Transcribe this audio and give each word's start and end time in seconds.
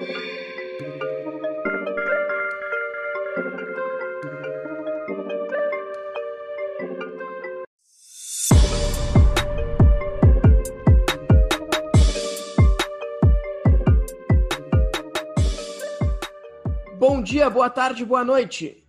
Bom 0.00 0.06
dia, 17.22 17.50
boa 17.50 17.68
tarde, 17.68 18.02
boa 18.06 18.24
noite. 18.24 18.82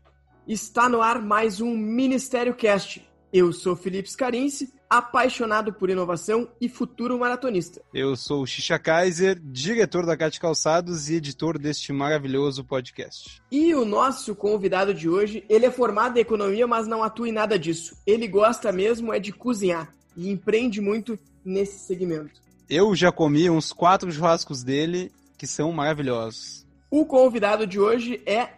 Está 0.48 0.88
no 0.88 1.02
ar 1.02 1.22
mais 1.22 1.60
um 1.60 1.76
Ministério 1.76 2.54
Cast. 2.56 3.11
Eu 3.34 3.54
sou 3.54 3.78
Felipe 3.78 4.12
Scarinci, 4.12 4.74
apaixonado 4.90 5.72
por 5.72 5.90
inovação 5.90 6.50
e 6.60 6.68
futuro 6.68 7.18
maratonista. 7.18 7.82
Eu 7.94 8.18
sou 8.18 8.42
o 8.42 8.46
Xixa 8.46 8.78
Kaiser, 8.78 9.40
diretor 9.42 10.06
da 10.06 10.18
Cate 10.18 10.38
Calçados 10.38 11.10
e 11.10 11.16
editor 11.16 11.58
deste 11.58 11.94
maravilhoso 11.94 12.66
podcast. 12.66 13.42
E 13.50 13.74
o 13.74 13.86
nosso 13.86 14.36
convidado 14.36 14.94
de 14.94 15.08
hoje, 15.08 15.46
ele 15.48 15.66
é 15.66 15.72
formado 15.72 16.18
em 16.18 16.22
economia, 16.22 16.68
mas 16.68 16.88
não 16.88 17.04
atua 17.04 17.30
em 17.30 17.32
nada 17.32 17.58
disso. 17.58 17.96
Ele 18.06 18.28
gosta 18.28 18.70
mesmo 18.74 19.14
é 19.14 19.20
de 19.20 19.32
cozinhar 19.32 19.90
e 20.18 20.30
empreende 20.30 20.82
muito 20.82 21.18
nesse 21.46 21.80
segmento. 21.80 22.42
Eu 22.70 22.94
já 22.94 23.14
comi 23.14 23.50
uns 23.50 23.72
quatro 23.72 24.12
churrascos 24.12 24.62
dele 24.62 25.10
que 25.38 25.48
são 25.48 25.72
maravilhosos. 25.72 26.68
O 26.90 27.06
convidado 27.06 27.66
de 27.66 27.80
hoje 27.80 28.22
é 28.26 28.50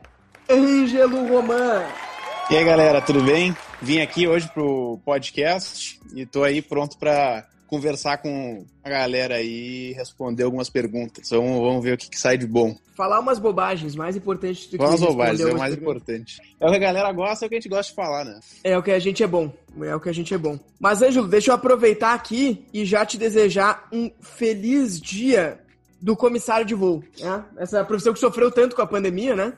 Ângelo 0.50 1.28
Roman. 1.28 1.84
E 2.50 2.58
aí, 2.58 2.66
galera, 2.66 3.00
tudo 3.00 3.22
bem? 3.22 3.56
Vim 3.84 4.00
aqui 4.00 4.26
hoje 4.28 4.50
pro 4.54 4.98
podcast 5.04 6.00
e 6.16 6.26
tô 6.26 6.42
aí 6.44 6.62
pronto 6.62 6.98
para 6.98 7.46
conversar 7.68 8.18
com 8.20 8.66
a 8.82 8.90
galera 8.90 9.36
aí 9.36 9.90
e 9.90 9.94
responder 9.94 10.44
algumas 10.44 10.70
perguntas. 10.70 11.28
Então, 11.28 11.62
vamos 11.62 11.84
ver 11.84 11.96
o 11.96 11.98
que, 11.98 12.10
que 12.10 12.18
sai 12.18 12.38
de 12.38 12.48
bom. 12.48 12.74
Falar 12.96 13.20
umas 13.20 13.40
bobagens, 13.40 13.94
mais 13.94 14.16
importante 14.16 14.70
do 14.70 14.78
que 14.78 14.84
Umas 14.84 15.02
bobagens, 15.02 15.42
é 15.42 15.54
o 15.54 15.58
mais 15.58 15.76
perguntas. 15.76 16.00
importante. 16.06 16.42
É 16.62 16.66
o 16.66 16.70
que 16.70 16.76
a 16.78 16.80
galera 16.80 17.12
gosta, 17.12 17.44
é 17.44 17.48
o 17.48 17.50
que 17.50 17.56
a 17.56 17.60
gente 17.60 17.70
gosta 17.70 17.90
de 17.90 17.96
falar, 17.96 18.24
né? 18.24 18.40
É 18.64 18.78
o 18.78 18.84
que 18.84 18.92
a 18.92 19.00
gente 19.00 19.22
é 19.22 19.28
bom. 19.28 19.52
É 19.82 19.94
o 19.94 20.00
que 20.00 20.08
a 20.10 20.14
gente 20.14 20.34
é 20.34 20.38
bom. 20.38 20.58
Mas, 20.80 21.02
Ângelo, 21.02 21.28
deixa 21.28 21.52
eu 21.52 21.56
aproveitar 21.56 22.14
aqui 22.14 22.66
e 22.74 22.86
já 22.86 23.06
te 23.06 23.18
desejar 23.18 23.88
um 23.92 24.10
feliz 24.22 25.02
dia 25.02 25.60
do 26.00 26.16
comissário 26.16 26.66
de 26.66 26.76
voo. 26.76 27.04
Né? 27.20 27.44
Essa 27.58 27.84
profissão 27.84 28.14
que 28.14 28.20
sofreu 28.20 28.52
tanto 28.52 28.76
com 28.76 28.82
a 28.82 28.88
pandemia, 28.88 29.36
né? 29.36 29.54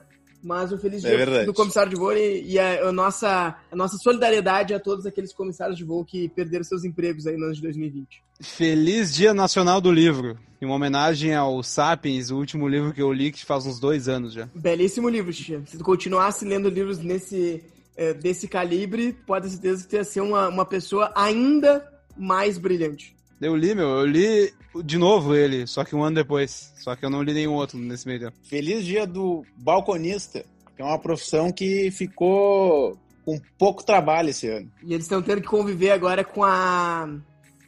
Mas 0.46 0.72
um 0.72 0.78
feliz 0.78 1.04
É 1.04 1.08
dia 1.10 1.18
verdade. 1.18 1.46
do 1.48 1.54
comissário 1.56 1.90
de 1.90 1.96
voo 1.96 2.14
e, 2.14 2.44
e 2.54 2.60
a, 2.60 2.90
a 2.90 2.92
nossa, 2.92 3.56
a 3.72 3.76
nossa 3.76 3.98
solidariedade 3.98 4.76
a 4.76 4.80
todos 4.80 5.04
aqueles 5.08 5.34
comissários 5.34 5.76
de 5.76 5.84
voo 5.84 6.06
que 6.06 6.30
perderam 6.30 6.64
seus 6.64 6.84
empregos 6.84 7.26
aí 7.26 7.36
no 7.36 7.46
ano 7.46 7.56
de 7.56 7.62
2020. 7.64 8.24
Feliz 8.42 9.12
Dia 9.12 9.34
Nacional 9.34 9.82
do 9.82 9.92
Livro, 9.92 10.38
em 10.62 10.66
uma 10.68 10.76
homenagem 10.76 11.34
ao 11.34 11.64
Sapiens, 11.64 12.30
o 12.30 12.38
último 12.38 12.68
livro 12.68 12.94
que 12.94 13.02
eu 13.02 13.12
li 13.12 13.32
que 13.32 13.44
faz 13.44 13.66
uns 13.66 13.80
dois 13.80 14.08
anos 14.08 14.34
já. 14.34 14.48
Belíssimo 14.54 15.10
livro, 15.10 15.34
Xixi. 15.34 15.60
Se 15.66 15.80
tu 15.80 15.84
continuasse 15.84 16.46
lendo 16.46 16.70
livros 16.70 17.00
nesse, 17.00 17.64
eh, 17.98 18.14
desse 18.14 18.48
calibre, 18.48 19.14
pode 19.26 19.48
ter 19.48 19.54
certeza 19.54 19.84
que 19.84 19.90
tu 19.90 19.96
ia 19.96 20.04
ser 20.04 20.22
uma, 20.22 20.48
uma 20.48 20.66
pessoa 20.66 21.12
ainda 21.16 21.84
mais 22.16 22.60
brilhante. 22.60 23.16
Eu 23.42 23.56
li, 23.56 23.74
meu, 23.74 23.90
eu 23.90 24.06
li 24.06 24.54
de 24.84 24.98
novo 24.98 25.36
ele, 25.36 25.68
só 25.68 25.84
que 25.84 25.96
um 25.96 26.04
ano 26.04 26.16
depois. 26.16 26.74
Só 26.78 26.96
que 26.96 27.06
eu 27.06 27.10
não 27.10 27.22
li 27.22 27.34
nenhum 27.34 27.54
outro 27.54 27.78
nesse 27.78 28.08
meio 28.08 28.20
tempo. 28.20 28.38
Feliz 28.44 28.86
dia 28.86 29.06
do 29.06 29.44
balconista, 29.56 30.46
que 30.76 30.82
é 30.82 30.86
uma 30.86 31.00
profissão 31.00 31.52
que 31.52 31.90
ficou 31.92 32.98
com 33.24 33.40
pouco 33.58 33.84
trabalho 33.84 34.30
esse 34.30 34.48
ano. 34.48 34.72
E 34.84 34.94
eles 34.94 35.06
estão 35.06 35.22
tendo 35.22 35.42
que 35.42 35.48
conviver 35.48 35.92
agora 35.92 36.24
com 36.24 36.44
a. 36.44 37.10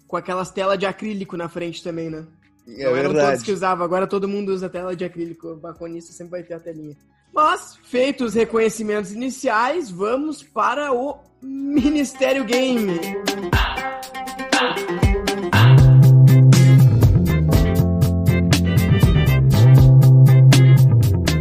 com 0.08 0.16
aquelas 0.16 0.52
telas 0.52 0.78
de 0.78 0.86
acrílico 0.86 1.36
na 1.36 1.50
frente 1.50 1.84
também, 1.84 2.10
né? 2.10 2.26
É 2.68 2.84
não 2.84 2.96
eram 2.96 3.10
todos 3.10 3.24
verdade. 3.24 3.44
que 3.44 3.52
usavam, 3.52 3.86
agora 3.86 4.06
todo 4.06 4.28
mundo 4.28 4.50
usa 4.50 4.70
tela 4.70 4.96
de 4.96 5.06
acrílico. 5.06 5.48
O 5.48 5.56
balconista 5.56 6.12
sempre 6.12 6.32
vai 6.32 6.44
ter 6.44 6.54
a 6.54 6.60
telinha. 6.60 6.96
Mas, 7.34 7.78
feitos 7.84 8.30
os 8.30 8.34
reconhecimentos 8.34 9.12
iniciais, 9.12 9.90
vamos 9.90 10.44
para 10.44 10.94
o 10.94 11.20
Ministério 11.42 12.44
Game. 12.44 13.00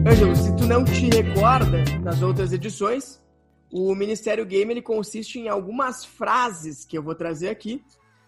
Ângelo, 0.08 0.36
se 0.36 0.54
tu 0.54 0.66
não 0.68 0.84
te 0.84 1.10
recorda 1.10 1.82
das 2.00 2.22
outras 2.22 2.52
edições, 2.52 3.20
o 3.72 3.92
Ministério 3.92 4.46
Game 4.46 4.72
ele 4.72 4.80
consiste 4.80 5.40
em 5.40 5.48
algumas 5.48 6.04
frases 6.04 6.84
que 6.84 6.96
eu 6.96 7.02
vou 7.02 7.12
trazer 7.12 7.48
aqui 7.48 7.84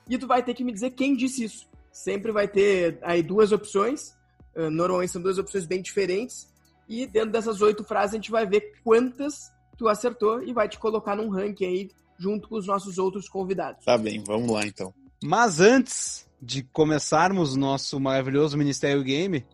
e 0.08 0.18
tu 0.18 0.26
vai 0.26 0.42
ter 0.42 0.54
que 0.54 0.64
me 0.64 0.72
dizer 0.72 0.90
quem 0.90 1.16
disse 1.16 1.44
isso. 1.44 1.68
Sempre 1.92 2.32
vai 2.32 2.48
ter 2.48 2.98
aí 3.00 3.22
duas 3.22 3.52
opções, 3.52 4.12
normalmente 4.56 5.12
são 5.12 5.22
duas 5.22 5.38
opções 5.38 5.66
bem 5.66 5.80
diferentes 5.80 6.48
e 6.88 7.06
dentro 7.06 7.30
dessas 7.30 7.60
oito 7.60 7.84
frases 7.84 8.14
a 8.14 8.16
gente 8.16 8.32
vai 8.32 8.44
ver 8.44 8.72
quantas 8.82 9.52
tu 9.76 9.86
acertou 9.86 10.42
e 10.42 10.52
vai 10.52 10.68
te 10.68 10.80
colocar 10.80 11.14
num 11.14 11.28
ranking 11.28 11.64
aí 11.64 11.90
junto 12.18 12.48
com 12.48 12.56
os 12.56 12.66
nossos 12.66 12.98
outros 12.98 13.28
convidados. 13.28 13.84
Tá 13.84 13.96
bem, 13.96 14.20
vamos 14.26 14.50
lá 14.50 14.66
então. 14.66 14.92
Mas 15.22 15.60
antes 15.60 16.28
de 16.42 16.64
começarmos 16.64 17.54
o 17.54 17.58
nosso 17.58 18.00
maravilhoso 18.00 18.58
Ministério 18.58 19.04
Game, 19.04 19.46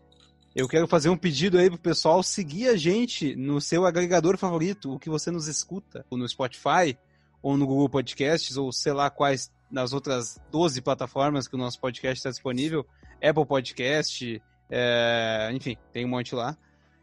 eu 0.54 0.69
quero 0.69 0.87
fazer 0.87 1.09
um 1.09 1.16
pedido 1.16 1.59
aí 1.59 1.69
pro 1.69 1.78
pessoal 1.78 2.22
seguir 2.22 2.69
a 2.69 2.76
gente 2.76 3.34
no 3.34 3.60
seu 3.60 3.84
agregador 3.84 4.38
favorito, 4.38 4.92
o 4.92 4.98
que 4.98 5.10
você 5.10 5.31
nos 5.31 5.48
escuta, 5.48 6.06
ou 6.09 6.16
no 6.16 6.28
Spotify, 6.28 6.97
ou 7.42 7.56
no 7.56 7.66
Google 7.66 7.88
Podcasts, 7.88 8.56
ou 8.56 8.72
sei 8.72 8.93
lá 8.93 9.10
quais 9.10 9.50
nas 9.70 9.93
outras 9.93 10.41
12 10.53 10.81
plataformas 10.81 11.48
que 11.48 11.56
o 11.56 11.59
nosso 11.59 11.81
podcast 11.81 12.19
está 12.19 12.31
disponível, 12.31 12.87
Apple 13.20 13.44
Podcast, 13.44 14.41
é, 14.70 15.50
enfim, 15.53 15.76
tem 15.93 16.04
um 16.04 16.09
monte 16.09 16.34
lá. 16.34 16.56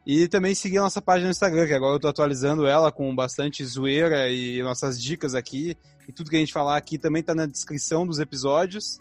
E 0.08 0.28
também 0.28 0.56
seguir 0.56 0.78
a 0.78 0.84
nossa 0.84 1.02
página 1.02 1.28
no 1.28 1.32
Instagram, 1.32 1.68
que 1.68 1.74
agora 1.74 1.96
eu 1.96 2.00
tô 2.00 2.08
atualizando 2.08 2.66
ela 2.66 2.92
com 2.92 3.14
bastante 3.14 3.64
zoeira 3.66 4.30
e 4.30 4.64
nossas 4.64 5.00
dicas 5.00 5.36
aqui. 5.36 5.76
E 6.08 6.12
tudo 6.12 6.30
que 6.30 6.38
a 6.38 6.40
gente 6.40 6.54
falar 6.54 6.78
aqui 6.78 6.98
também 6.98 7.22
tá 7.22 7.36
na 7.36 7.46
descrição 7.46 8.08
dos 8.08 8.18
episódios 8.18 8.98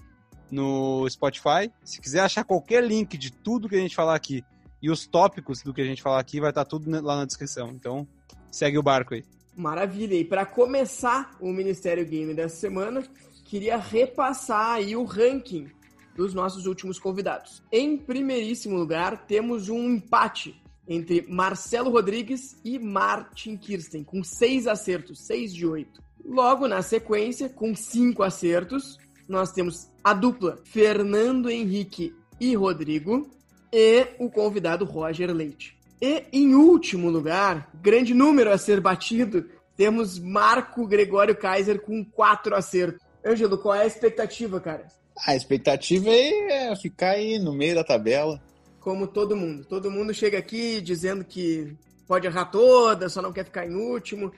no 0.50 1.08
Spotify. 1.08 1.70
Se 1.84 2.00
quiser 2.00 2.20
achar 2.20 2.44
qualquer 2.44 2.84
link 2.84 3.16
de 3.16 3.32
tudo 3.32 3.68
que 3.68 3.76
a 3.76 3.80
gente 3.80 3.94
falar 3.94 4.14
aqui 4.14 4.44
e 4.82 4.90
os 4.90 5.06
tópicos 5.06 5.62
do 5.62 5.74
que 5.74 5.80
a 5.80 5.84
gente 5.84 6.02
falar 6.02 6.20
aqui, 6.20 6.40
vai 6.40 6.50
estar 6.50 6.64
tudo 6.64 6.90
lá 7.02 7.16
na 7.16 7.24
descrição. 7.24 7.68
Então, 7.68 8.06
segue 8.50 8.78
o 8.78 8.82
barco 8.82 9.14
aí. 9.14 9.24
Maravilha. 9.54 10.14
E 10.14 10.24
para 10.24 10.46
começar 10.46 11.36
o 11.40 11.52
Ministério 11.52 12.04
Game 12.06 12.32
dessa 12.34 12.56
semana, 12.56 13.02
queria 13.44 13.76
repassar 13.76 14.72
aí 14.72 14.96
o 14.96 15.04
ranking 15.04 15.68
dos 16.16 16.32
nossos 16.34 16.66
últimos 16.66 16.98
convidados. 16.98 17.62
Em 17.70 17.96
primeiríssimo 17.96 18.76
lugar, 18.76 19.26
temos 19.26 19.68
um 19.68 19.90
empate 19.90 20.60
entre 20.88 21.26
Marcelo 21.28 21.90
Rodrigues 21.90 22.56
e 22.64 22.78
Martin 22.78 23.56
Kirsten, 23.56 24.02
com 24.02 24.24
seis 24.24 24.66
acertos, 24.66 25.20
seis 25.20 25.52
de 25.54 25.66
oito. 25.66 26.02
Logo 26.24 26.66
na 26.66 26.82
sequência, 26.82 27.48
com 27.48 27.74
cinco 27.74 28.22
acertos, 28.22 28.98
nós 29.28 29.52
temos 29.52 29.89
a 30.02 30.14
dupla 30.14 30.58
Fernando 30.64 31.50
Henrique 31.50 32.14
e 32.40 32.54
Rodrigo 32.54 33.30
e 33.72 34.06
o 34.18 34.30
convidado 34.30 34.84
Roger 34.84 35.30
Leite. 35.32 35.76
E 36.00 36.24
em 36.32 36.54
último 36.54 37.10
lugar, 37.10 37.70
grande 37.74 38.14
número 38.14 38.50
a 38.50 38.56
ser 38.56 38.80
batido, 38.80 39.46
temos 39.76 40.18
Marco 40.18 40.86
Gregório 40.86 41.36
Kaiser 41.36 41.80
com 41.80 42.04
quatro 42.04 42.56
acertos. 42.56 43.00
Ângelo, 43.24 43.58
qual 43.58 43.74
é 43.74 43.82
a 43.82 43.86
expectativa, 43.86 44.58
cara? 44.60 44.86
A 45.26 45.36
expectativa 45.36 46.08
é 46.08 46.74
ficar 46.74 47.10
aí 47.10 47.38
no 47.38 47.52
meio 47.52 47.74
da 47.74 47.84
tabela. 47.84 48.40
Como 48.80 49.06
todo 49.06 49.36
mundo. 49.36 49.64
Todo 49.66 49.90
mundo 49.90 50.14
chega 50.14 50.38
aqui 50.38 50.80
dizendo 50.80 51.22
que 51.22 51.76
pode 52.08 52.26
errar 52.26 52.46
toda, 52.46 53.10
só 53.10 53.20
não 53.20 53.32
quer 53.32 53.44
ficar 53.44 53.66
em 53.66 53.74
último. 53.74 54.32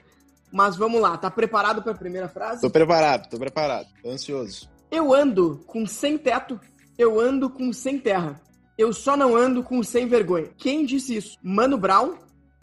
Mas 0.51 0.75
vamos 0.75 1.01
lá, 1.01 1.17
tá 1.17 1.31
preparado 1.31 1.81
para 1.81 1.93
a 1.93 1.97
primeira 1.97 2.27
frase? 2.27 2.61
Tô 2.61 2.69
preparado, 2.69 3.29
tô 3.29 3.39
preparado, 3.39 3.87
tô 4.01 4.09
ansioso. 4.09 4.69
Eu 4.93 5.11
ando 5.11 5.63
com 5.65 5.87
sem 5.87 6.19
teto, 6.19 6.59
eu 6.99 7.19
ando 7.19 7.49
com 7.49 7.73
sem 7.73 7.97
terra. 7.97 8.39
Eu 8.77 8.93
só 8.93 9.17
não 9.17 9.35
ando 9.35 9.63
com 9.63 9.81
sem 9.81 10.07
vergonha. 10.07 10.51
Quem 10.55 10.85
disse 10.85 11.15
isso? 11.15 11.35
Mano 11.41 11.79
Brown 11.79 12.13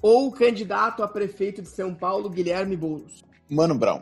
ou 0.01 0.29
o 0.29 0.31
candidato 0.31 1.03
a 1.03 1.09
prefeito 1.09 1.61
de 1.61 1.69
São 1.69 1.93
Paulo, 1.93 2.31
Guilherme 2.31 2.77
Boulos? 2.77 3.25
Mano 3.49 3.75
Brown. 3.75 3.99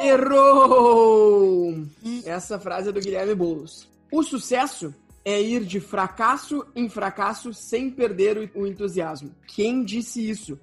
Errou! 0.00 1.84
Essa 2.24 2.60
frase 2.60 2.90
é 2.90 2.92
do 2.92 3.00
Guilherme 3.00 3.34
Boulos. 3.34 3.88
O 4.08 4.22
sucesso 4.22 4.94
é 5.24 5.42
ir 5.42 5.64
de 5.64 5.80
fracasso 5.80 6.64
em 6.76 6.88
fracasso 6.88 7.52
sem 7.52 7.90
perder 7.90 8.52
o 8.54 8.68
entusiasmo. 8.68 9.32
Quem 9.48 9.82
disse 9.82 10.30
isso? 10.30 10.60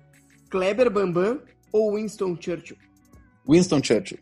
Kleber 0.49 0.89
Bambam 0.89 1.41
ou 1.73 1.95
Winston 1.95 2.37
Churchill? 2.39 2.77
Winston 3.45 3.83
Churchill. 3.83 4.19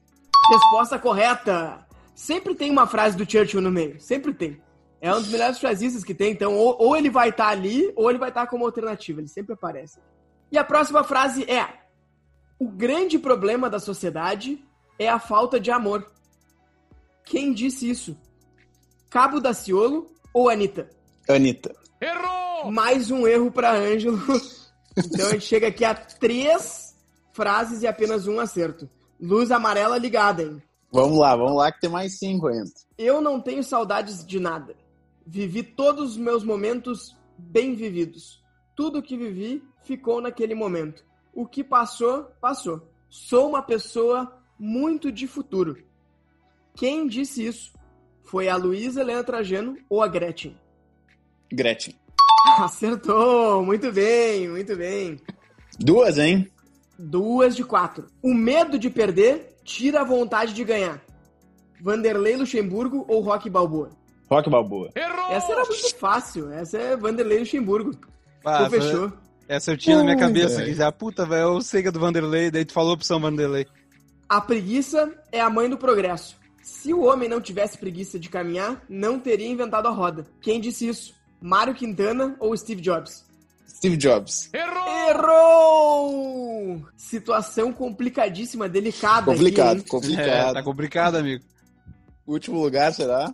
Resposta 0.52 0.98
correta! 0.98 1.88
Sempre 2.20 2.54
tem 2.54 2.70
uma 2.70 2.86
frase 2.86 3.16
do 3.16 3.24
Churchill 3.24 3.62
no 3.62 3.72
meio. 3.72 3.98
Sempre 3.98 4.34
tem. 4.34 4.62
É 5.00 5.10
um 5.10 5.22
dos 5.22 5.30
melhores 5.30 5.58
frasistas 5.58 6.04
que 6.04 6.14
tem. 6.14 6.34
Então, 6.34 6.54
ou, 6.54 6.76
ou 6.78 6.98
ele 6.98 7.10
vai 7.10 7.30
estar 7.30 7.48
ali, 7.48 7.94
ou 7.96 8.10
ele 8.10 8.20
vai 8.20 8.28
estar 8.28 8.46
como 8.46 8.66
alternativa. 8.66 9.22
Ele 9.22 9.30
sempre 9.30 9.54
aparece. 9.54 10.00
E 10.52 10.58
a 10.58 10.64
próxima 10.66 11.02
frase 11.02 11.50
é: 11.50 11.66
O 12.60 12.68
grande 12.68 13.18
problema 13.18 13.70
da 13.70 13.80
sociedade 13.80 14.62
é 15.00 15.08
a 15.08 15.18
falta 15.18 15.62
de 15.62 15.72
amor. 15.72 16.12
Quem 17.24 17.54
disse 17.54 17.90
isso? 17.90 18.20
Cabo 19.10 19.40
Daciolo 19.40 20.14
ou 20.34 20.50
Anitta? 20.50 20.90
Anitta. 21.30 21.74
Mais 22.70 23.12
um 23.12 23.26
erro 23.26 23.50
para 23.50 23.72
Ângelo. 23.72 24.20
Então 24.98 25.28
a 25.28 25.32
gente 25.32 25.46
chega 25.46 25.68
aqui 25.70 25.86
a 25.86 25.96
três 25.96 26.94
frases 27.32 27.82
e 27.82 27.88
apenas 27.88 28.28
um 28.28 28.42
acerto. 28.42 28.90
Luz 29.18 29.52
amarela 29.52 29.98
ligada, 29.98 30.44
hein? 30.44 30.62
Vamos 30.92 31.20
lá, 31.20 31.36
vamos 31.36 31.56
lá 31.56 31.72
que 31.72 31.82
tem 31.82 31.90
mais 31.90 32.18
cinco 32.18 32.48
ainda. 32.48 32.72
Eu 32.98 33.22
não 33.22 33.40
tenho 33.40 33.64
saudades 33.64 34.26
de 34.26 34.40
nada. 34.40 34.76
Vivi 35.26 35.62
todos 35.62 36.12
os 36.12 36.18
meus 36.18 36.44
momentos 36.44 37.16
bem 37.38 37.76
vividos. 37.76 38.44
Tudo 38.76 39.02
que 39.02 39.16
vivi 39.16 39.64
ficou 39.84 40.20
naquele 40.20 40.56
momento. 40.56 41.06
O 41.34 41.46
que 41.46 41.64
passou, 41.64 42.24
passou. 42.42 42.90
Sou 43.08 43.50
uma 43.50 43.62
pessoa 43.62 44.40
muito 44.58 45.12
de 45.12 45.28
futuro. 45.28 45.78
Quem 46.76 47.08
disse 47.08 47.46
isso? 47.46 47.74
Foi 48.24 48.50
a 48.50 48.56
Luísa 48.56 49.02
Helena 49.02 49.24
Trajano 49.24 49.78
ou 49.90 50.02
a 50.02 50.08
Gretchen? 50.08 50.58
Gretchen. 51.52 51.96
Acertou! 52.60 53.64
Muito 53.64 53.92
bem, 53.92 54.50
muito 54.50 54.76
bem. 54.76 55.20
Duas, 55.80 56.18
hein? 56.18 56.52
Duas 56.98 57.56
de 57.56 57.64
quatro. 57.64 58.08
O 58.22 58.34
medo 58.34 58.78
de 58.78 58.90
perder 58.90 59.56
tira 59.70 60.02
a 60.02 60.04
vontade 60.04 60.54
de 60.54 60.64
ganhar. 60.64 61.00
Vanderlei 61.80 62.36
Luxemburgo 62.36 63.06
ou 63.08 63.22
Rock 63.22 63.50
Balboa? 63.50 63.92
Rock 64.30 64.50
Balboa. 64.50 64.90
Essa 65.30 65.52
era 65.52 65.64
muito 65.64 65.96
fácil. 65.96 66.52
Essa 66.52 66.78
é 66.78 66.98
Vanderlei 66.98 67.40
Luxemburgo. 67.40 67.92
Ah, 68.44 68.64
Pô, 68.64 68.72
fechou. 68.72 69.14
Essa 69.48 69.72
eu 69.72 69.78
tinha 69.78 69.98
na 69.98 70.04
minha 70.04 70.18
cabeça 70.18 70.62
aqui 70.62 70.74
já. 70.74 70.92
Puta, 70.92 71.26
velho, 71.26 71.56
eu 71.56 71.62
sei 71.62 71.82
que 71.84 71.88
é 71.88 71.92
do 71.92 72.00
Vanderlei, 72.00 72.52
daí 72.52 72.66
tu 72.66 72.74
falou 72.74 72.94
opção 72.94 73.20
Vanderlei. 73.20 73.68
A 74.28 74.42
preguiça 74.42 75.12
é 75.32 75.40
a 75.40 75.50
mãe 75.50 75.70
do 75.70 75.78
progresso. 75.78 76.38
Se 76.62 76.94
o 76.94 77.04
homem 77.04 77.30
não 77.30 77.42
tivesse 77.42 77.78
preguiça 77.78 78.20
de 78.20 78.30
caminhar, 78.30 78.84
não 78.90 79.20
teria 79.20 79.48
inventado 79.48 79.88
a 79.88 79.92
roda. 79.92 80.26
Quem 80.42 80.60
disse 80.60 80.88
isso? 80.88 81.16
Mário 81.42 81.74
Quintana 81.74 82.36
ou 82.40 82.56
Steve 82.56 82.82
Jobs? 82.82 83.26
Steve 83.70 83.98
Jobs. 83.98 84.50
Errou! 84.54 86.20
Situação 86.98 87.72
complicadíssima, 87.72 88.68
delicada. 88.68 89.26
Complicado, 89.32 89.80
Aqui, 89.80 89.80
hein? 89.80 89.86
É, 89.86 89.90
complicado. 89.90 90.54
tá 90.54 90.64
complicado, 90.64 91.16
amigo. 91.16 91.44
Último 92.28 92.62
lugar, 92.62 92.94
será? 92.94 93.34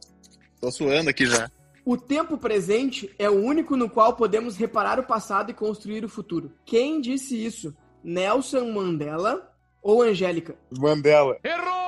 Tô 0.59 0.71
suando 0.71 1.09
aqui 1.09 1.25
já. 1.25 1.49
O 1.83 1.97
tempo 1.97 2.37
presente 2.37 3.13
é 3.19 3.29
o 3.29 3.33
único 3.33 3.75
no 3.77 3.89
qual 3.89 4.15
podemos 4.15 4.57
reparar 4.57 4.99
o 4.99 5.03
passado 5.03 5.51
e 5.51 5.53
construir 5.53 6.03
o 6.03 6.09
futuro. 6.09 6.51
Quem 6.65 6.99
disse 6.99 7.35
isso? 7.45 7.75
Nelson 8.03 8.71
Mandela 8.71 9.51
ou 9.81 10.01
Angélica? 10.01 10.55
Mandela. 10.71 11.37
Errou! 11.43 11.85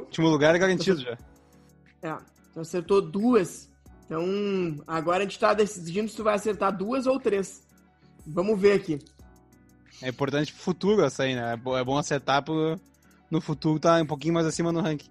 Último 0.06 0.28
lugar 0.28 0.54
é 0.54 0.58
garantido 0.58 1.00
já. 1.00 1.16
É, 2.02 2.16
acertou 2.56 3.00
duas. 3.00 3.69
Então, 4.10 4.82
agora 4.88 5.18
a 5.18 5.22
gente 5.22 5.38
tá 5.38 5.54
decidindo 5.54 6.08
se 6.10 6.16
tu 6.16 6.24
vai 6.24 6.34
acertar 6.34 6.76
duas 6.76 7.06
ou 7.06 7.20
três. 7.20 7.62
Vamos 8.26 8.58
ver 8.58 8.72
aqui. 8.72 8.98
É 10.02 10.08
importante 10.08 10.52
pro 10.52 10.60
futuro 10.60 11.04
essa 11.04 11.22
aí, 11.22 11.36
né? 11.36 11.54
É 11.54 11.78
É 11.78 11.84
bom 11.84 11.96
acertar 11.96 12.42
pro... 12.42 12.76
no 13.30 13.40
futuro 13.40 13.78
tá 13.78 14.02
um 14.02 14.06
pouquinho 14.06 14.34
mais 14.34 14.48
acima 14.48 14.72
no 14.72 14.80
ranking. 14.80 15.08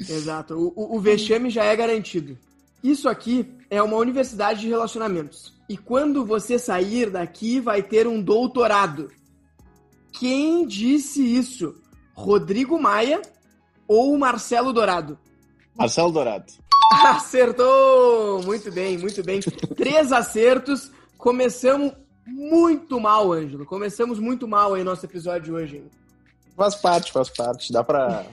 Exato. 0.00 0.54
O, 0.54 0.72
o, 0.74 0.96
o 0.96 1.00
vexame 1.00 1.48
já 1.48 1.62
é 1.62 1.76
garantido. 1.76 2.36
Isso 2.82 3.08
aqui 3.08 3.48
é 3.70 3.80
uma 3.80 3.96
universidade 3.96 4.62
de 4.62 4.68
relacionamentos. 4.68 5.54
E 5.68 5.76
quando 5.76 6.26
você 6.26 6.58
sair 6.58 7.08
daqui, 7.08 7.60
vai 7.60 7.84
ter 7.84 8.08
um 8.08 8.20
doutorado. 8.20 9.12
Quem 10.10 10.66
disse 10.66 11.22
isso? 11.22 11.80
Rodrigo 12.14 12.82
Maia 12.82 13.22
ou 13.86 14.18
Marcelo 14.18 14.72
Dourado? 14.72 15.16
Marcelo 15.76 16.12
Dourado. 16.12 16.52
Acertou! 17.06 18.42
Muito 18.42 18.70
bem, 18.72 18.98
muito 18.98 19.22
bem. 19.22 19.40
Três 19.76 20.12
acertos. 20.12 20.90
Começamos 21.16 21.92
muito 22.26 22.98
mal, 23.00 23.32
Ângelo. 23.32 23.64
Começamos 23.64 24.18
muito 24.18 24.46
mal 24.48 24.74
aí 24.74 24.82
nosso 24.84 25.04
episódio 25.06 25.42
de 25.42 25.52
hoje. 25.52 25.76
hein? 25.76 25.90
Faz 26.56 26.74
parte, 26.74 27.12
faz 27.12 27.28
parte. 27.30 27.72
Dá 27.72 27.82
pra, 27.84 28.24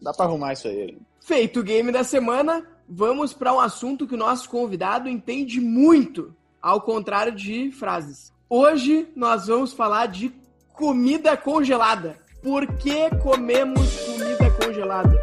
dá 0.00 0.12
pra 0.12 0.24
arrumar 0.26 0.52
isso 0.52 0.68
aí. 0.68 0.98
Feito 1.20 1.60
o 1.60 1.62
game 1.62 1.92
da 1.92 2.02
semana, 2.02 2.64
vamos 2.88 3.32
para 3.32 3.52
um 3.52 3.60
assunto 3.60 4.06
que 4.06 4.14
o 4.14 4.18
nosso 4.18 4.48
convidado 4.48 5.08
entende 5.08 5.60
muito, 5.60 6.34
ao 6.60 6.80
contrário 6.80 7.32
de 7.32 7.70
frases. 7.70 8.32
Hoje 8.48 9.08
nós 9.14 9.46
vamos 9.46 9.72
falar 9.74 10.06
de 10.06 10.32
comida 10.72 11.36
congelada. 11.36 12.16
Por 12.42 12.66
que 12.76 13.10
comemos 13.22 13.94
comida 14.06 14.50
congelada? 14.52 15.22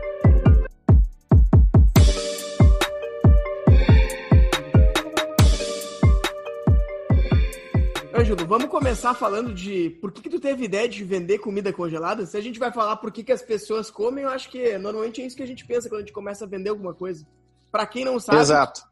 Ângelo, 8.17 8.47
vamos 8.47 8.69
começar 8.69 9.13
falando 9.13 9.53
de 9.53 9.89
por 9.99 10.09
que, 10.09 10.21
que 10.21 10.29
tu 10.29 10.39
teve 10.39 10.63
ideia 10.63 10.87
de 10.87 11.03
vender 11.03 11.39
comida 11.39 11.73
congelada? 11.73 12.25
Se 12.25 12.37
a 12.37 12.41
gente 12.41 12.57
vai 12.57 12.71
falar 12.71 12.95
por 12.95 13.11
que, 13.11 13.25
que 13.25 13.31
as 13.31 13.41
pessoas 13.41 13.91
comem, 13.91 14.23
eu 14.23 14.29
acho 14.29 14.49
que 14.49 14.77
normalmente 14.77 15.21
é 15.21 15.25
isso 15.25 15.35
que 15.35 15.43
a 15.43 15.47
gente 15.47 15.65
pensa 15.65 15.89
quando 15.89 15.97
a 15.97 16.03
gente 16.03 16.13
começa 16.13 16.45
a 16.45 16.47
vender 16.47 16.69
alguma 16.69 16.93
coisa. 16.93 17.27
Pra 17.69 17.85
quem 17.85 18.05
não 18.05 18.17
sabe, 18.17 18.39
Exato. 18.39 18.83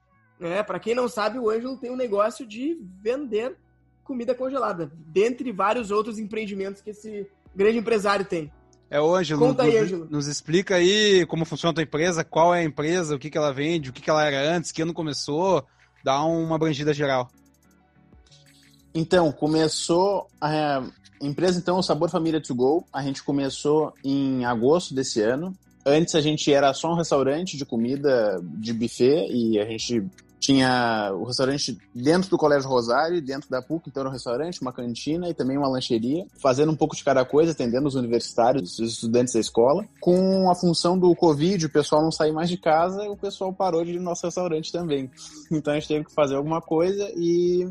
é, 0.41 0.61
para 0.61 0.77
quem 0.77 0.93
não 0.93 1.07
sabe, 1.07 1.39
o 1.39 1.49
Ângelo 1.49 1.77
tem 1.77 1.89
um 1.89 1.95
negócio 1.95 2.45
de 2.45 2.77
vender 3.01 3.55
comida 4.03 4.35
congelada, 4.35 4.91
dentre 4.93 5.53
vários 5.53 5.89
outros 5.89 6.19
empreendimentos 6.19 6.81
que 6.81 6.89
esse 6.89 7.25
grande 7.55 7.77
empresário 7.77 8.25
tem. 8.25 8.51
É 8.89 8.99
o 8.99 9.15
Ângelo. 9.15 9.39
Conta 9.39 9.63
aí, 9.63 9.71
nos, 9.71 9.81
Ângelo. 9.83 10.07
nos 10.11 10.27
explica 10.27 10.75
aí 10.75 11.25
como 11.27 11.45
funciona 11.45 11.71
a 11.71 11.75
tua 11.75 11.83
empresa, 11.83 12.25
qual 12.25 12.53
é 12.53 12.59
a 12.59 12.63
empresa, 12.63 13.15
o 13.15 13.19
que, 13.19 13.29
que 13.29 13.37
ela 13.37 13.53
vende, 13.53 13.89
o 13.89 13.93
que, 13.93 14.01
que 14.01 14.09
ela 14.09 14.25
era 14.25 14.53
antes, 14.53 14.73
que 14.73 14.81
ano 14.81 14.93
começou. 14.93 15.65
Dá 16.03 16.21
uma 16.25 16.57
abrangida 16.57 16.93
geral. 16.93 17.31
Então, 18.93 19.31
começou 19.31 20.27
a 20.39 20.83
empresa, 21.21 21.59
então, 21.59 21.79
o 21.79 21.83
Sabor 21.83 22.09
Família 22.09 22.41
To 22.41 22.53
Go. 22.53 22.85
A 22.91 23.01
gente 23.01 23.23
começou 23.23 23.93
em 24.03 24.45
agosto 24.45 24.93
desse 24.93 25.21
ano. 25.21 25.55
Antes 25.85 26.15
a 26.15 26.21
gente 26.21 26.51
era 26.51 26.73
só 26.73 26.91
um 26.93 26.95
restaurante 26.95 27.57
de 27.57 27.65
comida 27.65 28.39
de 28.41 28.71
buffet 28.71 29.27
e 29.29 29.59
a 29.59 29.65
gente 29.65 30.05
tinha 30.43 31.09
o 31.13 31.23
restaurante 31.23 31.77
dentro 31.95 32.29
do 32.29 32.37
Colégio 32.37 32.69
Rosário, 32.69 33.21
dentro 33.21 33.49
da 33.49 33.61
PUC, 33.61 33.87
então 33.87 34.01
era 34.01 34.09
um 34.09 34.11
restaurante, 34.11 34.61
uma 34.61 34.73
cantina 34.73 35.29
e 35.29 35.33
também 35.33 35.57
uma 35.57 35.69
lancheria, 35.69 36.25
fazendo 36.41 36.69
um 36.69 36.75
pouco 36.75 36.97
de 36.97 37.03
cada 37.03 37.23
coisa, 37.23 37.53
atendendo 37.53 37.87
os 37.87 37.95
universitários, 37.95 38.77
os 38.77 38.93
estudantes 38.93 39.33
da 39.33 39.39
escola. 39.39 39.85
Com 40.01 40.49
a 40.49 40.55
função 40.55 40.99
do 40.99 41.15
Covid, 41.15 41.65
o 41.65 41.69
pessoal 41.69 42.01
não 42.01 42.11
sair 42.11 42.33
mais 42.33 42.49
de 42.49 42.57
casa, 42.57 43.03
o 43.03 43.15
pessoal 43.15 43.53
parou 43.53 43.85
de 43.85 43.91
ir 43.91 43.99
no 43.99 44.03
nosso 44.03 44.25
restaurante 44.25 44.71
também. 44.71 45.09
Então 45.49 45.71
a 45.71 45.79
gente 45.79 45.87
teve 45.87 46.05
que 46.05 46.13
fazer 46.13 46.35
alguma 46.35 46.62
coisa 46.62 47.09
e 47.15 47.65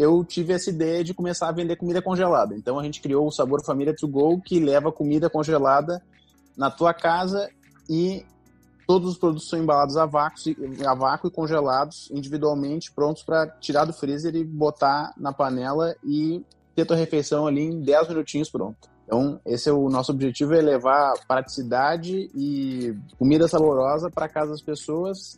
eu 0.00 0.24
tive 0.24 0.54
essa 0.54 0.70
ideia 0.70 1.04
de 1.04 1.12
começar 1.12 1.50
a 1.50 1.52
vender 1.52 1.76
comida 1.76 2.00
congelada. 2.00 2.56
Então 2.56 2.78
a 2.78 2.82
gente 2.82 3.02
criou 3.02 3.26
o 3.26 3.30
Sabor 3.30 3.62
Família 3.62 3.94
To 3.94 4.08
Go, 4.08 4.40
que 4.40 4.58
leva 4.58 4.90
comida 4.90 5.28
congelada 5.28 6.02
na 6.56 6.70
tua 6.70 6.94
casa 6.94 7.50
e 7.86 8.24
todos 8.86 9.10
os 9.10 9.18
produtos 9.18 9.50
são 9.50 9.58
embalados 9.58 9.98
a 9.98 10.06
vácuo, 10.06 10.40
a 10.86 10.94
vácuo 10.94 11.28
e 11.28 11.30
congelados 11.30 12.10
individualmente, 12.10 12.90
prontos 12.90 13.22
para 13.22 13.46
tirar 13.46 13.84
do 13.84 13.92
freezer 13.92 14.34
e 14.34 14.42
botar 14.42 15.12
na 15.18 15.34
panela 15.34 15.94
e 16.02 16.42
ter 16.74 16.86
tua 16.86 16.96
refeição 16.96 17.46
ali 17.46 17.60
em 17.60 17.82
10 17.82 18.08
minutinhos 18.08 18.50
pronto. 18.50 18.88
Então, 19.04 19.38
esse 19.44 19.68
é 19.68 19.72
o 19.72 19.90
nosso 19.90 20.12
objetivo, 20.12 20.54
é 20.54 20.62
levar 20.62 21.12
praticidade 21.28 22.30
e 22.34 22.96
comida 23.18 23.46
saborosa 23.46 24.10
para 24.10 24.30
casa 24.30 24.52
das 24.52 24.62
pessoas, 24.62 25.36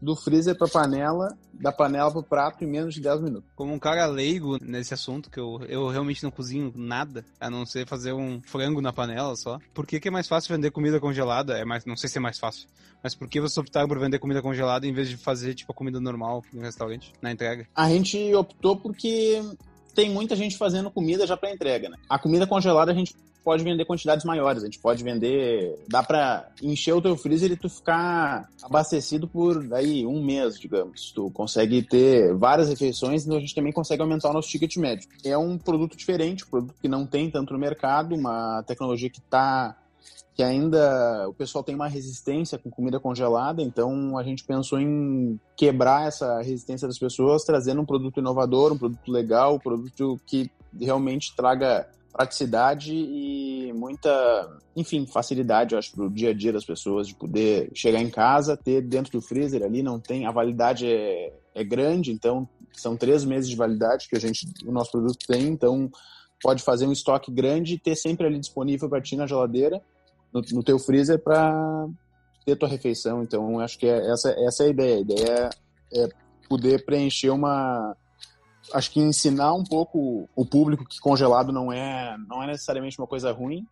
do 0.00 0.16
freezer 0.16 0.56
para 0.56 0.68
panela, 0.68 1.36
da 1.52 1.72
panela 1.72 2.10
para 2.10 2.20
o 2.20 2.22
prato 2.22 2.64
em 2.64 2.66
menos 2.66 2.94
de 2.94 3.00
10 3.00 3.20
minutos. 3.20 3.50
Como 3.54 3.72
um 3.72 3.78
cara 3.78 4.06
leigo 4.06 4.58
nesse 4.60 4.94
assunto, 4.94 5.30
que 5.30 5.38
eu, 5.38 5.60
eu 5.68 5.88
realmente 5.88 6.22
não 6.22 6.30
cozinho 6.30 6.72
nada, 6.74 7.24
a 7.40 7.50
não 7.50 7.64
ser 7.64 7.86
fazer 7.86 8.12
um 8.12 8.40
frango 8.42 8.80
na 8.80 8.92
panela 8.92 9.34
só. 9.36 9.58
Por 9.72 9.86
que, 9.86 10.00
que 10.00 10.08
é 10.08 10.10
mais 10.10 10.28
fácil 10.28 10.54
vender 10.54 10.70
comida 10.70 11.00
congelada? 11.00 11.58
É 11.58 11.64
mais, 11.64 11.84
não 11.84 11.96
sei 11.96 12.08
se 12.08 12.18
é 12.18 12.20
mais 12.20 12.38
fácil. 12.38 12.68
Mas 13.02 13.14
por 13.14 13.28
que 13.28 13.40
vocês 13.40 13.58
optaram 13.58 13.86
por 13.86 13.98
vender 13.98 14.18
comida 14.18 14.40
congelada 14.40 14.86
em 14.86 14.92
vez 14.92 15.08
de 15.08 15.16
fazer, 15.16 15.54
tipo, 15.54 15.70
a 15.72 15.74
comida 15.74 16.00
normal 16.00 16.42
no 16.52 16.62
restaurante, 16.62 17.12
na 17.20 17.30
entrega? 17.30 17.68
A 17.74 17.88
gente 17.88 18.34
optou 18.34 18.76
porque 18.76 19.42
tem 19.94 20.10
muita 20.10 20.34
gente 20.34 20.56
fazendo 20.56 20.90
comida 20.90 21.26
já 21.26 21.36
para 21.36 21.52
entrega, 21.52 21.88
né? 21.88 21.96
A 22.08 22.18
comida 22.18 22.46
congelada 22.46 22.92
a 22.92 22.94
gente 22.94 23.14
pode 23.44 23.62
vender 23.62 23.84
quantidades 23.84 24.24
maiores, 24.24 24.62
a 24.62 24.66
gente 24.66 24.78
pode 24.78 25.04
vender, 25.04 25.78
dá 25.86 26.02
para 26.02 26.48
encher 26.62 26.94
o 26.94 27.02
teu 27.02 27.16
freezer 27.16 27.52
e 27.52 27.56
tu 27.56 27.68
ficar 27.68 28.48
abastecido 28.62 29.28
por 29.28 29.72
aí 29.74 30.06
um 30.06 30.24
mês, 30.24 30.58
digamos. 30.58 31.12
Tu 31.12 31.30
consegue 31.30 31.82
ter 31.82 32.34
várias 32.34 32.68
refeições, 32.68 33.24
então 33.24 33.36
a 33.36 33.40
gente 33.40 33.54
também 33.54 33.72
consegue 33.72 34.00
aumentar 34.00 34.30
o 34.30 34.32
nosso 34.32 34.48
ticket 34.48 34.76
médio. 34.76 35.08
É 35.22 35.36
um 35.36 35.58
produto 35.58 35.96
diferente, 35.96 36.44
um 36.44 36.48
produto 36.48 36.74
que 36.80 36.88
não 36.88 37.06
tem 37.06 37.30
tanto 37.30 37.52
no 37.52 37.58
mercado, 37.58 38.14
uma 38.14 38.62
tecnologia 38.62 39.10
que 39.10 39.20
tá 39.20 39.76
que 40.34 40.42
ainda 40.42 41.28
o 41.28 41.32
pessoal 41.32 41.62
tem 41.62 41.76
uma 41.76 41.86
resistência 41.86 42.58
com 42.58 42.68
comida 42.68 42.98
congelada, 42.98 43.62
então 43.62 44.18
a 44.18 44.22
gente 44.24 44.42
pensou 44.42 44.80
em 44.80 45.38
quebrar 45.56 46.08
essa 46.08 46.38
resistência 46.38 46.88
das 46.88 46.98
pessoas, 46.98 47.44
trazendo 47.44 47.80
um 47.80 47.86
produto 47.86 48.18
inovador, 48.18 48.72
um 48.72 48.78
produto 48.78 49.12
legal, 49.12 49.54
um 49.54 49.60
produto 49.60 50.20
que 50.26 50.50
realmente 50.76 51.36
traga 51.36 51.88
praticidade 52.14 52.94
e 52.94 53.72
muita, 53.72 54.56
enfim, 54.76 55.04
facilidade, 55.04 55.74
eu 55.74 55.78
acho, 55.80 55.90
para 55.90 56.04
o 56.04 56.10
dia 56.10 56.30
a 56.30 56.32
dia 56.32 56.52
das 56.52 56.64
pessoas, 56.64 57.08
de 57.08 57.14
poder 57.16 57.72
chegar 57.74 58.00
em 58.00 58.08
casa, 58.08 58.56
ter 58.56 58.80
dentro 58.82 59.10
do 59.10 59.20
freezer 59.20 59.64
ali, 59.64 59.82
não 59.82 59.98
tem, 59.98 60.24
a 60.24 60.30
validade 60.30 60.86
é, 60.86 61.32
é 61.52 61.64
grande, 61.64 62.12
então 62.12 62.48
são 62.72 62.96
três 62.96 63.24
meses 63.24 63.50
de 63.50 63.56
validade 63.56 64.08
que 64.08 64.16
a 64.16 64.20
gente, 64.20 64.46
o 64.64 64.70
nosso 64.70 64.92
produto 64.92 65.26
tem, 65.26 65.48
então 65.48 65.90
pode 66.40 66.62
fazer 66.62 66.86
um 66.86 66.92
estoque 66.92 67.32
grande 67.32 67.74
e 67.74 67.78
ter 67.78 67.96
sempre 67.96 68.26
ali 68.28 68.38
disponível 68.38 68.88
para 68.88 69.02
ti 69.02 69.16
na 69.16 69.26
geladeira, 69.26 69.82
no, 70.32 70.40
no 70.52 70.62
teu 70.62 70.78
freezer, 70.78 71.18
para 71.18 71.88
ter 72.46 72.54
tua 72.56 72.68
refeição. 72.68 73.22
Então, 73.22 73.58
acho 73.58 73.76
que 73.76 73.86
é, 73.86 74.12
essa, 74.12 74.30
essa 74.38 74.62
é 74.62 74.66
a 74.66 74.70
ideia. 74.70 74.96
A 74.96 75.00
ideia 75.00 75.50
é, 75.92 76.04
é 76.04 76.08
poder 76.48 76.84
preencher 76.84 77.30
uma, 77.30 77.96
acho 78.72 78.90
que 78.90 79.00
ensinar 79.00 79.52
um 79.54 79.64
pouco 79.64 80.28
o 80.34 80.46
público 80.46 80.84
que 80.84 80.98
congelado 81.00 81.52
não 81.52 81.72
é, 81.72 82.16
não 82.28 82.42
é 82.42 82.46
necessariamente 82.46 82.98
uma 82.98 83.06
coisa 83.06 83.32
ruim 83.32 83.66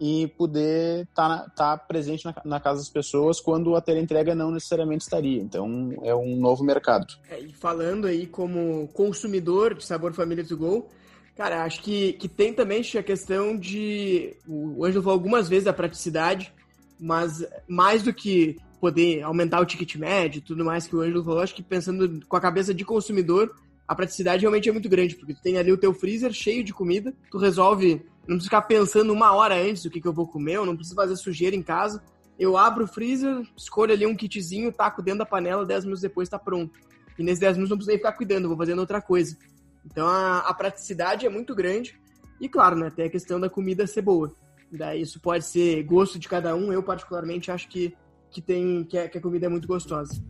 e 0.00 0.26
poder 0.36 1.04
estar 1.04 1.44
tá, 1.50 1.50
tá 1.50 1.76
presente 1.76 2.24
na, 2.24 2.34
na, 2.44 2.60
casa 2.60 2.80
das 2.80 2.88
pessoas 2.88 3.40
quando 3.40 3.76
a 3.76 3.80
teleentrega 3.80 4.34
não 4.34 4.50
necessariamente 4.50 5.04
estaria. 5.04 5.40
Então, 5.40 5.92
é 6.02 6.14
um 6.14 6.36
novo 6.36 6.64
mercado. 6.64 7.06
É, 7.30 7.38
e 7.40 7.52
falando 7.52 8.06
aí 8.06 8.26
como 8.26 8.88
consumidor 8.88 9.74
de 9.74 9.84
Sabor 9.84 10.12
Família 10.12 10.44
to 10.44 10.56
Go, 10.56 10.88
cara, 11.36 11.64
acho 11.64 11.80
que, 11.80 12.14
que 12.14 12.28
tem 12.28 12.52
também 12.52 12.82
a 12.98 13.02
questão 13.02 13.56
de... 13.56 14.36
O 14.48 14.84
Ângelo 14.84 15.04
falou 15.04 15.16
algumas 15.16 15.48
vezes 15.48 15.64
da 15.64 15.72
praticidade, 15.72 16.52
mas 16.98 17.46
mais 17.68 18.02
do 18.02 18.12
que 18.12 18.56
poder 18.80 19.22
aumentar 19.22 19.60
o 19.60 19.64
ticket 19.64 19.94
médio 19.94 20.38
e 20.38 20.42
tudo 20.42 20.64
mais 20.64 20.86
que 20.86 20.96
o 20.96 21.00
Ângelo 21.00 21.24
falou, 21.24 21.40
acho 21.40 21.54
que 21.54 21.62
pensando 21.62 22.20
com 22.26 22.36
a 22.36 22.40
cabeça 22.40 22.74
de 22.74 22.84
consumidor, 22.84 23.54
a 23.86 23.94
praticidade 23.94 24.42
realmente 24.42 24.68
é 24.68 24.72
muito 24.72 24.88
grande, 24.88 25.14
porque 25.14 25.34
tu 25.34 25.42
tem 25.42 25.58
ali 25.58 25.70
o 25.70 25.76
teu 25.76 25.92
freezer 25.92 26.32
cheio 26.32 26.64
de 26.64 26.72
comida, 26.72 27.14
tu 27.30 27.38
resolve, 27.38 28.04
não 28.20 28.36
precisa 28.36 28.44
ficar 28.44 28.62
pensando 28.62 29.12
uma 29.12 29.32
hora 29.32 29.54
antes 29.54 29.82
do 29.82 29.90
que, 29.90 30.00
que 30.00 30.08
eu 30.08 30.12
vou 30.12 30.26
comer, 30.26 30.56
eu 30.56 30.66
não 30.66 30.74
preciso 30.74 30.96
fazer 30.96 31.16
sujeira 31.16 31.54
em 31.54 31.62
casa. 31.62 32.02
Eu 32.38 32.56
abro 32.56 32.84
o 32.84 32.88
freezer, 32.88 33.42
escolho 33.56 33.92
ali 33.92 34.06
um 34.06 34.16
kitzinho, 34.16 34.72
taco 34.72 35.02
dentro 35.02 35.20
da 35.20 35.26
panela, 35.26 35.64
10 35.64 35.84
minutos 35.84 36.02
depois 36.02 36.28
tá 36.28 36.38
pronto. 36.38 36.78
E 37.18 37.22
nesses 37.22 37.38
10 37.38 37.56
minutos 37.56 37.70
não 37.70 37.76
preciso 37.76 37.90
nem 37.90 37.98
ficar 37.98 38.12
cuidando, 38.12 38.48
vou 38.48 38.56
fazendo 38.56 38.80
outra 38.80 39.00
coisa. 39.00 39.36
Então 39.84 40.06
a, 40.06 40.38
a 40.38 40.54
praticidade 40.54 41.26
é 41.26 41.28
muito 41.28 41.54
grande. 41.54 41.96
E 42.40 42.48
claro, 42.48 42.76
né, 42.76 42.90
tem 42.90 43.04
a 43.04 43.10
questão 43.10 43.38
da 43.38 43.48
comida 43.48 43.86
ser 43.86 44.02
boa. 44.02 44.34
Daí 44.72 45.02
isso 45.02 45.20
pode 45.20 45.44
ser 45.44 45.82
gosto 45.84 46.18
de 46.18 46.28
cada 46.28 46.56
um. 46.56 46.72
Eu, 46.72 46.82
particularmente, 46.82 47.50
acho 47.50 47.68
que, 47.68 47.94
que, 48.30 48.42
tem, 48.42 48.84
que, 48.84 48.98
a, 48.98 49.08
que 49.08 49.18
a 49.18 49.20
comida 49.20 49.46
é 49.46 49.48
muito 49.48 49.68
gostosa. 49.68 50.20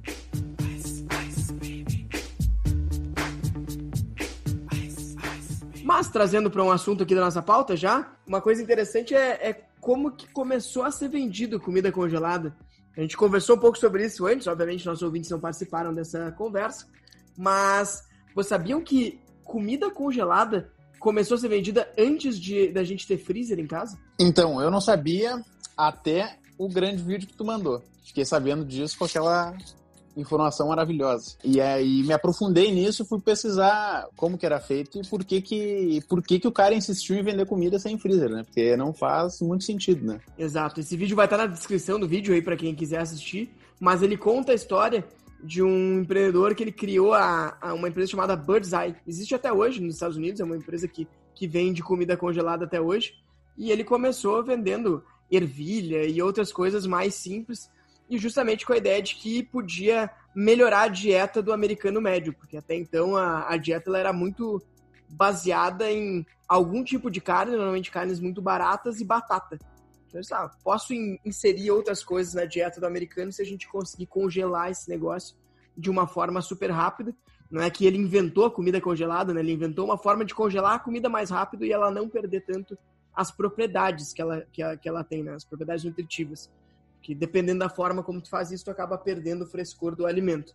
Mas, 5.84 6.08
trazendo 6.08 6.50
para 6.50 6.64
um 6.64 6.70
assunto 6.70 7.02
aqui 7.02 7.14
da 7.14 7.20
nossa 7.20 7.42
pauta 7.42 7.76
já, 7.76 8.10
uma 8.26 8.40
coisa 8.40 8.62
interessante 8.62 9.14
é, 9.14 9.50
é, 9.50 9.64
como 9.82 10.12
que 10.12 10.26
começou 10.32 10.82
a 10.82 10.90
ser 10.90 11.08
vendido 11.10 11.60
comida 11.60 11.92
congelada. 11.92 12.56
A 12.96 13.02
gente 13.02 13.18
conversou 13.18 13.56
um 13.56 13.58
pouco 13.58 13.76
sobre 13.76 14.02
isso 14.06 14.26
antes, 14.26 14.46
obviamente 14.46 14.86
nossos 14.86 15.02
ouvintes 15.02 15.28
não 15.28 15.38
participaram 15.38 15.92
dessa 15.92 16.32
conversa, 16.32 16.86
mas 17.36 18.02
vocês 18.34 18.48
sabiam 18.48 18.80
que 18.80 19.20
comida 19.44 19.90
congelada 19.90 20.72
começou 20.98 21.34
a 21.34 21.38
ser 21.38 21.48
vendida 21.48 21.86
antes 21.98 22.40
de 22.40 22.68
da 22.68 22.82
gente 22.82 23.06
ter 23.06 23.18
freezer 23.18 23.58
em 23.58 23.66
casa? 23.66 23.98
Então, 24.18 24.62
eu 24.62 24.70
não 24.70 24.80
sabia 24.80 25.38
até 25.76 26.38
o 26.56 26.66
grande 26.66 27.02
vídeo 27.02 27.28
que 27.28 27.36
tu 27.36 27.44
mandou. 27.44 27.82
Fiquei 28.02 28.24
sabendo 28.24 28.64
disso 28.64 28.96
com 28.96 29.04
aquela 29.04 29.54
informação 30.16 30.68
maravilhosa. 30.68 31.36
E 31.44 31.60
aí 31.60 32.02
me 32.02 32.12
aprofundei 32.12 32.72
nisso 32.72 33.04
fui 33.04 33.20
pesquisar 33.20 34.06
como 34.16 34.38
que 34.38 34.46
era 34.46 34.60
feito 34.60 34.98
e 34.98 35.08
por 35.08 35.24
que 35.24 35.40
que, 35.40 36.00
por 36.08 36.22
que 36.22 36.38
que 36.38 36.48
o 36.48 36.52
cara 36.52 36.74
insistiu 36.74 37.16
em 37.16 37.22
vender 37.22 37.46
comida 37.46 37.78
sem 37.78 37.98
freezer, 37.98 38.30
né? 38.30 38.44
Porque 38.44 38.76
não 38.76 38.92
faz 38.92 39.40
muito 39.40 39.64
sentido, 39.64 40.04
né? 40.06 40.20
Exato. 40.38 40.80
Esse 40.80 40.96
vídeo 40.96 41.16
vai 41.16 41.26
estar 41.26 41.36
na 41.36 41.46
descrição 41.46 41.98
do 41.98 42.08
vídeo 42.08 42.34
aí 42.34 42.42
para 42.42 42.56
quem 42.56 42.74
quiser 42.74 43.00
assistir, 43.00 43.50
mas 43.80 44.02
ele 44.02 44.16
conta 44.16 44.52
a 44.52 44.54
história 44.54 45.04
de 45.42 45.62
um 45.62 46.00
empreendedor 46.00 46.54
que 46.54 46.62
ele 46.62 46.72
criou 46.72 47.12
a, 47.12 47.56
a, 47.60 47.74
uma 47.74 47.88
empresa 47.88 48.10
chamada 48.10 48.34
Bird's 48.34 48.72
Eye. 48.72 48.96
Existe 49.06 49.34
até 49.34 49.52
hoje 49.52 49.80
nos 49.80 49.94
Estados 49.94 50.16
Unidos, 50.16 50.40
é 50.40 50.44
uma 50.44 50.56
empresa 50.56 50.88
que, 50.88 51.06
que 51.34 51.46
vende 51.46 51.82
comida 51.82 52.16
congelada 52.16 52.64
até 52.64 52.80
hoje. 52.80 53.14
E 53.56 53.70
ele 53.70 53.84
começou 53.84 54.42
vendendo 54.42 55.04
ervilha 55.30 56.06
e 56.06 56.20
outras 56.22 56.52
coisas 56.52 56.86
mais 56.86 57.14
simples 57.14 57.70
e 58.08 58.18
justamente 58.18 58.66
com 58.66 58.72
a 58.72 58.76
ideia 58.76 59.02
de 59.02 59.14
que 59.14 59.42
podia 59.42 60.10
melhorar 60.34 60.82
a 60.82 60.88
dieta 60.88 61.42
do 61.42 61.52
americano 61.52 62.00
médio, 62.00 62.34
porque 62.34 62.56
até 62.56 62.74
então 62.74 63.16
a, 63.16 63.52
a 63.52 63.56
dieta 63.56 63.96
era 63.96 64.12
muito 64.12 64.62
baseada 65.08 65.90
em 65.90 66.26
algum 66.48 66.82
tipo 66.82 67.10
de 67.10 67.20
carne, 67.20 67.56
normalmente 67.56 67.90
carnes 67.90 68.20
muito 68.20 68.42
baratas 68.42 69.00
e 69.00 69.04
batata. 69.04 69.58
Então, 70.08 70.22
sabe, 70.22 70.54
posso 70.62 70.92
in, 70.92 71.18
inserir 71.24 71.70
outras 71.70 72.04
coisas 72.04 72.34
na 72.34 72.44
dieta 72.44 72.80
do 72.80 72.86
americano 72.86 73.32
se 73.32 73.42
a 73.42 73.44
gente 73.44 73.68
conseguir 73.68 74.06
congelar 74.06 74.70
esse 74.70 74.88
negócio 74.88 75.36
de 75.76 75.90
uma 75.90 76.06
forma 76.06 76.40
super 76.40 76.70
rápida. 76.70 77.14
Não 77.50 77.62
é 77.62 77.70
que 77.70 77.86
ele 77.86 77.98
inventou 77.98 78.46
a 78.46 78.50
comida 78.50 78.80
congelada, 78.80 79.32
né? 79.32 79.40
Ele 79.40 79.52
inventou 79.52 79.84
uma 79.84 79.98
forma 79.98 80.24
de 80.24 80.34
congelar 80.34 80.74
a 80.74 80.78
comida 80.78 81.08
mais 81.08 81.30
rápido 81.30 81.64
e 81.64 81.72
ela 81.72 81.90
não 81.90 82.08
perder 82.08 82.40
tanto 82.42 82.76
as 83.14 83.30
propriedades 83.30 84.12
que 84.12 84.20
ela, 84.20 84.44
que, 84.52 84.62
a, 84.62 84.76
que 84.76 84.88
ela 84.88 85.04
tem, 85.04 85.22
né? 85.22 85.34
As 85.34 85.44
propriedades 85.44 85.84
nutritivas 85.84 86.50
que 87.04 87.14
dependendo 87.14 87.58
da 87.58 87.68
forma 87.68 88.02
como 88.02 88.18
tu 88.18 88.30
faz 88.30 88.50
isso, 88.50 88.64
tu 88.64 88.70
acaba 88.70 88.96
perdendo 88.96 89.42
o 89.42 89.46
frescor 89.46 89.94
do 89.94 90.06
alimento. 90.06 90.54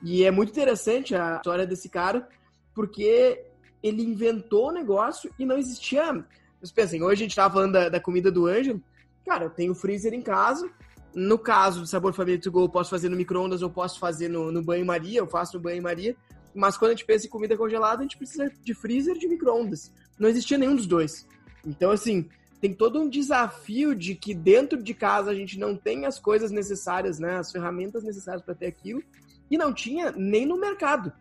E 0.00 0.24
é 0.24 0.30
muito 0.30 0.50
interessante 0.50 1.16
a 1.16 1.36
história 1.36 1.66
desse 1.66 1.88
cara, 1.88 2.28
porque 2.72 3.44
ele 3.82 4.00
inventou 4.00 4.68
o 4.68 4.72
negócio 4.72 5.34
e 5.36 5.44
não 5.44 5.58
existia. 5.58 6.24
Mas 6.60 6.70
pensem, 6.70 7.02
hoje 7.02 7.22
a 7.22 7.24
gente 7.24 7.34
tava 7.34 7.54
falando 7.54 7.72
da, 7.72 7.88
da 7.88 8.00
comida 8.00 8.30
do 8.30 8.46
Ângelo. 8.46 8.80
Cara, 9.26 9.46
eu 9.46 9.50
tenho 9.50 9.74
freezer 9.74 10.14
em 10.14 10.22
casa. 10.22 10.70
No 11.12 11.36
caso 11.36 11.80
do 11.80 11.86
Sabor 11.88 12.12
Família 12.14 12.40
to 12.40 12.52
Go, 12.52 12.60
eu 12.60 12.68
posso 12.68 12.88
fazer 12.88 13.08
no 13.08 13.16
micro-ondas 13.16 13.60
ou 13.60 13.68
posso 13.68 13.98
fazer 13.98 14.28
no, 14.28 14.52
no 14.52 14.62
banho-maria. 14.62 15.18
Eu 15.18 15.26
faço 15.26 15.56
no 15.56 15.62
banho-maria. 15.62 16.14
Mas 16.54 16.78
quando 16.78 16.92
a 16.92 16.94
gente 16.94 17.04
pensa 17.04 17.26
em 17.26 17.30
comida 17.30 17.56
congelada, 17.56 17.98
a 17.98 18.02
gente 18.02 18.16
precisa 18.16 18.48
de 18.62 18.74
freezer 18.74 19.18
de 19.18 19.26
micro-ondas. 19.26 19.92
Não 20.16 20.28
existia 20.28 20.56
nenhum 20.56 20.76
dos 20.76 20.86
dois. 20.86 21.26
Então, 21.66 21.90
assim, 21.90 22.28
tem 22.60 22.74
todo 22.74 23.00
um 23.00 23.08
desafio 23.08 23.94
de 23.94 24.14
que 24.14 24.34
dentro 24.34 24.82
de 24.82 24.92
casa 24.92 25.30
a 25.30 25.34
gente 25.34 25.58
não 25.58 25.74
tem 25.74 26.04
as 26.04 26.18
coisas 26.18 26.50
necessárias, 26.50 27.18
né, 27.18 27.38
as 27.38 27.50
ferramentas 27.50 28.04
necessárias 28.04 28.42
para 28.42 28.54
ter 28.54 28.66
aquilo, 28.66 29.02
e 29.50 29.56
não 29.56 29.72
tinha 29.72 30.12
nem 30.12 30.44
no 30.44 30.58
mercado. 30.58 31.12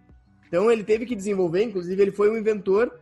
Então 0.47 0.69
ele 0.69 0.83
teve 0.83 1.05
que 1.05 1.15
desenvolver, 1.15 1.63
inclusive 1.63 2.01
ele 2.01 2.11
foi 2.11 2.29
um 2.29 2.37
inventor 2.37 2.93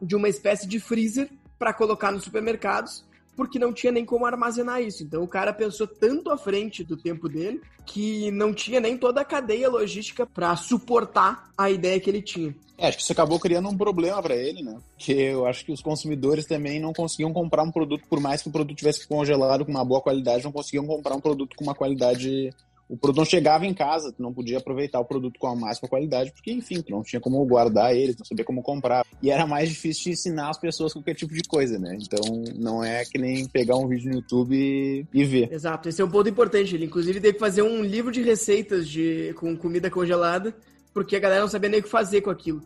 de 0.00 0.14
uma 0.14 0.28
espécie 0.28 0.66
de 0.66 0.78
freezer 0.78 1.30
para 1.58 1.72
colocar 1.72 2.12
nos 2.12 2.24
supermercados 2.24 3.04
porque 3.36 3.58
não 3.58 3.72
tinha 3.72 3.92
nem 3.92 4.04
como 4.04 4.26
armazenar 4.26 4.82
isso. 4.82 5.02
Então 5.02 5.22
o 5.22 5.28
cara 5.28 5.52
pensou 5.52 5.86
tanto 5.86 6.30
à 6.30 6.36
frente 6.36 6.84
do 6.84 6.96
tempo 6.96 7.28
dele 7.28 7.60
que 7.84 8.30
não 8.30 8.52
tinha 8.52 8.80
nem 8.80 8.96
toda 8.96 9.20
a 9.20 9.24
cadeia 9.24 9.68
logística 9.68 10.26
para 10.26 10.54
suportar 10.56 11.50
a 11.56 11.70
ideia 11.70 11.98
que 11.98 12.10
ele 12.10 12.22
tinha. 12.22 12.54
É, 12.78 12.88
acho 12.88 12.96
que 12.96 13.02
isso 13.04 13.12
acabou 13.12 13.38
criando 13.38 13.68
um 13.68 13.76
problema 13.76 14.20
para 14.22 14.34
ele, 14.34 14.62
né? 14.62 14.76
Porque 14.96 15.12
eu 15.12 15.46
acho 15.46 15.64
que 15.64 15.72
os 15.72 15.80
consumidores 15.80 16.46
também 16.46 16.80
não 16.80 16.92
conseguiam 16.92 17.32
comprar 17.32 17.62
um 17.62 17.70
produto, 17.70 18.04
por 18.08 18.18
mais 18.18 18.42
que 18.42 18.48
o 18.48 18.52
produto 18.52 18.76
tivesse 18.76 19.06
congelado 19.06 19.64
com 19.64 19.70
uma 19.70 19.84
boa 19.84 20.00
qualidade, 20.00 20.44
não 20.44 20.52
conseguiam 20.52 20.86
comprar 20.86 21.14
um 21.14 21.20
produto 21.20 21.54
com 21.54 21.64
uma 21.64 21.74
qualidade 21.74 22.52
o 22.92 22.96
produto 22.98 23.20
não 23.20 23.24
chegava 23.24 23.64
em 23.64 23.72
casa, 23.72 24.12
tu 24.12 24.22
não 24.22 24.34
podia 24.34 24.58
aproveitar 24.58 25.00
o 25.00 25.04
produto 25.06 25.40
com 25.40 25.46
a 25.46 25.56
máxima 25.56 25.88
qualidade, 25.88 26.30
porque, 26.30 26.52
enfim, 26.52 26.82
tu 26.82 26.90
não 26.90 27.02
tinha 27.02 27.18
como 27.18 27.42
guardar 27.46 27.96
ele, 27.96 28.14
não 28.18 28.26
sabia 28.26 28.44
como 28.44 28.62
comprar. 28.62 29.06
E 29.22 29.30
era 29.30 29.46
mais 29.46 29.70
difícil 29.70 30.04
de 30.04 30.10
ensinar 30.10 30.50
as 30.50 30.60
pessoas 30.60 30.92
qualquer 30.92 31.14
tipo 31.14 31.32
de 31.32 31.42
coisa, 31.44 31.78
né? 31.78 31.96
Então, 31.98 32.20
não 32.54 32.84
é 32.84 33.02
que 33.06 33.16
nem 33.16 33.48
pegar 33.48 33.76
um 33.76 33.88
vídeo 33.88 34.10
no 34.10 34.16
YouTube 34.16 34.54
e, 34.54 35.06
e 35.10 35.24
ver. 35.24 35.50
Exato, 35.50 35.88
esse 35.88 36.02
é 36.02 36.04
um 36.04 36.10
ponto 36.10 36.28
importante. 36.28 36.74
Ele, 36.74 36.84
inclusive, 36.84 37.18
teve 37.18 37.32
que 37.32 37.40
fazer 37.40 37.62
um 37.62 37.82
livro 37.82 38.12
de 38.12 38.20
receitas 38.20 38.86
de, 38.86 39.32
com 39.38 39.56
comida 39.56 39.88
congelada, 39.90 40.54
porque 40.92 41.16
a 41.16 41.20
galera 41.20 41.40
não 41.40 41.48
sabia 41.48 41.70
nem 41.70 41.80
o 41.80 41.82
que 41.82 41.88
fazer 41.88 42.20
com 42.20 42.28
aquilo. 42.28 42.60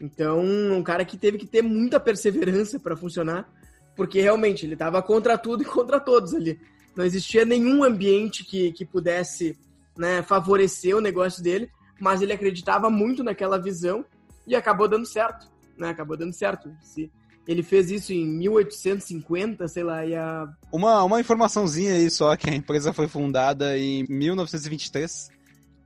Então, 0.00 0.40
um 0.40 0.82
cara 0.82 1.04
que 1.04 1.18
teve 1.18 1.36
que 1.36 1.46
ter 1.46 1.60
muita 1.60 2.00
perseverança 2.00 2.80
para 2.80 2.96
funcionar, 2.96 3.46
porque 3.94 4.22
realmente 4.22 4.64
ele 4.64 4.72
estava 4.72 5.02
contra 5.02 5.36
tudo 5.36 5.62
e 5.62 5.66
contra 5.66 6.00
todos 6.00 6.32
ali. 6.32 6.58
Não 6.96 7.04
existia 7.04 7.44
nenhum 7.44 7.84
ambiente 7.84 8.42
que, 8.42 8.72
que 8.72 8.86
pudesse 8.86 9.54
né, 9.96 10.22
favorecer 10.22 10.96
o 10.96 11.00
negócio 11.00 11.42
dele, 11.42 11.70
mas 12.00 12.20
ele 12.22 12.32
acreditava 12.32 12.90
muito 12.90 13.24
naquela 13.24 13.58
visão 13.58 14.04
e 14.46 14.54
acabou 14.54 14.88
dando 14.88 15.06
certo, 15.06 15.48
né? 15.76 15.88
Acabou 15.88 16.16
dando 16.16 16.32
certo. 16.32 16.70
Se 16.82 17.10
ele 17.46 17.62
fez 17.62 17.90
isso 17.90 18.12
em 18.12 18.26
1850, 18.26 19.66
sei 19.68 19.82
lá, 19.82 20.04
e 20.04 20.14
a... 20.14 20.48
Uma, 20.70 21.02
uma 21.04 21.20
informaçãozinha 21.20 21.94
aí 21.94 22.10
só, 22.10 22.36
que 22.36 22.50
a 22.50 22.54
empresa 22.54 22.92
foi 22.92 23.08
fundada 23.08 23.78
em 23.78 24.04
1923 24.08 25.30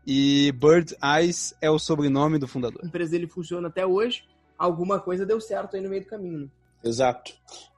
e 0.06 0.52
Bird 0.52 0.96
Eyes 1.02 1.54
é 1.60 1.70
o 1.70 1.78
sobrenome 1.78 2.38
do 2.38 2.48
fundador. 2.48 2.80
A 2.82 2.86
empresa 2.86 3.12
dele 3.12 3.26
funciona 3.26 3.68
até 3.68 3.86
hoje, 3.86 4.24
alguma 4.58 4.98
coisa 4.98 5.26
deu 5.26 5.40
certo 5.40 5.76
aí 5.76 5.82
no 5.82 5.90
meio 5.90 6.02
do 6.02 6.08
caminho, 6.08 6.40
né? 6.40 6.48
Exato. 6.82 7.32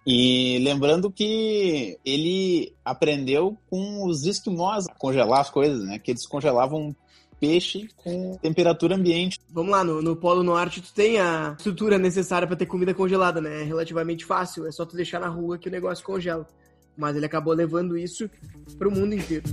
E 0.07 0.59
lembrando 0.65 1.11
que 1.11 1.99
ele 2.05 2.75
aprendeu 2.85 3.57
com 3.71 4.05
os 4.05 4.25
esquimós 4.25 4.87
a 4.89 4.95
congelar 4.95 5.41
as 5.41 5.51
coisas, 5.51 5.85
né? 5.85 5.99
Que 5.99 6.11
eles 6.11 6.27
congelavam 6.27 6.95
peixe 7.39 7.89
com 7.97 8.37
temperatura 8.41 8.95
ambiente. 8.95 9.39
Vamos 9.51 9.73
lá, 9.73 9.83
no, 9.83 10.01
no 10.01 10.15
Polo 10.15 10.45
Norte 10.45 10.81
tu 10.81 10.93
tem 10.93 11.19
a 11.19 11.55
estrutura 11.57 11.99
necessária 11.99 12.47
para 12.47 12.57
ter 12.57 12.67
comida 12.67 12.95
congelada, 12.95 13.41
né? 13.41 13.63
É 13.63 13.65
relativamente 13.65 14.25
fácil, 14.25 14.67
é 14.67 14.73
só 14.73 14.85
tu 14.85 14.95
deixar 14.95 15.21
na 15.21 15.29
rua 15.29 15.59
que 15.59 15.69
o 15.69 15.73
negócio 15.73 16.05
congela. 16.05 16.47
Mas 16.97 17.17
ele 17.17 17.27
acabou 17.27 17.53
levando 17.53 17.97
isso 17.97 18.31
para 18.79 18.89
o 18.89 18.93
mundo 18.93 19.15
inteiro. 19.15 19.45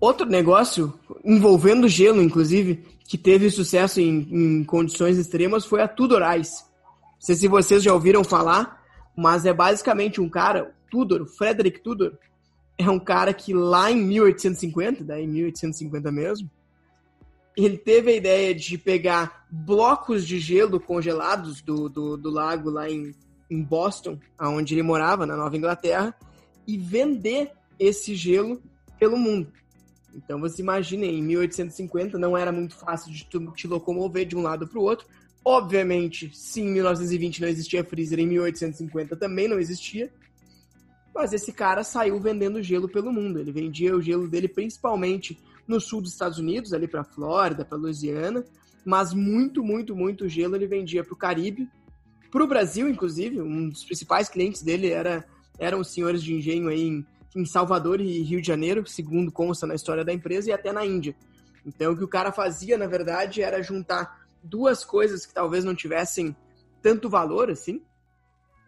Outro 0.00 0.26
negócio 0.26 0.92
envolvendo 1.24 1.88
gelo, 1.88 2.22
inclusive, 2.22 2.84
que 3.14 3.18
teve 3.18 3.48
sucesso 3.48 4.00
em, 4.00 4.26
em 4.28 4.64
condições 4.64 5.16
extremas 5.16 5.64
foi 5.64 5.80
a 5.80 5.86
Tudor 5.86 6.20
Ice. 6.36 6.64
Não 6.64 7.20
sei 7.20 7.36
se 7.36 7.46
vocês 7.46 7.80
já 7.80 7.94
ouviram 7.94 8.24
falar, 8.24 8.84
mas 9.16 9.46
é 9.46 9.54
basicamente 9.54 10.20
um 10.20 10.28
cara, 10.28 10.74
Tudor, 10.90 11.24
Frederick 11.24 11.78
Tudor, 11.78 12.18
é 12.76 12.90
um 12.90 12.98
cara 12.98 13.32
que 13.32 13.54
lá 13.54 13.88
em 13.88 14.02
1850, 14.02 15.04
daí 15.04 15.28
1850 15.28 16.10
mesmo, 16.10 16.50
ele 17.56 17.78
teve 17.78 18.10
a 18.10 18.16
ideia 18.16 18.52
de 18.52 18.76
pegar 18.76 19.46
blocos 19.48 20.26
de 20.26 20.40
gelo 20.40 20.80
congelados 20.80 21.62
do, 21.62 21.88
do, 21.88 22.16
do 22.16 22.30
lago 22.30 22.68
lá 22.68 22.90
em, 22.90 23.14
em 23.48 23.62
Boston, 23.62 24.18
onde 24.40 24.74
ele 24.74 24.82
morava, 24.82 25.24
na 25.24 25.36
Nova 25.36 25.56
Inglaterra, 25.56 26.12
e 26.66 26.76
vender 26.76 27.52
esse 27.78 28.16
gelo 28.16 28.60
pelo 28.98 29.16
mundo. 29.16 29.52
Então 30.14 30.40
você 30.40 30.62
imagina, 30.62 31.04
em 31.04 31.22
1850 31.22 32.18
não 32.18 32.36
era 32.36 32.52
muito 32.52 32.76
fácil 32.76 33.12
de 33.12 33.26
te 33.54 33.66
locomover 33.66 34.24
de 34.26 34.36
um 34.36 34.42
lado 34.42 34.66
para 34.66 34.78
o 34.78 34.82
outro. 34.82 35.06
Obviamente, 35.44 36.30
se 36.34 36.60
em 36.60 36.70
1920 36.70 37.42
não 37.42 37.48
existia 37.48 37.84
freezer, 37.84 38.18
em 38.18 38.26
1850 38.26 39.16
também 39.16 39.48
não 39.48 39.58
existia. 39.58 40.10
Mas 41.14 41.32
esse 41.32 41.52
cara 41.52 41.84
saiu 41.84 42.18
vendendo 42.18 42.62
gelo 42.62 42.88
pelo 42.88 43.12
mundo. 43.12 43.38
Ele 43.38 43.52
vendia 43.52 43.94
o 43.94 44.02
gelo 44.02 44.26
dele 44.26 44.48
principalmente 44.48 45.38
no 45.66 45.80
sul 45.80 46.00
dos 46.00 46.12
Estados 46.12 46.38
Unidos, 46.38 46.72
ali 46.72 46.88
para 46.88 47.04
Flórida, 47.04 47.64
para 47.64 47.78
Louisiana, 47.78 48.44
mas 48.84 49.14
muito, 49.14 49.62
muito, 49.62 49.96
muito 49.96 50.28
gelo 50.28 50.56
ele 50.56 50.66
vendia 50.66 51.02
para 51.02 51.14
o 51.14 51.16
Caribe, 51.16 51.68
para 52.30 52.42
o 52.42 52.46
Brasil, 52.46 52.88
inclusive. 52.88 53.40
Um 53.40 53.68
dos 53.68 53.84
principais 53.84 54.28
clientes 54.28 54.62
dele 54.62 54.90
era, 54.90 55.24
eram 55.58 55.80
os 55.80 55.92
senhores 55.92 56.22
de 56.22 56.34
engenho 56.34 56.68
aí 56.68 56.82
em 56.82 57.06
em 57.34 57.44
Salvador 57.44 58.00
e 58.00 58.22
Rio 58.22 58.40
de 58.40 58.46
Janeiro, 58.46 58.86
segundo 58.86 59.32
consta 59.32 59.66
na 59.66 59.74
história 59.74 60.04
da 60.04 60.12
empresa, 60.12 60.50
e 60.50 60.52
até 60.52 60.72
na 60.72 60.84
Índia. 60.84 61.16
Então, 61.66 61.92
o 61.92 61.96
que 61.96 62.04
o 62.04 62.08
cara 62.08 62.30
fazia, 62.30 62.78
na 62.78 62.86
verdade, 62.86 63.42
era 63.42 63.62
juntar 63.62 64.26
duas 64.42 64.84
coisas 64.84 65.24
que 65.24 65.34
talvez 65.34 65.64
não 65.64 65.74
tivessem 65.74 66.36
tanto 66.82 67.08
valor, 67.08 67.50
assim, 67.50 67.82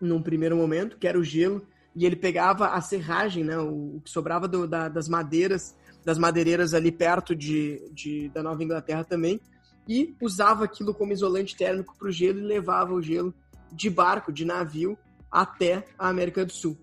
num 0.00 0.22
primeiro 0.22 0.56
momento, 0.56 0.96
que 0.98 1.06
era 1.06 1.18
o 1.18 1.24
gelo, 1.24 1.66
e 1.94 2.04
ele 2.04 2.16
pegava 2.16 2.68
a 2.68 2.80
serragem, 2.80 3.44
né, 3.44 3.58
o, 3.58 4.00
que 4.02 4.10
sobrava 4.10 4.48
do, 4.48 4.66
da, 4.66 4.88
das 4.88 5.08
madeiras, 5.08 5.74
das 6.04 6.18
madeireiras 6.18 6.74
ali 6.74 6.90
perto 6.90 7.34
de, 7.34 7.82
de, 7.92 8.28
da 8.30 8.42
Nova 8.42 8.62
Inglaterra 8.62 9.04
também, 9.04 9.40
e 9.88 10.14
usava 10.20 10.64
aquilo 10.64 10.92
como 10.92 11.12
isolante 11.12 11.56
térmico 11.56 11.96
para 11.96 12.08
o 12.08 12.12
gelo 12.12 12.38
e 12.38 12.42
levava 12.42 12.92
o 12.92 13.02
gelo 13.02 13.34
de 13.72 13.88
barco, 13.88 14.32
de 14.32 14.44
navio, 14.44 14.98
até 15.30 15.86
a 15.98 16.08
América 16.08 16.44
do 16.44 16.52
Sul. 16.52 16.76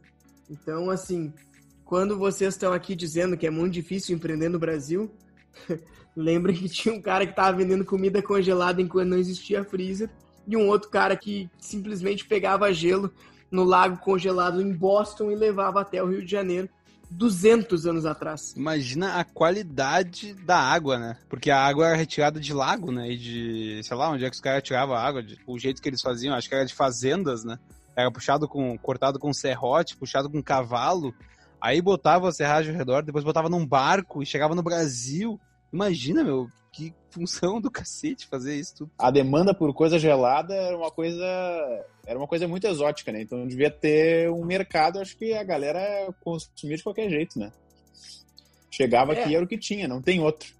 Então, 0.49 0.89
assim, 0.89 1.33
quando 1.93 2.17
vocês 2.17 2.55
estão 2.55 2.73
aqui 2.73 2.95
dizendo 2.95 3.38
que 3.38 3.45
é 3.45 3.51
muito 3.51 3.71
difícil 3.71 4.15
empreender 4.15 4.50
no 4.50 4.57
Brasil, 4.57 5.12
lembrem 6.17 6.55
que 6.55 6.67
tinha 6.67 6.91
um 6.91 7.00
cara 7.00 7.23
que 7.23 7.33
estava 7.33 7.55
vendendo 7.55 7.85
comida 7.85 8.19
congelada 8.19 8.81
enquanto 8.81 9.09
não 9.09 9.17
existia 9.19 9.63
freezer 9.63 10.09
e 10.47 10.57
um 10.57 10.67
outro 10.69 10.89
cara 10.89 11.15
que 11.15 11.47
simplesmente 11.59 12.25
pegava 12.25 12.73
gelo 12.73 13.13
no 13.51 13.63
lago 13.63 13.97
congelado 13.97 14.59
em 14.59 14.73
Boston 14.73 15.29
e 15.29 15.35
levava 15.35 15.81
até 15.81 16.01
o 16.01 16.07
Rio 16.09 16.25
de 16.25 16.31
Janeiro 16.31 16.67
200 17.12 17.85
anos 17.85 18.07
atrás. 18.07 18.55
Imagina 18.57 19.19
a 19.19 19.23
qualidade 19.23 20.33
da 20.33 20.57
água, 20.57 20.97
né? 20.97 21.17
Porque 21.29 21.51
a 21.51 21.63
água 21.63 21.89
era 21.89 21.95
retirada 21.95 22.39
de 22.39 22.55
lago, 22.55 22.91
né? 22.91 23.12
E 23.12 23.17
de, 23.19 23.81
sei 23.83 23.95
lá, 23.95 24.09
onde 24.09 24.25
é 24.25 24.29
que 24.31 24.35
os 24.35 24.41
caras 24.41 24.63
tiravam 24.63 24.95
a 24.95 25.00
água, 25.00 25.21
de, 25.21 25.38
o 25.45 25.59
jeito 25.59 25.79
que 25.79 25.89
eles 25.89 26.01
faziam, 26.01 26.33
acho 26.33 26.50
que 26.50 26.55
era 26.55 26.65
de 26.65 26.73
fazendas, 26.73 27.43
né? 27.43 27.59
Era 27.95 28.12
puxado 28.12 28.47
com, 28.47 28.75
cortado 28.79 29.19
com 29.19 29.31
serrote, 29.31 29.95
puxado 29.95 30.27
com 30.27 30.41
cavalo. 30.41 31.13
Aí 31.63 31.82
botava 31.82 32.27
a 32.27 32.32
serragem 32.34 32.74
ao 32.74 32.77
redor, 32.77 33.03
depois 33.03 33.24
botava 33.24 33.48
num 33.48 33.65
barco 33.65 34.22
e 34.22 34.25
chegava 34.25 34.53
no 34.53 34.62
Brasil. 34.62 35.39
Imagina, 35.72 36.21
meu, 36.21 36.49
que 36.73 36.93
função 37.10 37.62
do 37.62 37.71
cacete 37.71 38.28
fazer 38.28 38.58
isso 38.58 38.76
tudo. 38.80 38.91
A 38.99 39.10
demanda 39.10 39.54
por 39.54 39.73
coisa 39.73 39.97
gelada 39.97 40.54
era 40.54 40.76
uma 40.76 40.91
coisa 40.91 41.23
era 42.06 42.19
uma 42.19 42.28
coisa 42.28 42.49
muito 42.49 42.67
exótica, 42.67 43.13
né? 43.13 43.21
Então 43.21 43.47
devia 43.47 43.71
ter 43.71 44.30
um 44.30 44.43
mercado, 44.43 44.99
acho 44.99 45.15
que 45.15 45.34
a 45.34 45.43
galera 45.45 46.13
consumia 46.21 46.76
de 46.76 46.84
qualquer 46.84 47.10
jeito, 47.10 47.39
né? 47.39 47.49
Chegava 48.69 49.13
é. 49.13 49.21
aqui 49.21 49.34
era 49.34 49.45
o 49.45 49.47
que 49.47 49.58
tinha, 49.58 49.88
não 49.88 50.02
tem 50.02 50.19
outro. 50.19 50.54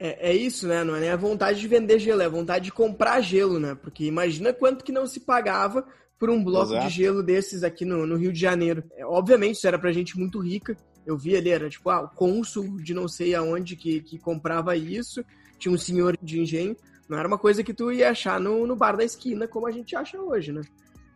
É, 0.00 0.30
é 0.30 0.34
isso, 0.34 0.66
né? 0.66 0.82
Não 0.82 0.96
é 0.96 1.00
nem 1.00 1.10
a 1.10 1.16
vontade 1.16 1.60
de 1.60 1.68
vender 1.68 2.00
gelo, 2.00 2.22
é 2.22 2.26
a 2.26 2.28
vontade 2.28 2.64
de 2.64 2.72
comprar 2.72 3.20
gelo, 3.20 3.60
né? 3.60 3.76
Porque 3.80 4.04
imagina 4.04 4.52
quanto 4.52 4.84
que 4.84 4.90
não 4.90 5.06
se 5.06 5.20
pagava 5.20 5.86
por 6.18 6.30
um 6.30 6.42
bloco 6.42 6.72
Exato. 6.72 6.88
de 6.88 6.94
gelo 6.94 7.22
desses 7.22 7.62
aqui 7.62 7.84
no, 7.84 8.06
no 8.06 8.16
Rio 8.16 8.32
de 8.32 8.40
Janeiro. 8.40 8.82
É, 8.96 9.06
obviamente, 9.06 9.56
isso 9.56 9.66
era 9.66 9.78
pra 9.78 9.92
gente 9.92 10.18
muito 10.18 10.40
rica. 10.40 10.76
Eu 11.06 11.16
vi 11.16 11.36
ali, 11.36 11.50
era 11.50 11.70
tipo, 11.70 11.88
ah, 11.90 12.02
o 12.02 12.08
cônsul 12.08 12.76
de 12.82 12.92
não 12.92 13.06
sei 13.08 13.34
aonde 13.34 13.76
que, 13.76 14.00
que 14.00 14.18
comprava 14.18 14.76
isso, 14.76 15.24
tinha 15.58 15.72
um 15.72 15.78
senhor 15.78 16.18
de 16.20 16.40
engenho. 16.40 16.76
Não 17.08 17.18
era 17.18 17.26
uma 17.26 17.38
coisa 17.38 17.62
que 17.62 17.72
tu 17.72 17.90
ia 17.92 18.10
achar 18.10 18.38
no, 18.40 18.66
no 18.66 18.76
bar 18.76 18.96
da 18.96 19.04
esquina, 19.04 19.48
como 19.48 19.66
a 19.66 19.70
gente 19.70 19.96
acha 19.96 20.20
hoje, 20.20 20.52
né? 20.52 20.60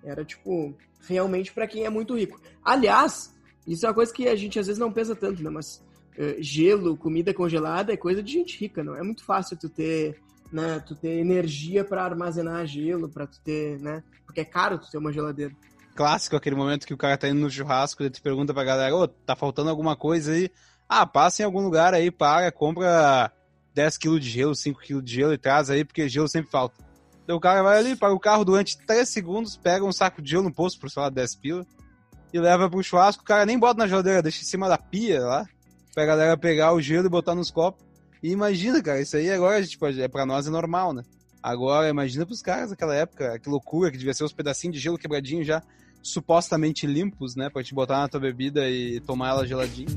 Era, 0.03 0.25
tipo, 0.25 0.75
realmente 1.07 1.53
para 1.53 1.67
quem 1.67 1.85
é 1.85 1.91
muito 1.91 2.17
rico. 2.17 2.41
Aliás, 2.65 3.35
isso 3.67 3.85
é 3.85 3.88
uma 3.88 3.95
coisa 3.95 4.12
que 4.12 4.29
a 4.29 4.37
gente 4.37 4.59
às 4.59 4.67
vezes 4.67 4.81
não 4.81 4.93
pensa 4.93 5.15
tanto, 5.15 5.43
né? 5.43 5.51
Mas 5.51 5.85
uh, 6.17 6.41
gelo, 6.41 6.97
comida 6.97 7.35
congelada 7.35 7.93
é 7.93 7.97
coisa 7.97 8.23
de 8.23 8.33
gente 8.33 8.59
rica, 8.59 8.83
não 8.83 8.97
é 8.97 9.03
muito 9.03 9.25
fácil 9.25 9.57
tu 9.59 9.69
ter 9.69 10.21
né? 10.53 10.83
Tu 10.87 10.95
ter 10.95 11.19
energia 11.19 11.85
para 11.85 12.05
armazenar 12.05 12.67
gelo, 12.67 13.09
para 13.09 13.27
tu 13.27 13.41
ter, 13.41 13.81
né? 13.81 14.03
Porque 14.27 14.43
é 14.43 14.45
caro 14.45 14.79
tu 14.79 14.91
ter 14.91 14.99
uma 14.99 15.12
geladeira. 15.12 15.55
Clássico, 15.95 16.37
aquele 16.37 16.57
momento 16.57 16.87
que 16.87 16.95
o 16.95 16.99
cara 16.99 17.17
tá 17.17 17.29
indo 17.29 17.41
no 17.41 17.51
churrasco 17.51 18.03
e 18.03 18.11
tu 18.11 18.23
pergunta 18.23 18.55
pra 18.55 18.65
galera, 18.65 18.95
ô, 18.95 19.03
oh, 19.03 19.09
tá 19.09 19.35
faltando 19.35 19.71
alguma 19.71 19.97
coisa 19.97 20.33
aí? 20.33 20.51
Ah, 20.88 21.07
passa 21.07 21.43
em 21.43 21.45
algum 21.45 21.61
lugar 21.62 21.95
aí, 21.95 22.11
paga, 22.11 22.53
compra 22.53 23.33
10 23.75 23.99
kg 23.99 24.19
de 24.19 24.29
gelo, 24.29 24.55
5 24.55 24.81
kg 24.81 25.03
de 25.03 25.15
gelo 25.15 25.33
e 25.33 25.38
traz 25.38 25.71
aí, 25.71 25.85
porque 25.85 26.09
gelo 26.09 26.29
sempre 26.29 26.51
falta. 26.51 26.77
Então 27.25 27.37
o 27.37 27.41
cara 27.41 27.62
vai 27.62 27.79
ali, 27.79 27.97
paga 27.97 28.15
o 28.15 28.21
carro 28.21 28.45
durante 28.45 28.79
3 28.79 29.09
segundos, 29.09 29.57
pega 29.57 29.85
um 29.85 29.93
saco 29.93 30.21
de 30.21 30.31
gelo 30.31 30.45
no 30.45 30.53
posto 30.53 30.81
por, 30.81 30.91
sei 30.91 31.03
lá, 31.03 31.11
10 31.11 31.37
pila, 31.37 31.67
e 32.33 32.41
leva 32.41 32.69
pro 32.69 32.83
churrasco, 32.83 33.23
o 33.23 33.27
cara 33.27 33.45
nem 33.45 33.59
bota 33.59 33.79
na 33.79 33.87
geladeira, 33.87 34.23
deixa 34.23 34.43
em 34.43 34.47
cima 34.47 34.69
da 34.69 34.79
pia 34.79 35.21
lá, 35.21 35.47
pra 35.95 36.07
galera 36.07 36.37
pegar 36.37 36.73
o 36.73 36.81
gelo 36.81 37.07
e 37.07 37.11
botar 37.11 37.35
nos 37.35 37.51
copos. 37.51 37.85
E 38.23 38.31
imagina, 38.31 38.81
cara, 38.81 39.01
isso 39.01 39.17
aí 39.17 39.31
agora, 39.31 39.67
tipo, 39.67 39.85
é 39.87 40.07
pra 40.07 40.25
nós 40.25 40.47
é 40.47 40.51
normal, 40.51 40.93
né? 40.93 41.03
Agora, 41.43 41.89
imagina 41.89 42.25
pros 42.25 42.41
caras 42.41 42.71
naquela 42.71 42.95
época, 42.95 43.37
que 43.41 43.49
loucura, 43.49 43.91
que 43.91 43.99
devia 43.99 44.15
ser 44.15 44.23
uns 44.23 44.33
pedacinhos 44.33 44.77
de 44.77 44.81
gelo 44.81 44.97
quebradinho 44.97 45.43
já, 45.43 45.61
supostamente 46.01 46.87
limpos, 46.87 47.35
né? 47.35 47.51
Pra 47.51 47.65
te 47.65 47.75
botar 47.75 47.99
na 47.99 48.09
tua 48.09 48.21
bebida 48.21 48.71
e 48.71 49.01
tomar 49.01 49.31
ela 49.31 49.47
geladinha. 49.47 49.89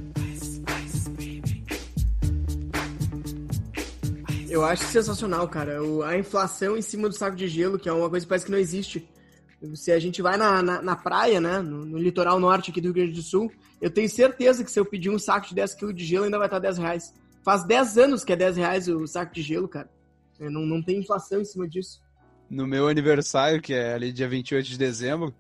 Eu 4.50 4.66
acho 4.66 4.86
sensacional, 4.86 5.48
cara. 5.48 5.80
a 6.08 6.18
inflação 6.18 6.76
em 6.76 6.82
cima 6.82 7.08
do 7.08 7.14
saco 7.14 7.36
de 7.36 7.48
gelo, 7.48 7.78
que 7.78 7.88
é 7.88 7.94
uma 7.94 8.10
coisa 8.10 8.26
que 8.26 8.30
parece 8.30 8.46
que 8.46 8.52
não 8.52 8.58
existe. 8.58 9.08
Se 9.76 9.92
a 9.92 10.00
gente 10.00 10.22
vai 10.22 10.38
na, 10.38 10.64
na, 10.64 10.82
na 10.82 10.96
praia, 10.96 11.40
né, 11.40 11.60
no, 11.60 11.86
no, 11.86 11.98
litoral 11.98 12.40
norte 12.40 12.72
aqui 12.72 12.82
do 12.82 12.86
Rio 12.86 12.94
Grande 12.94 13.12
do 13.12 13.22
Sul, 13.22 13.52
eu 13.80 13.92
tenho 13.92 14.10
certeza 14.10 14.64
que 14.64 14.72
se 14.72 14.80
eu 14.80 14.86
pedir 14.86 15.10
um 15.10 15.20
saco 15.20 15.50
de 15.50 15.56
10 15.56 15.76
kg 15.76 15.94
de 15.94 16.06
gelo, 16.06 16.26
ainda 16.26 16.38
vai 16.38 16.48
estar 16.48 16.60
10 16.60 16.78
reais. 16.78 17.14
Faz 17.46 17.64
10 17.64 17.98
anos 18.00 18.24
que 18.24 18.34
é 18.34 18.36
10 18.36 18.58
reais 18.58 18.88
o 18.88 19.06
saco 19.06 19.32
de 19.32 19.44
gelo, 19.44 19.68
cara. 19.68 19.88
É, 20.40 20.50
não, 20.50 20.66
não 20.66 20.82
tem 20.82 20.98
inflação 20.98 21.40
em 21.40 21.46
cima 21.46 21.70
disso. 21.70 22.02
No 22.50 22.66
meu 22.66 22.88
aniversário, 22.88 23.62
que 23.62 23.72
é 23.72 23.94
ali 23.94 24.12
dia 24.12 24.28
28 24.28 24.68
de 24.68 24.78
dezembro, 24.80 25.34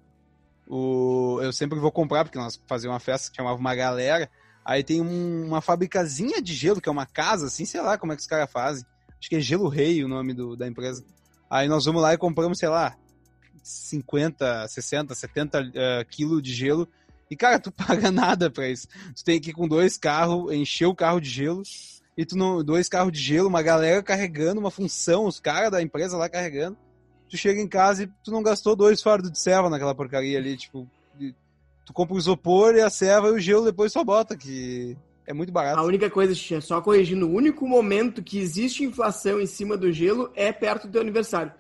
o... 0.67 1.39
eu 1.41 1.51
sempre 1.51 1.79
vou 1.79 1.91
comprar, 1.91 2.23
porque 2.23 2.37
nós 2.37 2.61
fazíamos 2.67 2.93
uma 2.93 2.99
festa 2.99 3.31
que 3.31 3.37
chamava 3.37 3.57
uma 3.57 3.73
galera. 3.73 4.29
Aí 4.63 4.83
tem 4.83 5.01
um, 5.01 5.47
uma 5.47 5.61
fabricazinha 5.61 6.39
de 6.43 6.53
gelo, 6.53 6.79
que 6.79 6.87
é 6.87 6.91
uma 6.91 7.07
casa, 7.07 7.47
assim, 7.47 7.65
sei 7.65 7.81
lá 7.81 7.97
como 7.97 8.13
é 8.13 8.15
que 8.15 8.21
os 8.21 8.27
caras 8.27 8.51
fazem. 8.51 8.85
Acho 9.19 9.27
que 9.27 9.37
é 9.37 9.39
Gelo 9.39 9.67
Rei 9.67 10.03
o 10.03 10.07
nome 10.07 10.31
do, 10.35 10.55
da 10.55 10.67
empresa. 10.67 11.03
Aí 11.49 11.67
nós 11.67 11.85
vamos 11.85 12.03
lá 12.03 12.13
e 12.13 12.19
compramos, 12.19 12.59
sei 12.59 12.69
lá, 12.69 12.95
50, 13.63 14.67
60, 14.67 15.15
70 15.15 15.59
uh, 15.59 16.05
quilos 16.07 16.43
de 16.43 16.53
gelo. 16.53 16.87
E, 17.31 17.35
cara, 17.35 17.59
tu 17.59 17.71
paga 17.73 18.11
nada 18.11 18.51
pra 18.51 18.69
isso. 18.69 18.87
Tu 19.15 19.23
tem 19.23 19.41
que 19.41 19.49
ir 19.49 19.53
com 19.53 19.67
dois 19.67 19.97
carros, 19.97 20.53
encher 20.53 20.85
o 20.85 20.93
carro 20.93 21.19
de 21.19 21.29
gelo 21.31 21.63
e 22.17 22.25
tu 22.25 22.38
não, 22.38 22.63
dois 22.63 22.88
carros 22.88 23.12
de 23.12 23.19
gelo, 23.19 23.49
uma 23.49 23.62
galera 23.62 24.01
carregando 24.01 24.60
uma 24.60 24.71
função, 24.71 25.25
os 25.25 25.39
caras 25.39 25.71
da 25.71 25.82
empresa 25.82 26.17
lá 26.17 26.30
carregando. 26.30 26.78
Tu 27.30 27.38
chega 27.38 27.60
em 27.60 27.67
casa 27.67 28.04
e 28.04 28.08
tu 28.23 28.32
não 28.32 28.43
gastou 28.43 28.75
dois 28.75 29.01
fardos 29.01 29.32
de 29.32 29.39
serva 29.39 29.69
naquela 29.69 29.95
porcaria 29.95 30.38
ali, 30.38 30.56
tipo, 30.56 30.88
tu 31.86 31.93
compra 31.93 32.15
o 32.15 32.17
isopor 32.17 32.75
e 32.75 32.82
a 32.82 32.89
serva 32.89 33.30
e 33.30 33.32
o 33.32 33.39
gelo 33.39 33.65
depois 33.65 33.91
só 33.91 34.04
bota, 34.04 34.36
que 34.38 34.95
é 35.25 35.34
muito 35.34 35.51
barato. 35.51 35.80
A 35.80 35.84
única 35.84 36.10
coisa, 36.10 36.34
só 36.62 36.82
corrigindo, 36.82 37.28
o 37.28 37.34
único 37.34 37.67
momento 37.67 38.23
que 38.23 38.39
existe 38.39 38.84
inflação 38.84 39.41
em 39.41 39.45
cima 39.45 39.75
do 39.75 39.91
gelo 39.91 40.32
é 40.36 40.51
perto 40.51 40.88
do 40.88 40.93
teu 40.93 41.01
aniversário. 41.01 41.51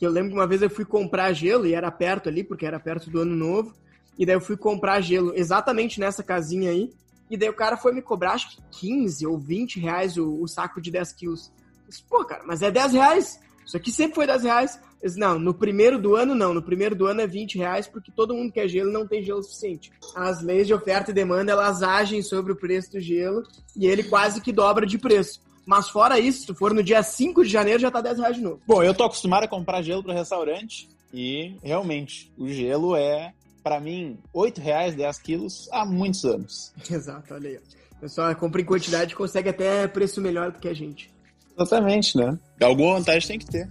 Eu 0.00 0.10
lembro 0.10 0.30
que 0.30 0.36
uma 0.36 0.46
vez 0.46 0.60
eu 0.60 0.68
fui 0.68 0.84
comprar 0.84 1.32
gelo 1.32 1.66
e 1.66 1.74
era 1.74 1.90
perto 1.90 2.28
ali, 2.28 2.44
porque 2.44 2.66
era 2.66 2.78
perto 2.78 3.10
do 3.10 3.20
ano 3.20 3.34
novo. 3.34 3.74
E 4.18 4.26
daí 4.26 4.36
eu 4.36 4.40
fui 4.40 4.56
comprar 4.56 5.00
gelo 5.00 5.32
exatamente 5.34 5.98
nessa 5.98 6.22
casinha 6.22 6.70
aí. 6.70 6.92
E 7.30 7.36
daí 7.36 7.48
o 7.48 7.54
cara 7.54 7.76
foi 7.76 7.92
me 7.92 8.02
cobrar, 8.02 8.32
acho 8.32 8.56
que 8.56 8.62
15 8.80 9.26
ou 9.26 9.38
20 9.38 9.80
reais 9.80 10.16
o, 10.16 10.42
o 10.42 10.46
saco 10.46 10.80
de 10.80 10.90
10 10.90 11.12
quilos. 11.12 11.52
Disse, 11.88 12.02
Pô, 12.02 12.24
cara, 12.24 12.42
mas 12.46 12.62
é 12.62 12.70
10 12.70 12.92
reais. 12.92 13.40
Isso 13.64 13.76
aqui 13.76 13.90
sempre 13.90 14.14
foi 14.14 14.26
10 14.26 14.42
reais. 14.42 14.80
Disse, 15.02 15.18
não, 15.18 15.38
no 15.38 15.52
primeiro 15.52 15.98
do 15.98 16.16
ano 16.16 16.34
não. 16.34 16.54
No 16.54 16.62
primeiro 16.62 16.94
do 16.94 17.06
ano 17.06 17.20
é 17.20 17.26
20 17.26 17.58
reais 17.58 17.86
porque 17.86 18.10
todo 18.10 18.34
mundo 18.34 18.52
quer 18.52 18.68
gelo 18.68 18.90
e 18.90 18.92
não 18.92 19.06
tem 19.06 19.22
gelo 19.22 19.42
suficiente. 19.42 19.90
As 20.14 20.42
leis 20.42 20.66
de 20.66 20.74
oferta 20.74 21.10
e 21.10 21.14
demanda, 21.14 21.52
elas 21.52 21.82
agem 21.82 22.22
sobre 22.22 22.52
o 22.52 22.56
preço 22.56 22.92
do 22.92 23.00
gelo 23.00 23.42
e 23.76 23.86
ele 23.86 24.04
quase 24.04 24.40
que 24.40 24.52
dobra 24.52 24.86
de 24.86 24.98
preço. 24.98 25.42
Mas 25.66 25.88
fora 25.88 26.18
isso, 26.18 26.40
se 26.40 26.46
tu 26.46 26.54
for 26.54 26.74
no 26.74 26.82
dia 26.82 27.02
5 27.02 27.42
de 27.42 27.50
janeiro, 27.50 27.80
já 27.80 27.90
tá 27.90 28.00
10 28.00 28.18
reais 28.18 28.36
de 28.36 28.42
novo. 28.42 28.60
Bom, 28.66 28.82
eu 28.82 28.94
tô 28.94 29.04
acostumado 29.04 29.44
a 29.44 29.48
comprar 29.48 29.82
gelo 29.82 30.02
pro 30.02 30.12
restaurante 30.12 30.88
e 31.12 31.56
realmente 31.62 32.32
o 32.36 32.48
gelo 32.48 32.94
é, 32.96 33.32
para 33.64 33.80
mim, 33.80 34.18
8 34.30 34.60
reais 34.60 34.94
10 34.94 35.18
quilos 35.20 35.68
há 35.72 35.86
muitos 35.86 36.22
anos. 36.26 36.74
Exato, 36.88 37.32
olha 37.32 37.48
aí. 37.48 37.56
O 37.96 38.00
pessoal 38.02 38.36
compra 38.36 38.60
em 38.60 38.64
quantidade 38.64 39.14
e 39.14 39.16
consegue 39.16 39.48
até 39.48 39.88
preço 39.88 40.20
melhor 40.20 40.52
do 40.52 40.58
que 40.58 40.68
a 40.68 40.74
gente. 40.74 41.10
Exatamente, 41.58 42.18
né? 42.18 42.38
Alguma 42.60 42.98
vantagem 42.98 43.26
tem 43.26 43.38
que 43.38 43.46
ter. 43.46 43.70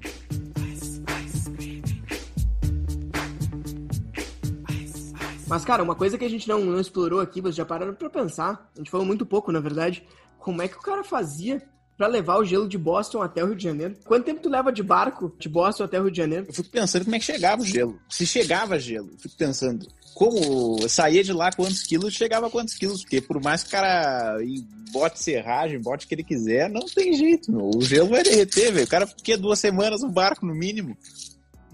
Mas, 5.47 5.63
cara, 5.63 5.84
uma 5.84 5.93
coisa 5.93 6.17
que 6.17 6.25
a 6.25 6.29
gente 6.29 6.47
não, 6.47 6.60
não 6.62 6.79
explorou 6.79 7.19
aqui, 7.19 7.39
vocês 7.39 7.56
já 7.56 7.65
pararam 7.65 7.93
pra 7.93 8.10
pensar, 8.10 8.71
a 8.73 8.79
gente 8.79 8.89
falou 8.89 9.06
muito 9.06 9.23
pouco, 9.23 9.51
na 9.51 9.60
verdade, 9.60 10.03
como 10.39 10.63
é 10.63 10.67
que 10.67 10.77
o 10.77 10.82
cara 10.82 11.03
fazia 11.03 11.62
pra 11.97 12.08
levar 12.08 12.38
o 12.38 12.45
gelo 12.45 12.67
de 12.67 12.77
Boston 12.77 13.21
até 13.21 13.43
o 13.43 13.47
Rio 13.47 13.56
de 13.56 13.63
Janeiro? 13.63 13.95
Quanto 14.06 14.25
tempo 14.25 14.41
tu 14.41 14.49
leva 14.49 14.71
de 14.71 14.84
barco 14.84 15.34
de 15.39 15.47
Boston 15.47 15.84
até 15.84 15.99
o 15.99 16.03
Rio 16.03 16.12
de 16.12 16.17
Janeiro? 16.17 16.45
Eu 16.47 16.53
fico 16.53 16.69
pensando 16.69 17.03
como 17.03 17.15
é 17.15 17.19
que 17.19 17.25
chegava 17.25 17.62
o 17.62 17.65
gelo. 17.65 17.99
Se 18.10 18.25
chegava 18.25 18.79
gelo, 18.79 19.10
eu 19.12 19.17
fico 19.19 19.36
pensando, 19.38 19.88
como 20.13 20.88
saía 20.88 21.23
de 21.23 21.34
lá 21.34 21.51
quantos 21.51 21.84
quilos, 21.84 22.13
chegava 22.13 22.49
quantos 22.49 22.75
quilos, 22.75 23.01
porque 23.01 23.21
por 23.21 23.41
mais 23.41 23.63
que 23.63 23.69
o 23.69 23.71
cara 23.71 24.38
bote 24.91 25.19
serragem, 25.19 25.82
bote 25.82 26.06
o 26.06 26.08
que 26.08 26.15
ele 26.15 26.23
quiser, 26.23 26.69
não 26.69 26.86
tem 26.86 27.13
jeito, 27.13 27.51
meu. 27.51 27.71
O 27.75 27.82
gelo 27.82 28.10
vai 28.10 28.23
derreter, 28.23 28.71
velho. 28.71 28.86
O 28.86 28.89
cara 28.89 29.08
fica 29.08 29.38
duas 29.38 29.60
semanas 29.60 30.01
no 30.01 30.10
barco, 30.10 30.45
no 30.45 30.53
mínimo. 30.53 30.95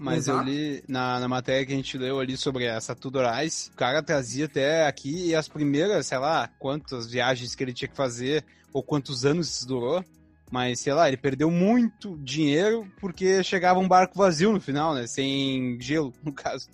Mas 0.00 0.20
Exato. 0.20 0.48
eu 0.48 0.54
li 0.54 0.82
na, 0.88 1.20
na 1.20 1.28
matéria 1.28 1.66
que 1.66 1.74
a 1.74 1.76
gente 1.76 1.98
leu 1.98 2.18
ali 2.18 2.34
sobre 2.34 2.64
essa 2.64 2.94
Tudorais, 2.94 3.70
o 3.74 3.76
cara 3.76 4.02
trazia 4.02 4.46
até 4.46 4.86
aqui 4.86 5.34
as 5.34 5.46
primeiras, 5.46 6.06
sei 6.06 6.16
lá, 6.16 6.48
quantas 6.58 7.10
viagens 7.10 7.54
que 7.54 7.62
ele 7.62 7.74
tinha 7.74 7.88
que 7.88 7.96
fazer, 7.96 8.42
ou 8.72 8.82
quantos 8.82 9.24
anos 9.24 9.48
isso 9.48 9.66
durou. 9.66 10.04
Mas, 10.50 10.80
sei 10.80 10.92
lá, 10.92 11.06
ele 11.06 11.16
perdeu 11.16 11.50
muito 11.50 12.18
dinheiro 12.18 12.90
porque 13.00 13.42
chegava 13.44 13.78
um 13.78 13.86
barco 13.86 14.18
vazio 14.18 14.52
no 14.52 14.60
final, 14.60 14.94
né? 14.94 15.06
Sem 15.06 15.80
gelo, 15.80 16.12
no 16.24 16.32
caso. 16.32 16.68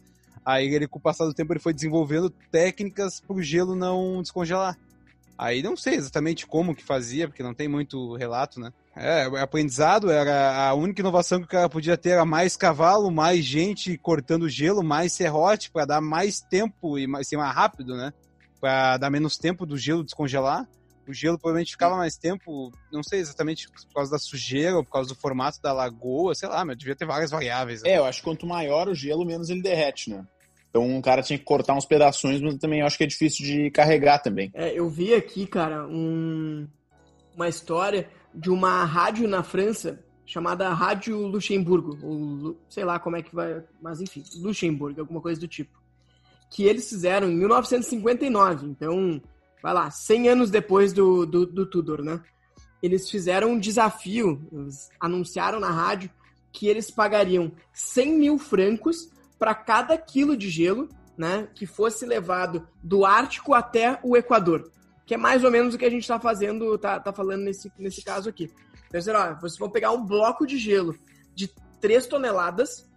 Aí 0.44 0.72
ele, 0.72 0.86
com 0.86 0.98
o 0.98 1.02
passar 1.02 1.26
do 1.26 1.34
tempo, 1.34 1.52
ele 1.52 1.60
foi 1.60 1.74
desenvolvendo 1.74 2.30
técnicas 2.50 3.20
pro 3.20 3.42
gelo 3.42 3.74
não 3.74 4.22
descongelar. 4.22 4.78
Aí 5.38 5.62
não 5.62 5.76
sei 5.76 5.96
exatamente 5.96 6.46
como 6.46 6.74
que 6.74 6.82
fazia, 6.82 7.28
porque 7.28 7.42
não 7.42 7.52
tem 7.52 7.68
muito 7.68 8.14
relato, 8.14 8.58
né? 8.58 8.72
É, 8.94 9.28
o 9.28 9.36
aprendizado 9.36 10.10
era 10.10 10.68
a 10.68 10.72
única 10.72 11.02
inovação 11.02 11.38
que 11.40 11.44
o 11.44 11.48
cara 11.48 11.68
podia 11.68 11.98
ter 11.98 12.10
era 12.10 12.24
mais 12.24 12.56
cavalo, 12.56 13.10
mais 13.10 13.44
gente 13.44 13.98
cortando 13.98 14.48
gelo, 14.48 14.82
mais 14.82 15.12
serrote 15.12 15.70
para 15.70 15.84
dar 15.84 16.00
mais 16.00 16.40
tempo 16.40 16.98
e 16.98 17.06
mais, 17.06 17.28
ser 17.28 17.36
mais 17.36 17.54
rápido, 17.54 17.94
né? 17.94 18.14
Para 18.58 18.96
dar 18.96 19.10
menos 19.10 19.36
tempo 19.36 19.66
do 19.66 19.76
gelo 19.76 20.02
descongelar. 20.02 20.66
O 21.08 21.12
gelo 21.14 21.38
provavelmente 21.38 21.72
ficava 21.72 21.96
mais 21.96 22.16
tempo, 22.16 22.70
não 22.92 23.02
sei 23.02 23.20
exatamente 23.20 23.68
por 23.70 23.94
causa 23.94 24.10
da 24.10 24.18
sujeira 24.18 24.76
ou 24.76 24.84
por 24.84 24.90
causa 24.90 25.08
do 25.08 25.14
formato 25.20 25.60
da 25.62 25.72
lagoa, 25.72 26.34
sei 26.34 26.48
lá, 26.48 26.64
mas 26.64 26.76
devia 26.76 26.96
ter 26.96 27.06
várias 27.06 27.30
variáveis. 27.30 27.82
né? 27.82 27.90
É, 27.90 27.98
eu 27.98 28.04
acho 28.04 28.18
que 28.20 28.24
quanto 28.24 28.46
maior 28.46 28.88
o 28.88 28.94
gelo, 28.94 29.24
menos 29.24 29.48
ele 29.50 29.62
derrete, 29.62 30.10
né? 30.10 30.26
Então 30.68 30.98
o 30.98 31.00
cara 31.02 31.22
tinha 31.22 31.38
que 31.38 31.44
cortar 31.44 31.74
uns 31.74 31.86
pedaços, 31.86 32.40
mas 32.40 32.56
também 32.58 32.80
eu 32.80 32.86
acho 32.86 32.98
que 32.98 33.04
é 33.04 33.06
difícil 33.06 33.44
de 33.46 33.70
carregar 33.70 34.18
também. 34.18 34.50
É, 34.52 34.72
eu 34.78 34.88
vi 34.90 35.14
aqui, 35.14 35.46
cara, 35.46 35.86
um- 35.86 36.66
uma 37.34 37.48
história 37.48 38.08
de 38.34 38.50
uma 38.50 38.84
rádio 38.84 39.26
na 39.28 39.42
França 39.42 39.98
chamada 40.26 40.68
Rádio 40.74 41.18
Luxemburgo, 41.28 41.96
ou 42.02 42.12
Lu- 42.14 42.56
sei 42.68 42.84
lá 42.84 42.98
como 42.98 43.16
é 43.16 43.22
que 43.22 43.34
vai, 43.34 43.62
mas 43.80 44.00
enfim, 44.00 44.24
Luxemburgo, 44.38 45.00
alguma 45.00 45.20
coisa 45.20 45.40
do 45.40 45.46
tipo. 45.48 45.80
Que 46.50 46.64
eles 46.64 46.88
fizeram 46.88 47.30
em 47.30 47.36
1959, 47.36 48.66
então, 48.66 49.20
vai 49.62 49.74
lá, 49.74 49.90
100 49.90 50.28
anos 50.28 50.50
depois 50.50 50.92
do, 50.92 51.26
do, 51.26 51.46
do 51.46 51.66
Tudor, 51.66 52.02
né? 52.02 52.20
Eles 52.82 53.10
fizeram 53.10 53.52
um 53.52 53.58
desafio, 53.58 54.40
anunciaram 55.00 55.58
na 55.58 55.70
rádio 55.70 56.10
que 56.52 56.66
eles 56.66 56.90
pagariam 56.90 57.52
100 57.72 58.18
mil 58.18 58.38
francos 58.38 59.10
para 59.38 59.54
cada 59.54 59.96
quilo 59.98 60.36
de 60.36 60.48
gelo, 60.48 60.88
né, 61.16 61.48
que 61.54 61.66
fosse 61.66 62.04
levado 62.04 62.66
do 62.82 63.04
Ártico 63.04 63.54
até 63.54 63.98
o 64.02 64.16
Equador, 64.16 64.70
que 65.04 65.14
é 65.14 65.16
mais 65.16 65.44
ou 65.44 65.50
menos 65.50 65.74
o 65.74 65.78
que 65.78 65.84
a 65.84 65.90
gente 65.90 66.02
está 66.02 66.18
fazendo, 66.18 66.76
tá, 66.78 67.00
tá 67.00 67.12
falando 67.12 67.42
nesse, 67.42 67.72
nesse 67.78 68.02
caso 68.02 68.28
aqui. 68.28 68.50
Então, 68.88 69.00
sei 69.00 69.12
lá, 69.12 69.34
vocês 69.34 69.58
vão 69.58 69.70
pegar 69.70 69.90
um 69.92 70.04
bloco 70.04 70.46
de 70.46 70.58
gelo 70.58 70.94
de 71.34 71.50
3 71.80 72.06
toneladas 72.06 72.88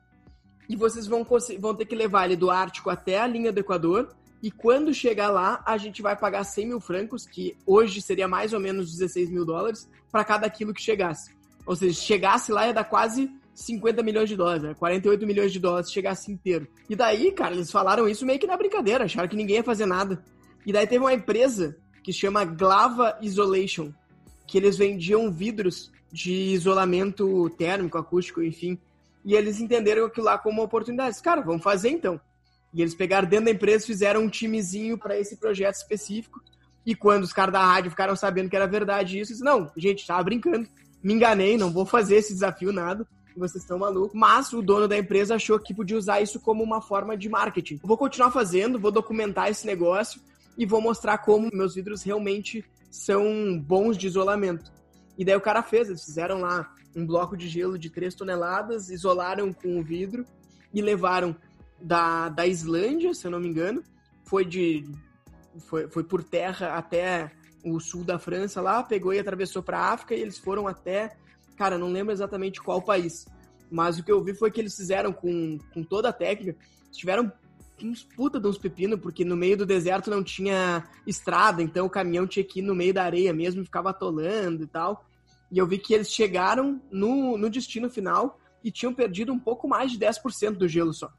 e 0.67 0.76
vocês 0.76 1.08
vão, 1.08 1.26
vão 1.60 1.76
ter 1.76 1.86
que 1.86 1.95
levar 1.95 2.26
ele 2.26 2.36
do 2.36 2.50
Ártico 2.50 2.89
até 2.89 3.19
a 3.19 3.28
linha 3.28 3.52
do 3.52 3.60
Equador. 3.60 4.15
E 4.41 4.49
quando 4.49 4.93
chegar 4.93 5.30
lá, 5.30 5.62
a 5.65 5.78
gente 5.78 6.02
vai 6.02 6.15
pagar 6.15 6.43
100 6.43 6.67
mil 6.67 6.80
francos, 6.80 7.25
que 7.25 7.58
hoje 7.65 8.02
seria 8.02 8.28
mais 8.28 8.54
ou 8.54 8.60
menos 8.60 8.91
16 8.91 9.30
mil 9.30 9.45
dólares, 9.45 9.89
para 10.12 10.23
cada 10.23 10.49
quilo 10.49 10.73
que 10.73 10.82
chegasse. 10.82 11.36
Ou 11.65 11.75
seja, 11.75 11.93
se 11.93 12.06
chegasse 12.06 12.52
lá 12.52 12.67
ia 12.67 12.73
dar 12.73 12.86
quase 12.86 13.30
50 13.54 14.02
milhões 14.02 14.30
de 14.30 14.38
dólares, 14.38 14.63
né? 14.63 14.73
48 14.73 15.28
milhões 15.28 15.52
de 15.52 15.60
dólares 15.60 15.88
se 15.88 15.93
chegasse 15.93 16.32
inteiro. 16.32 16.67
E 16.89 16.95
daí, 16.95 17.32
cara, 17.32 17.54
eles 17.54 17.69
falaram 17.69 18.08
isso 18.08 18.25
meio 18.25 18.39
que 18.39 18.47
na 18.47 18.56
brincadeira, 18.56 19.04
acharam 19.04 19.28
que 19.28 19.36
ninguém 19.36 19.58
ia 19.58 19.63
fazer 19.63 19.86
nada. 19.86 20.23
E 20.65 20.71
daí 20.71 20.88
teve 20.88 21.04
uma 21.04 21.13
empresa 21.13 21.78
que 22.02 22.13
chama 22.13 22.45
Glava 22.45 23.17
Isolation, 23.21 23.91
que 24.47 24.58
eles 24.58 24.78
vendiam 24.78 25.30
vidros 25.30 25.91
de 26.12 26.32
isolamento 26.32 27.49
térmico, 27.52 27.97
acústico, 27.97 28.41
enfim. 28.41 28.80
E 29.25 29.36
eles 29.36 29.60
entenderam 29.60 30.06
aquilo 30.06 30.25
lá 30.25 30.38
como 30.38 30.63
oportunidade. 30.63 31.21
Cara, 31.21 31.41
vamos 31.41 31.62
fazer 31.62 31.89
então. 31.89 32.19
E 32.74 32.82
eles 32.82 32.94
pegaram 32.94 33.28
dentro 33.28 33.46
da 33.46 33.52
empresa, 33.52 33.86
fizeram 33.86 34.22
um 34.22 34.30
timezinho 34.30 34.98
para 34.98 35.18
esse 35.18 35.38
projeto 35.38 35.76
específico. 35.76 36.42
E 36.86 36.96
quando 36.96 37.24
os 37.24 37.34
caras 37.34 37.54
da 37.54 37.66
rádio 37.66 37.92
ficaram 37.92 38.16
sabendo 38.16 38.50
que 38.50 38.56
era 38.56 38.68
verdade 38.68 39.20
isso, 39.20 39.32
disse, 39.32 39.44
não, 39.44 39.72
gente, 39.76 40.06
tava 40.06 40.24
brincando. 40.24 40.68
Me 41.04 41.14
enganei, 41.14 41.58
não 41.58 41.72
vou 41.72 41.86
fazer 41.86 42.16
esse 42.18 42.34
desafio 42.34 42.72
nada. 42.72 43.08
Vocês 43.36 43.64
estão 43.64 43.80
malucos. 43.80 44.12
Mas 44.14 44.52
o 44.52 44.62
dono 44.62 44.88
da 44.88 44.98
empresa 44.98 45.36
achou 45.36 45.58
que 45.60 45.74
podia 45.74 45.98
usar 45.98 46.20
isso 46.22 46.40
como 46.40 46.64
uma 46.64 46.82
forma 46.82 47.16
de 47.16 47.30
marketing. 47.30 47.80
Vou 47.84 47.98
continuar 47.98 48.32
fazendo, 48.32 48.80
vou 48.80 48.92
documentar 48.92 49.50
esse 49.50 49.66
negócio 49.66 50.22
e 50.58 50.66
vou 50.66 50.82
mostrar 50.82 51.20
como 51.20 51.50
meus 51.54 51.76
vidros 51.76 52.04
realmente 52.04 52.66
são 52.92 53.58
bons 53.58 53.98
de 53.98 54.08
isolamento. 54.08 54.72
E 55.18 55.24
daí 55.24 55.36
o 55.36 55.42
cara 55.42 55.64
fez, 55.64 55.88
eles 55.88 56.04
fizeram 56.04 56.42
lá 56.42 56.74
um 56.96 57.06
bloco 57.06 57.38
de 57.38 57.48
gelo 57.48 57.78
de 57.78 57.90
3 57.90 58.14
toneladas, 58.16 58.90
isolaram 58.90 59.54
com 59.54 59.80
o 59.80 59.84
vidro 59.84 60.26
e 60.74 60.82
levaram 60.82 61.36
da, 61.82 62.30
da 62.30 62.48
Islândia, 62.48 63.13
se 63.13 63.26
eu 63.26 63.32
não 63.32 63.39
me 63.39 63.48
engano, 63.48 63.84
foi 64.24 64.46
de 64.46 64.86
foi, 65.60 65.88
foi 65.89 66.04
por 66.04 66.24
terra 66.24 66.76
até 66.76 67.32
o 67.63 67.80
sul 67.80 68.04
da 68.04 68.18
França 68.18 68.62
lá, 68.62 68.84
pegou 68.84 69.13
e 69.13 69.20
atravessou 69.20 69.62
para 69.62 69.92
África 69.92 70.15
e 70.15 70.22
eles 70.22 70.38
foram 70.38 70.68
até, 70.68 71.18
cara, 71.58 71.78
não 71.78 71.92
lembro 71.92 72.13
exatamente 72.13 72.62
qual 72.62 72.82
país, 72.82 73.26
mas 73.70 74.00
o 74.00 74.04
que 74.04 74.12
eu 74.12 74.24
vi 74.24 74.34
foi 74.34 74.52
que 74.52 74.62
eles 74.62 74.76
fizeram 74.76 75.12
com, 75.12 75.58
com 75.74 75.84
toda 75.84 76.10
a 76.10 76.13
técnica, 76.13 76.58
tiveram 76.92 77.32
uns 77.84 78.04
puta 78.04 78.39
de 78.39 78.48
uns 78.48 78.58
pepino, 78.58 78.98
porque 78.98 79.24
no 79.24 79.38
meio 79.38 79.58
do 79.58 79.65
deserto 79.65 80.10
não 80.10 80.24
tinha 80.24 80.88
estrada, 81.08 81.62
então 81.62 81.86
o 81.86 81.89
caminhão 81.89 82.28
tinha 82.28 82.44
que 82.44 82.60
ir 82.60 82.63
no 82.63 82.76
meio 82.76 82.94
da 82.94 83.04
areia 83.04 83.34
mesmo, 83.34 83.63
ficava 83.63 83.92
atolando 83.92 84.63
e 84.63 84.68
tal. 84.68 85.06
E 85.52 85.58
eu 85.58 85.65
vi 85.65 85.78
que 85.78 85.94
eles 85.94 86.12
chegaram 86.12 86.82
no, 86.92 87.38
no 87.38 87.50
destino 87.50 87.89
final 87.89 88.39
e 88.63 88.72
tinham 88.72 88.94
perdido 88.94 89.32
um 89.32 89.39
pouco 89.39 89.68
mais 89.68 89.92
de 89.92 89.98
10% 89.98 90.52
do 90.52 90.68
gelo 90.68 90.94
só. 90.94 91.12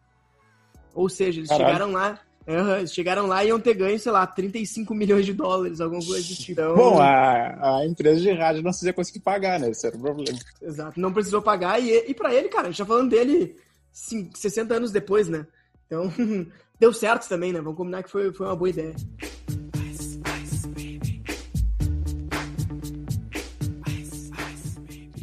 Ou 0.94 1.08
seja, 1.08 1.40
eles 1.40 1.48
Caralho. 1.48 1.66
chegaram 1.68 1.92
lá, 1.92 2.20
aham, 2.48 2.78
eles 2.78 2.92
chegaram 2.92 3.26
lá 3.26 3.44
e 3.44 3.48
iam 3.48 3.60
ter 3.60 3.74
ganho, 3.74 3.98
sei 3.98 4.10
lá, 4.12 4.26
35 4.26 4.94
milhões 4.94 5.24
de 5.24 5.32
dólares, 5.32 5.80
alguma 5.80 6.04
coisa 6.04 6.26
do 6.26 6.34
tipo. 6.34 6.52
Então, 6.52 6.74
Bom, 6.74 7.00
a, 7.00 7.78
a 7.78 7.86
empresa 7.86 8.20
de 8.20 8.30
rádio 8.32 8.62
não 8.62 8.70
ia 8.82 8.92
conseguir 8.92 9.20
pagar, 9.20 9.60
né? 9.60 9.70
Esse 9.70 9.86
era 9.86 9.96
o 9.96 10.00
problema. 10.00 10.38
Exato, 10.60 11.00
não 11.00 11.12
precisou 11.12 11.40
pagar. 11.42 11.80
E, 11.80 12.10
e 12.10 12.14
para 12.14 12.34
ele, 12.34 12.48
cara, 12.48 12.68
a 12.68 12.70
gente 12.70 12.78
tá 12.78 12.86
falando 12.86 13.10
dele 13.10 13.56
cin- 13.92 14.30
60 14.34 14.74
anos 14.74 14.90
depois, 14.90 15.28
né? 15.28 15.46
Então, 15.86 16.12
deu 16.78 16.92
certo 16.92 17.28
também, 17.28 17.52
né? 17.52 17.60
Vamos 17.60 17.76
combinar 17.76 18.02
que 18.02 18.10
foi, 18.10 18.32
foi 18.32 18.46
uma 18.46 18.56
boa 18.56 18.70
ideia. 18.70 18.94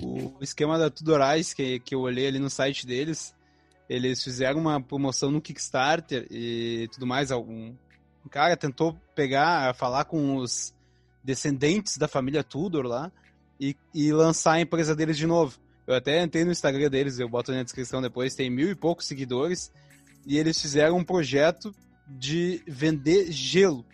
O 0.02 0.38
esquema 0.42 0.78
da 0.78 0.90
Tudorais, 0.90 1.54
que, 1.54 1.80
que 1.80 1.96
eu 1.96 2.02
olhei 2.02 2.28
ali 2.28 2.40
no 2.40 2.50
site 2.50 2.86
deles, 2.86 3.34
eles 3.90 4.24
fizeram 4.24 4.60
uma 4.60 4.82
promoção 4.82 5.32
no 5.32 5.42
Kickstarter 5.42 6.28
e 6.30 6.90
tudo 6.92 7.06
mais. 7.06 7.32
Algum 7.32 7.74
um 8.26 8.30
cara 8.30 8.58
tentou 8.58 8.98
pegar, 9.16 9.74
falar 9.76 10.04
com 10.04 10.36
os 10.36 10.74
descendentes 11.24 11.98
da 11.98 12.10
família 12.10 12.44
Tudor 12.44 12.86
lá 12.86 13.10
e, 13.60 13.76
e 13.94 14.12
lançar 14.12 14.54
a 14.54 14.62
empresa 14.62 14.96
deles 14.96 15.18
de 15.18 15.26
novo. 15.26 15.58
Eu 15.88 15.96
até 15.96 16.22
entrei 16.22 16.44
no 16.44 16.52
Instagram 16.52 16.90
deles, 16.90 17.18
eu 17.18 17.30
boto 17.30 17.54
na 17.54 17.64
descrição 17.64 18.02
depois, 18.02 18.36
tem 18.36 18.50
mil 18.50 18.70
e 18.70 18.76
poucos 18.76 19.08
seguidores. 19.08 19.72
E 20.26 20.38
eles 20.38 20.62
fizeram 20.62 20.98
um 20.98 21.04
projeto 21.06 21.74
de 22.06 22.62
vender 22.68 23.32
gelo. 23.32 23.86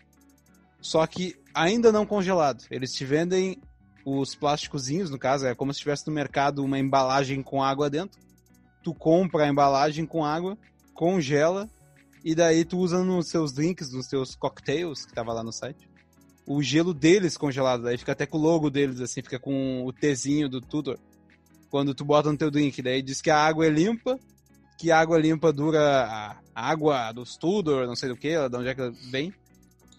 Só 0.81 1.05
que 1.05 1.35
ainda 1.53 1.91
não 1.91 2.05
congelado. 2.05 2.63
Eles 2.71 2.91
te 2.93 3.05
vendem 3.05 3.61
os 4.03 4.33
plásticozinhos, 4.33 5.11
no 5.11 5.19
caso, 5.19 5.45
é 5.45 5.53
como 5.53 5.73
se 5.73 5.79
tivesse 5.79 6.07
no 6.07 6.13
mercado 6.13 6.63
uma 6.63 6.79
embalagem 6.79 7.43
com 7.43 7.63
água 7.63 7.89
dentro. 7.89 8.19
Tu 8.83 8.93
compra 8.93 9.45
a 9.45 9.47
embalagem 9.47 10.05
com 10.05 10.25
água, 10.25 10.57
congela, 10.93 11.69
e 12.23 12.35
daí 12.35 12.63
tu 12.65 12.77
usa 12.77 13.03
nos 13.03 13.27
seus 13.27 13.53
drinks, 13.53 13.91
nos 13.91 14.07
seus 14.07 14.35
cocktails, 14.35 15.05
que 15.05 15.13
tava 15.13 15.33
lá 15.33 15.43
no 15.43 15.51
site, 15.51 15.89
o 16.45 16.61
gelo 16.61 16.93
deles 16.93 17.37
congelado. 17.37 17.83
Daí 17.83 17.97
fica 17.97 18.11
até 18.11 18.25
com 18.25 18.37
o 18.37 18.41
logo 18.41 18.69
deles, 18.69 18.99
assim, 19.01 19.21
fica 19.21 19.39
com 19.39 19.85
o 19.85 19.91
Tzinho 19.91 20.49
do 20.49 20.61
Tudor. 20.61 20.97
Quando 21.69 21.95
tu 21.95 22.05
bota 22.05 22.31
no 22.31 22.37
teu 22.37 22.51
drink. 22.51 22.81
Daí 22.81 23.01
diz 23.01 23.21
que 23.21 23.31
a 23.31 23.37
água 23.37 23.65
é 23.65 23.69
limpa, 23.69 24.19
que 24.77 24.91
a 24.91 24.99
água 24.99 25.17
limpa 25.17 25.51
dura. 25.51 26.37
A 26.55 26.69
água 26.69 27.11
dos 27.11 27.35
Tudor, 27.35 27.87
não 27.87 27.95
sei 27.95 28.09
do 28.09 28.15
que, 28.15 28.37
de 28.47 28.55
onde 28.55 28.67
é 28.67 28.75
que 28.75 28.91
vem. 29.09 29.33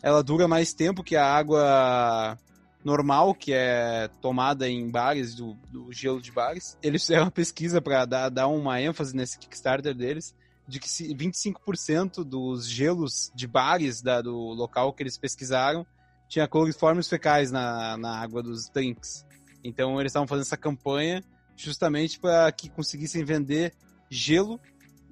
Ela 0.02 0.22
dura 0.22 0.46
mais 0.46 0.72
tempo 0.72 1.02
que 1.02 1.16
a 1.16 1.26
água 1.26 2.38
normal, 2.84 3.34
que 3.34 3.52
é 3.52 4.08
tomada 4.20 4.68
em 4.68 4.88
bares, 4.90 5.34
do, 5.34 5.54
do 5.72 5.90
gelo 5.90 6.20
de 6.20 6.30
bares. 6.30 6.76
Eles 6.82 7.02
fizeram 7.02 7.24
uma 7.24 7.30
pesquisa 7.30 7.80
para 7.80 8.04
dar, 8.04 8.28
dar 8.28 8.46
uma 8.46 8.80
ênfase 8.80 9.16
nesse 9.16 9.38
Kickstarter 9.38 9.94
deles, 9.94 10.34
de 10.68 10.78
que 10.78 10.88
25% 10.88 12.22
dos 12.22 12.68
gelos 12.68 13.32
de 13.34 13.46
bares 13.46 14.02
da, 14.02 14.20
do 14.20 14.36
local 14.36 14.92
que 14.92 15.02
eles 15.02 15.16
pesquisaram 15.16 15.86
tinha 16.28 16.48
coliformes 16.48 17.08
fecais 17.08 17.50
na, 17.50 17.96
na 17.96 18.18
água 18.18 18.42
dos 18.42 18.68
drinks. 18.68 19.24
Então 19.62 19.98
eles 20.00 20.10
estavam 20.10 20.26
fazendo 20.26 20.44
essa 20.44 20.56
campanha 20.56 21.22
justamente 21.56 22.18
para 22.18 22.50
que 22.50 22.68
conseguissem 22.68 23.24
vender 23.24 23.72
gelo 24.10 24.60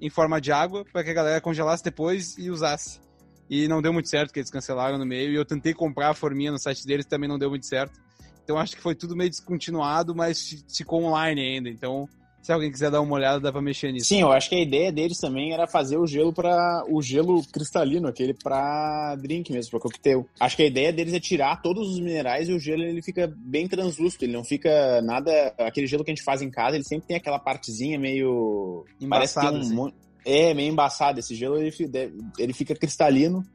em 0.01 0.09
forma 0.09 0.41
de 0.41 0.51
água 0.51 0.83
para 0.85 1.03
que 1.03 1.09
a 1.09 1.13
galera 1.13 1.41
congelasse 1.41 1.83
depois 1.83 2.37
e 2.37 2.49
usasse. 2.49 2.99
E 3.49 3.67
não 3.67 3.81
deu 3.81 3.93
muito 3.93 4.09
certo, 4.09 4.31
que 4.31 4.39
eles 4.39 4.49
cancelaram 4.49 4.97
no 4.97 5.05
meio. 5.05 5.31
E 5.31 5.35
eu 5.35 5.45
tentei 5.45 5.73
comprar 5.73 6.09
a 6.09 6.13
forminha 6.13 6.51
no 6.51 6.59
site 6.59 6.85
deles, 6.85 7.05
também 7.05 7.29
não 7.29 7.37
deu 7.37 7.49
muito 7.49 7.65
certo. 7.65 7.99
Então 8.43 8.57
acho 8.57 8.75
que 8.75 8.81
foi 8.81 8.95
tudo 8.95 9.15
meio 9.15 9.29
descontinuado, 9.29 10.13
mas 10.13 10.65
ficou 10.75 11.03
online 11.03 11.41
ainda. 11.41 11.69
Então, 11.69 12.07
se 12.43 12.51
alguém 12.51 12.69
quiser 12.69 12.91
dar 12.91 12.99
uma 12.99 13.15
olhada, 13.15 13.39
dá 13.39 13.53
pra 13.53 13.61
mexer 13.61 13.93
nisso. 13.93 14.07
Sim, 14.07 14.19
eu 14.19 14.31
acho 14.33 14.49
que 14.49 14.55
a 14.55 14.61
ideia 14.61 14.91
deles 14.91 15.17
também 15.17 15.53
era 15.53 15.65
fazer 15.65 15.97
o 15.97 16.05
gelo 16.05 16.33
para 16.33 16.83
o 16.89 17.01
gelo 17.01 17.41
cristalino, 17.47 18.09
aquele 18.09 18.33
para 18.33 19.15
drink 19.15 19.49
mesmo, 19.49 19.71
para 19.71 19.79
coquetel. 19.79 20.27
Acho 20.37 20.57
que 20.57 20.63
a 20.63 20.67
ideia 20.67 20.91
deles 20.91 21.13
é 21.13 21.21
tirar 21.21 21.61
todos 21.61 21.89
os 21.89 21.99
minerais 22.01 22.49
e 22.49 22.53
o 22.53 22.59
gelo 22.59 22.83
ele 22.83 23.01
fica 23.01 23.33
bem 23.33 23.65
translúcido, 23.65 24.25
ele 24.25 24.33
não 24.33 24.43
fica 24.43 25.01
nada, 25.01 25.31
aquele 25.57 25.87
gelo 25.87 26.03
que 26.03 26.11
a 26.11 26.13
gente 26.13 26.23
faz 26.23 26.41
em 26.41 26.51
casa, 26.51 26.75
ele 26.75 26.83
sempre 26.83 27.07
tem 27.07 27.15
aquela 27.15 27.39
partezinha 27.39 27.97
meio 27.97 28.83
Embaçado, 28.99 29.09
parece 29.09 29.33
que 29.35 29.39
tem 29.39 29.79
um 29.79 29.85
assim. 29.85 29.95
É, 30.25 30.53
meio 30.53 30.71
embaçado. 30.71 31.19
Esse 31.19 31.35
gelo 31.35 31.57
ele, 31.57 31.73
ele 32.37 32.53
fica 32.53 32.75
cristalino, 32.75 33.45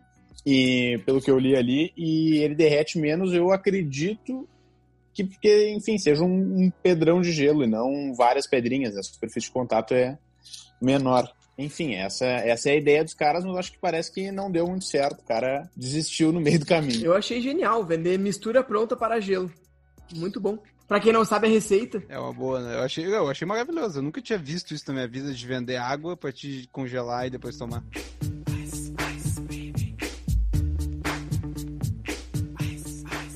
e 0.44 1.00
pelo 1.04 1.20
que 1.20 1.30
eu 1.30 1.38
li 1.38 1.56
ali, 1.56 1.92
e 1.96 2.38
ele 2.38 2.54
derrete 2.54 2.98
menos, 2.98 3.32
eu 3.32 3.52
acredito 3.52 4.48
que, 5.12 5.24
porque, 5.24 5.70
enfim, 5.70 5.98
seja 5.98 6.22
um, 6.22 6.64
um 6.64 6.72
pedrão 6.82 7.20
de 7.20 7.32
gelo 7.32 7.64
e 7.64 7.66
não 7.66 8.14
várias 8.14 8.46
pedrinhas. 8.46 8.96
A 8.96 9.02
superfície 9.02 9.46
de 9.46 9.52
contato 9.52 9.92
é 9.92 10.16
menor. 10.80 11.30
Enfim, 11.58 11.94
essa, 11.94 12.24
essa 12.24 12.70
é 12.70 12.74
a 12.74 12.76
ideia 12.76 13.02
dos 13.02 13.14
caras, 13.14 13.44
mas 13.44 13.56
acho 13.56 13.72
que 13.72 13.78
parece 13.80 14.12
que 14.12 14.30
não 14.30 14.48
deu 14.48 14.68
muito 14.68 14.84
certo. 14.84 15.20
O 15.20 15.24
cara 15.24 15.68
desistiu 15.76 16.32
no 16.32 16.40
meio 16.40 16.60
do 16.60 16.66
caminho. 16.66 17.04
Eu 17.04 17.16
achei 17.16 17.42
genial 17.42 17.84
vender 17.84 18.16
mistura 18.16 18.62
pronta 18.62 18.96
para 18.96 19.18
gelo. 19.18 19.50
Muito 20.14 20.40
bom. 20.40 20.58
Pra 20.88 20.98
quem 20.98 21.12
não 21.12 21.22
sabe 21.22 21.46
a 21.46 21.50
receita. 21.50 22.02
É 22.08 22.18
uma 22.18 22.32
boa, 22.32 22.62
né? 22.62 22.76
Eu 22.76 22.82
achei, 22.82 23.06
eu 23.06 23.28
achei 23.28 23.46
maravilhoso. 23.46 23.98
Eu 23.98 24.02
nunca 24.02 24.22
tinha 24.22 24.38
visto 24.38 24.72
isso 24.72 24.84
na 24.88 24.94
minha 24.94 25.06
vida 25.06 25.34
de 25.34 25.46
vender 25.46 25.76
água 25.76 26.16
pra 26.16 26.32
te 26.32 26.66
congelar 26.72 27.26
e 27.26 27.30
depois 27.30 27.58
tomar. 27.58 27.84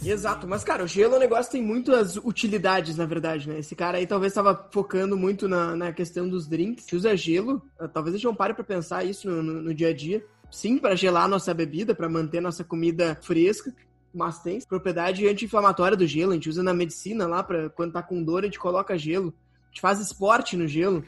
Exato, 0.04 0.48
mas 0.48 0.64
cara, 0.64 0.82
o 0.82 0.86
gelo 0.86 1.14
é 1.14 1.16
um 1.18 1.20
negócio 1.20 1.44
que 1.44 1.58
tem 1.58 1.62
muitas 1.62 2.16
utilidades, 2.16 2.96
na 2.96 3.06
verdade, 3.06 3.48
né? 3.48 3.58
Esse 3.58 3.76
cara 3.76 3.98
aí 3.98 4.06
talvez 4.06 4.32
estava 4.32 4.68
focando 4.72 5.16
muito 5.16 5.46
na, 5.46 5.76
na 5.76 5.92
questão 5.92 6.28
dos 6.28 6.48
drinks. 6.48 6.86
Se 6.86 6.96
usa 6.96 7.14
gelo, 7.16 7.62
eh, 7.78 7.86
talvez 7.86 8.14
a 8.14 8.18
gente 8.18 8.26
não 8.26 8.34
pare 8.34 8.52
pra 8.52 8.64
pensar 8.64 9.04
isso 9.04 9.30
no, 9.30 9.42
no, 9.42 9.62
no 9.62 9.74
dia 9.74 9.90
a 9.90 9.94
dia. 9.94 10.24
Sim, 10.50 10.78
para 10.78 10.96
gelar 10.96 11.28
nossa 11.28 11.54
bebida, 11.54 11.94
para 11.94 12.08
manter 12.08 12.40
nossa 12.40 12.64
comida 12.64 13.16
fresca 13.22 13.72
mas 14.14 14.40
tem 14.40 14.61
propriedade 14.61 15.27
anti-inflamatória 15.27 15.96
do 15.96 16.07
gelo. 16.07 16.33
A 16.33 16.35
gente 16.35 16.48
usa 16.48 16.62
na 16.62 16.75
medicina 16.75 17.27
lá 17.27 17.42
para 17.42 17.70
quando 17.70 17.92
tá 17.92 18.03
com 18.03 18.22
dor, 18.22 18.42
a 18.42 18.46
gente 18.46 18.59
coloca 18.59 18.98
gelo. 18.98 19.35
A 19.64 19.68
gente 19.68 19.81
faz 19.81 20.01
esporte 20.01 20.57
no 20.57 20.68
gelo, 20.68 21.05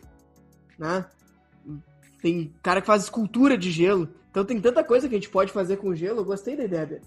né? 0.78 1.04
Tem 2.22 2.54
cara 2.62 2.80
que 2.80 2.86
faz 2.86 3.04
escultura 3.04 3.58
de 3.58 3.70
gelo. 3.70 4.08
Então 4.30 4.44
tem 4.44 4.60
tanta 4.60 4.82
coisa 4.82 5.08
que 5.08 5.14
a 5.14 5.18
gente 5.18 5.28
pode 5.28 5.52
fazer 5.52 5.76
com 5.76 5.94
gelo. 5.94 6.20
Eu 6.20 6.24
gostei 6.24 6.56
da 6.56 6.64
ideia 6.64 6.86
dele. 6.86 7.02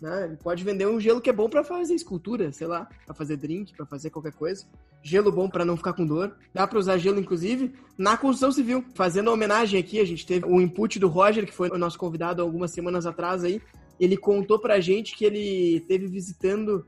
Né? 0.00 0.24
Ele 0.24 0.36
pode 0.36 0.64
vender 0.64 0.86
um 0.86 1.00
gelo 1.00 1.20
que 1.20 1.30
é 1.30 1.32
bom 1.32 1.48
para 1.48 1.62
fazer 1.62 1.94
escultura, 1.94 2.50
sei 2.52 2.66
lá, 2.66 2.88
para 3.04 3.14
fazer 3.14 3.36
drink, 3.36 3.72
para 3.72 3.86
fazer 3.86 4.10
qualquer 4.10 4.32
coisa. 4.32 4.64
Gelo 5.02 5.30
bom 5.30 5.48
para 5.48 5.64
não 5.64 5.76
ficar 5.76 5.92
com 5.92 6.06
dor. 6.06 6.36
Dá 6.54 6.66
para 6.66 6.78
usar 6.78 6.98
gelo, 6.98 7.20
inclusive, 7.20 7.72
na 7.98 8.16
construção 8.16 8.50
civil. 8.50 8.84
Fazendo 8.94 9.30
homenagem 9.30 9.78
aqui, 9.78 10.00
a 10.00 10.04
gente 10.04 10.26
teve 10.26 10.46
o 10.46 10.60
input 10.60 10.98
do 10.98 11.08
Roger, 11.08 11.46
que 11.46 11.52
foi 11.52 11.68
o 11.68 11.78
nosso 11.78 11.98
convidado 11.98 12.42
algumas 12.42 12.70
semanas 12.70 13.06
atrás 13.06 13.44
aí 13.44 13.60
ele 14.04 14.16
contou 14.16 14.58
pra 14.58 14.80
gente 14.80 15.16
que 15.16 15.24
ele 15.24 15.80
teve 15.86 16.08
visitando 16.08 16.84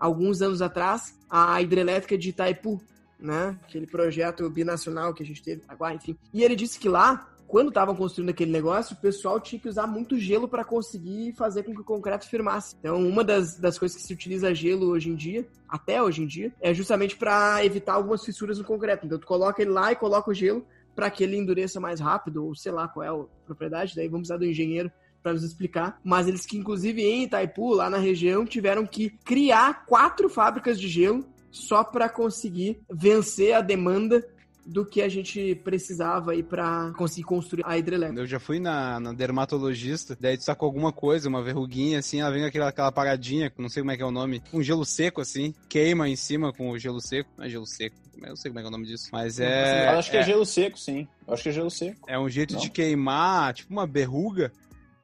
alguns 0.00 0.42
anos 0.42 0.60
atrás 0.60 1.16
a 1.30 1.62
hidrelétrica 1.62 2.18
de 2.18 2.30
Itaipu, 2.30 2.80
né? 3.20 3.56
Aquele 3.62 3.86
projeto 3.86 4.50
binacional 4.50 5.14
que 5.14 5.22
a 5.22 5.26
gente 5.26 5.40
teve, 5.42 5.62
agora, 5.68 5.94
enfim. 5.94 6.18
E 6.34 6.42
ele 6.42 6.56
disse 6.56 6.78
que 6.78 6.88
lá, 6.88 7.28
quando 7.46 7.68
estavam 7.68 7.94
construindo 7.94 8.30
aquele 8.30 8.50
negócio, 8.50 8.96
o 8.96 9.00
pessoal 9.00 9.38
tinha 9.38 9.60
que 9.60 9.68
usar 9.68 9.86
muito 9.86 10.18
gelo 10.18 10.48
para 10.48 10.64
conseguir 10.64 11.32
fazer 11.34 11.62
com 11.62 11.72
que 11.72 11.80
o 11.80 11.84
concreto 11.84 12.28
firmasse. 12.28 12.74
Então, 12.80 12.96
uma 12.96 13.22
das, 13.22 13.56
das 13.56 13.78
coisas 13.78 13.96
que 13.96 14.02
se 14.02 14.12
utiliza 14.12 14.52
gelo 14.52 14.88
hoje 14.88 15.08
em 15.08 15.14
dia, 15.14 15.46
até 15.68 16.02
hoje 16.02 16.24
em 16.24 16.26
dia, 16.26 16.52
é 16.60 16.74
justamente 16.74 17.16
para 17.16 17.64
evitar 17.64 17.94
algumas 17.94 18.24
fissuras 18.24 18.58
no 18.58 18.64
concreto. 18.64 19.06
Então, 19.06 19.20
tu 19.20 19.26
coloca 19.26 19.62
ele 19.62 19.70
lá 19.70 19.92
e 19.92 19.96
coloca 19.96 20.32
o 20.32 20.34
gelo 20.34 20.66
para 20.96 21.10
que 21.10 21.22
ele 21.22 21.36
endureça 21.36 21.78
mais 21.78 22.00
rápido, 22.00 22.44
ou 22.44 22.56
sei 22.56 22.72
lá 22.72 22.88
qual 22.88 23.04
é 23.04 23.08
a 23.08 23.24
propriedade, 23.44 23.94
daí 23.94 24.08
vamos 24.08 24.28
usar 24.28 24.38
do 24.38 24.46
engenheiro 24.46 24.90
para 25.26 25.32
nos 25.32 25.42
explicar, 25.42 25.98
mas 26.04 26.28
eles 26.28 26.46
que 26.46 26.56
inclusive 26.56 27.02
em 27.02 27.24
Itaipu, 27.24 27.74
lá 27.74 27.90
na 27.90 27.98
região, 27.98 28.46
tiveram 28.46 28.86
que 28.86 29.10
criar 29.24 29.84
quatro 29.84 30.28
fábricas 30.28 30.78
de 30.78 30.86
gelo 30.86 31.26
só 31.50 31.82
para 31.82 32.08
conseguir 32.08 32.78
vencer 32.88 33.52
a 33.52 33.60
demanda 33.60 34.24
do 34.64 34.84
que 34.84 35.02
a 35.02 35.08
gente 35.08 35.54
precisava 35.64 36.30
aí 36.30 36.44
para 36.44 36.92
conseguir 36.96 37.24
construir 37.24 37.64
a 37.66 37.76
hidrelétrica. 37.76 38.20
Eu 38.20 38.26
já 38.26 38.38
fui 38.38 38.60
na, 38.60 39.00
na, 39.00 39.12
dermatologista, 39.12 40.16
daí 40.20 40.36
tu 40.36 40.44
sacou 40.44 40.66
alguma 40.66 40.92
coisa, 40.92 41.28
uma 41.28 41.42
verruguinha 41.42 41.98
assim, 41.98 42.20
ela 42.20 42.30
vem 42.30 42.44
aquela, 42.44 42.68
aquela 42.68 42.92
paradinha, 42.92 43.52
não 43.58 43.68
sei 43.68 43.82
como 43.82 43.90
é 43.90 43.96
que 43.96 44.02
é 44.02 44.06
o 44.06 44.10
nome, 44.12 44.42
um 44.52 44.62
gelo 44.62 44.84
seco 44.84 45.20
assim, 45.20 45.54
queima 45.68 46.08
em 46.08 46.16
cima 46.16 46.52
com 46.52 46.70
o 46.70 46.78
gelo 46.78 47.00
seco, 47.00 47.30
não 47.36 47.44
é 47.44 47.48
gelo 47.48 47.66
seco, 47.66 47.96
eu 48.20 48.28
não 48.28 48.36
sei 48.36 48.50
como 48.50 48.60
é 48.60 48.62
que 48.62 48.66
é 48.66 48.68
o 48.68 48.72
nome 48.72 48.86
disso, 48.86 49.08
mas 49.12 49.40
é... 49.40 49.92
Eu 49.92 49.98
acho 49.98 50.10
que 50.10 50.16
é, 50.16 50.20
é 50.20 50.24
gelo 50.24 50.46
seco, 50.46 50.78
sim, 50.78 51.08
eu 51.26 51.34
acho 51.34 51.42
que 51.42 51.48
é 51.48 51.52
gelo 51.52 51.70
seco. 51.70 52.00
É 52.08 52.18
um 52.18 52.28
jeito 52.28 52.54
não. 52.54 52.60
de 52.60 52.70
queimar, 52.70 53.54
tipo 53.54 53.72
uma 53.72 53.86
verruga, 53.86 54.52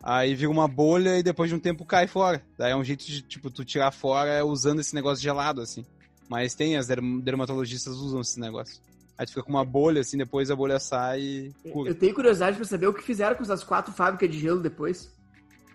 Aí 0.02 0.34
vira 0.34 0.50
uma 0.50 0.66
bolha 0.66 1.18
e 1.18 1.22
depois 1.22 1.48
de 1.48 1.54
um 1.54 1.60
tempo 1.60 1.84
cai 1.84 2.06
fora. 2.06 2.42
Daí 2.58 2.72
é 2.72 2.76
um 2.76 2.82
jeito 2.82 3.04
de, 3.04 3.22
tipo, 3.22 3.50
tu 3.50 3.64
tirar 3.64 3.92
fora 3.92 4.44
usando 4.44 4.80
esse 4.80 4.94
negócio 4.94 5.22
gelado, 5.22 5.60
assim. 5.60 5.84
Mas 6.28 6.54
tem, 6.54 6.76
as 6.76 6.88
dermatologistas 6.88 7.94
usam 7.96 8.20
esse 8.20 8.40
negócio. 8.40 8.80
Aí 9.16 9.26
tu 9.26 9.30
fica 9.30 9.42
com 9.42 9.50
uma 9.50 9.64
bolha, 9.64 10.00
assim, 10.00 10.16
depois 10.16 10.50
a 10.50 10.56
bolha 10.56 10.80
sai 10.80 11.20
e 11.20 11.54
cura. 11.70 11.90
Eu 11.90 11.94
tenho 11.94 12.14
curiosidade 12.14 12.56
pra 12.56 12.64
saber 12.64 12.88
o 12.88 12.94
que 12.94 13.02
fizeram 13.02 13.36
com 13.36 13.42
essas 13.42 13.62
quatro 13.62 13.92
fábricas 13.92 14.30
de 14.30 14.40
gelo 14.40 14.58
depois. 14.58 15.12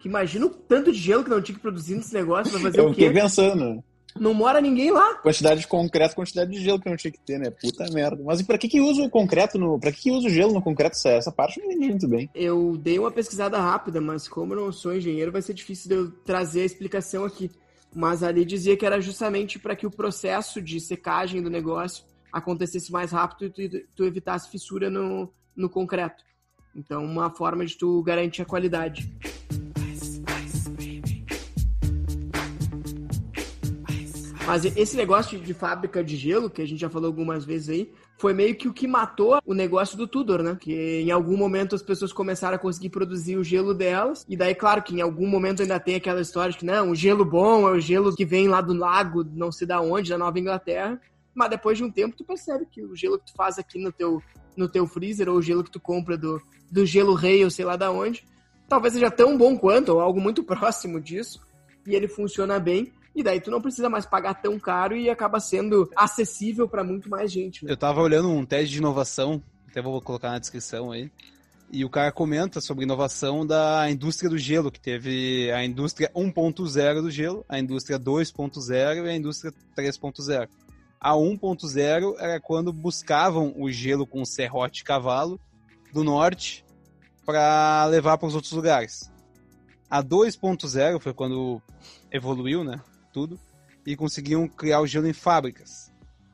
Que 0.02 0.10
imagina 0.10 0.46
o 0.46 0.50
tanto 0.50 0.92
de 0.92 0.98
gelo 0.98 1.24
que 1.24 1.30
não 1.30 1.42
tinha 1.42 1.56
que 1.56 1.62
produzir 1.62 1.96
nesse 1.96 2.14
negócio 2.14 2.52
pra 2.52 2.62
fazer 2.62 2.80
eu 2.80 2.90
o 2.90 2.94
quê? 2.94 3.04
Eu 3.04 3.08
fiquei 3.08 3.22
pensando 3.22 3.84
não 4.20 4.34
mora 4.34 4.62
ninguém 4.62 4.92
lá. 4.92 5.16
Quantidade 5.16 5.62
de 5.62 5.68
concreto, 5.68 6.16
quantidade 6.16 6.52
de 6.52 6.62
gelo 6.62 6.80
que 6.80 6.90
não 6.90 6.98
tinha 6.98 7.12
que 7.12 7.20
ter, 7.20 7.40
né? 7.40 7.50
Puta 7.50 7.86
merda. 7.92 8.22
Mas 8.24 8.40
e 8.40 8.44
pra 8.44 8.58
que 8.58 8.68
que 8.68 8.82
usa 8.82 9.04
o 9.04 9.10
concreto 9.10 9.58
no... 9.58 9.80
Pra 9.80 9.92
que 9.92 10.02
que 10.02 10.12
usa 10.12 10.28
o 10.28 10.32
gelo 10.32 10.54
no 10.54 10.62
concreto? 10.62 10.98
Essa 11.08 11.32
parte 11.32 11.60
eu 11.60 11.66
não 11.66 11.72
entendi 11.72 11.90
muito 11.90 12.08
bem. 12.08 12.30
Eu 12.34 12.78
dei 12.78 13.00
uma 13.00 13.12
pesquisada 13.12 13.60
rápida, 13.60 14.02
mas 14.02 14.28
como 14.28 14.54
eu 14.54 14.66
não 14.66 14.72
sou 14.72 14.96
engenheiro, 14.96 15.32
vai 15.32 15.42
ser 15.42 15.54
difícil 15.54 15.90
de 15.90 15.96
eu 15.96 16.12
trazer 16.24 16.62
a 16.62 16.66
explicação 16.66 17.26
aqui. 17.26 17.52
Mas 17.96 18.24
ali 18.24 18.46
dizia 18.46 18.78
que 18.78 18.86
era 18.86 19.00
justamente 19.00 19.58
para 19.58 19.76
que 19.76 19.88
o 19.88 19.92
processo 19.92 20.62
de 20.62 20.80
secagem 20.80 21.42
do 21.42 21.50
negócio 21.50 22.04
acontecesse 22.32 22.92
mais 22.92 23.12
rápido 23.12 23.46
e 23.46 23.70
tu, 23.70 23.88
tu 23.96 24.06
evitasse 24.06 24.50
fissura 24.50 24.90
no, 24.90 25.32
no 25.56 25.70
concreto. 25.70 26.24
Então, 26.76 27.04
uma 27.04 27.30
forma 27.32 27.66
de 27.66 27.76
tu 27.76 28.04
garantir 28.04 28.44
a 28.44 28.46
qualidade. 28.46 29.12
Mas 34.48 34.64
esse 34.64 34.96
negócio 34.96 35.38
de, 35.38 35.54
fábrica 35.54 36.02
de 36.02 36.16
gelo, 36.16 36.50
que 36.50 36.62
a 36.62 36.66
gente 36.66 36.80
já 36.80 36.90
falou 36.90 37.08
algumas 37.08 37.44
vezes 37.44 37.68
aí, 37.68 37.92
foi 38.18 38.34
meio 38.34 38.56
que 38.56 38.70
o 38.70 38.74
que 38.74 38.88
matou 38.88 39.42
o 39.46 39.54
negócio 39.54 39.98
do 39.98 40.08
Tudor, 40.08 40.42
né? 40.42 40.58
Que 40.58 41.02
em 41.02 41.12
algum 41.12 41.36
momento 41.36 41.76
as 41.76 41.82
pessoas 41.82 42.14
começaram 42.14 42.56
a 42.56 42.60
conseguir 42.60 42.90
produzir 42.90 43.36
o 43.36 43.44
gelo 43.44 43.74
delas. 43.74 44.26
E 44.26 44.38
daí, 44.38 44.56
claro, 44.56 44.82
que 44.82 44.96
em 44.96 45.02
algum 45.02 45.28
momento 45.28 45.62
ainda 45.62 45.78
tem 45.82 45.96
aquela 45.96 46.22
história 46.22 46.54
de 46.54 46.60
que, 46.60 46.66
não, 46.66 46.92
o 46.92 46.96
gelo 46.96 47.26
bom 47.26 47.68
é 47.68 47.74
o 47.74 47.80
gelo 47.80 48.16
que 48.16 48.24
vem 48.24 48.48
lá 48.48 48.62
do 48.62 48.74
lago, 48.74 49.22
não 49.34 49.52
sei 49.52 49.68
da 49.68 49.82
onde, 49.82 50.12
da 50.12 50.18
Nova 50.18 50.40
Inglaterra. 50.40 50.98
Mas 51.36 51.50
depois 51.50 51.78
de 51.78 51.84
um 51.84 51.92
tempo, 51.92 52.16
tu 52.16 52.24
percebe 52.24 52.66
que 52.72 52.82
o 52.82 52.96
gelo 52.96 53.20
que 53.20 53.26
tu 53.26 53.34
faz 53.36 53.60
aqui 53.60 53.78
no 53.78 53.92
teu, 53.92 54.24
no 54.56 54.70
teu 54.70 54.88
freezer, 54.88 55.28
ou 55.28 55.36
o 55.36 55.42
gelo 55.42 55.62
que 55.62 55.72
tu 55.72 55.80
compra 55.80 56.18
do, 56.18 56.42
do 56.72 56.86
gelo 56.86 57.16
rei, 57.16 57.44
ou 57.44 57.52
sei 57.52 57.66
lá 57.66 57.76
da 57.76 57.92
onde, 57.92 58.26
talvez 58.70 58.94
seja 58.94 59.12
tão 59.12 59.38
bom 59.38 59.58
quanto, 59.58 59.90
ou 59.90 60.00
algo 60.00 60.22
muito 60.22 60.42
próximo 60.46 61.02
disso, 61.02 61.42
e 61.86 61.94
ele 61.94 62.08
funciona 62.08 62.58
bem. 62.62 62.94
E 63.18 63.24
daí 63.24 63.42
tu 63.42 63.50
não 63.50 63.60
precisa 63.60 63.90
mais 63.90 64.06
pagar 64.06 64.36
tão 64.36 64.60
caro 64.60 64.96
e 64.96 65.10
acaba 65.10 65.40
sendo 65.40 65.90
acessível 65.96 66.70
para 66.70 66.84
muito 66.84 67.10
mais 67.10 67.32
gente. 67.32 67.66
Né? 67.66 67.72
Eu 67.72 67.76
tava 67.76 68.00
olhando 68.00 68.30
um 68.30 68.46
teste 68.46 68.74
de 68.74 68.78
inovação, 68.78 69.42
até 69.68 69.82
vou 69.82 70.00
colocar 70.00 70.30
na 70.30 70.38
descrição 70.38 70.92
aí. 70.92 71.12
E 71.72 71.84
o 71.84 71.90
cara 71.90 72.12
comenta 72.12 72.62
sobre 72.62 72.84
inovação 72.84 73.44
da 73.44 73.90
indústria 73.90 74.30
do 74.30 74.38
gelo, 74.38 74.72
que 74.72 74.80
teve 74.80 75.52
a 75.52 75.66
indústria 75.66 76.12
1.0 76.16 77.02
do 77.02 77.10
gelo, 77.10 77.44
a 77.50 77.58
indústria 77.58 78.00
2.0 78.00 79.04
e 79.04 79.10
a 79.10 79.16
indústria 79.16 79.52
3.0. 79.76 80.48
A 81.02 81.14
1.0 81.14 82.16
era 82.20 82.40
quando 82.40 82.72
buscavam 82.72 83.52
o 83.58 83.72
gelo 83.72 84.06
com 84.06 84.24
serrote 84.26 84.84
cavalo 84.84 85.40
do 85.92 86.04
norte 86.04 86.64
para 87.26 87.84
levar 87.86 88.20
para 88.20 88.28
os 88.28 88.36
outros 88.36 88.54
lugares. 88.54 89.12
A 89.90 90.04
2.0 90.04 91.00
foi 91.00 91.16
quando 91.16 91.60
evoluiu, 92.12 92.64
né? 92.64 92.80
Tudo. 93.18 93.40
E 93.84 93.96
conseguiam 93.96 94.48
criar 94.48 94.80
o 94.80 94.86
gelo 94.86 95.08
em 95.08 95.14
fábricas. 95.14 95.92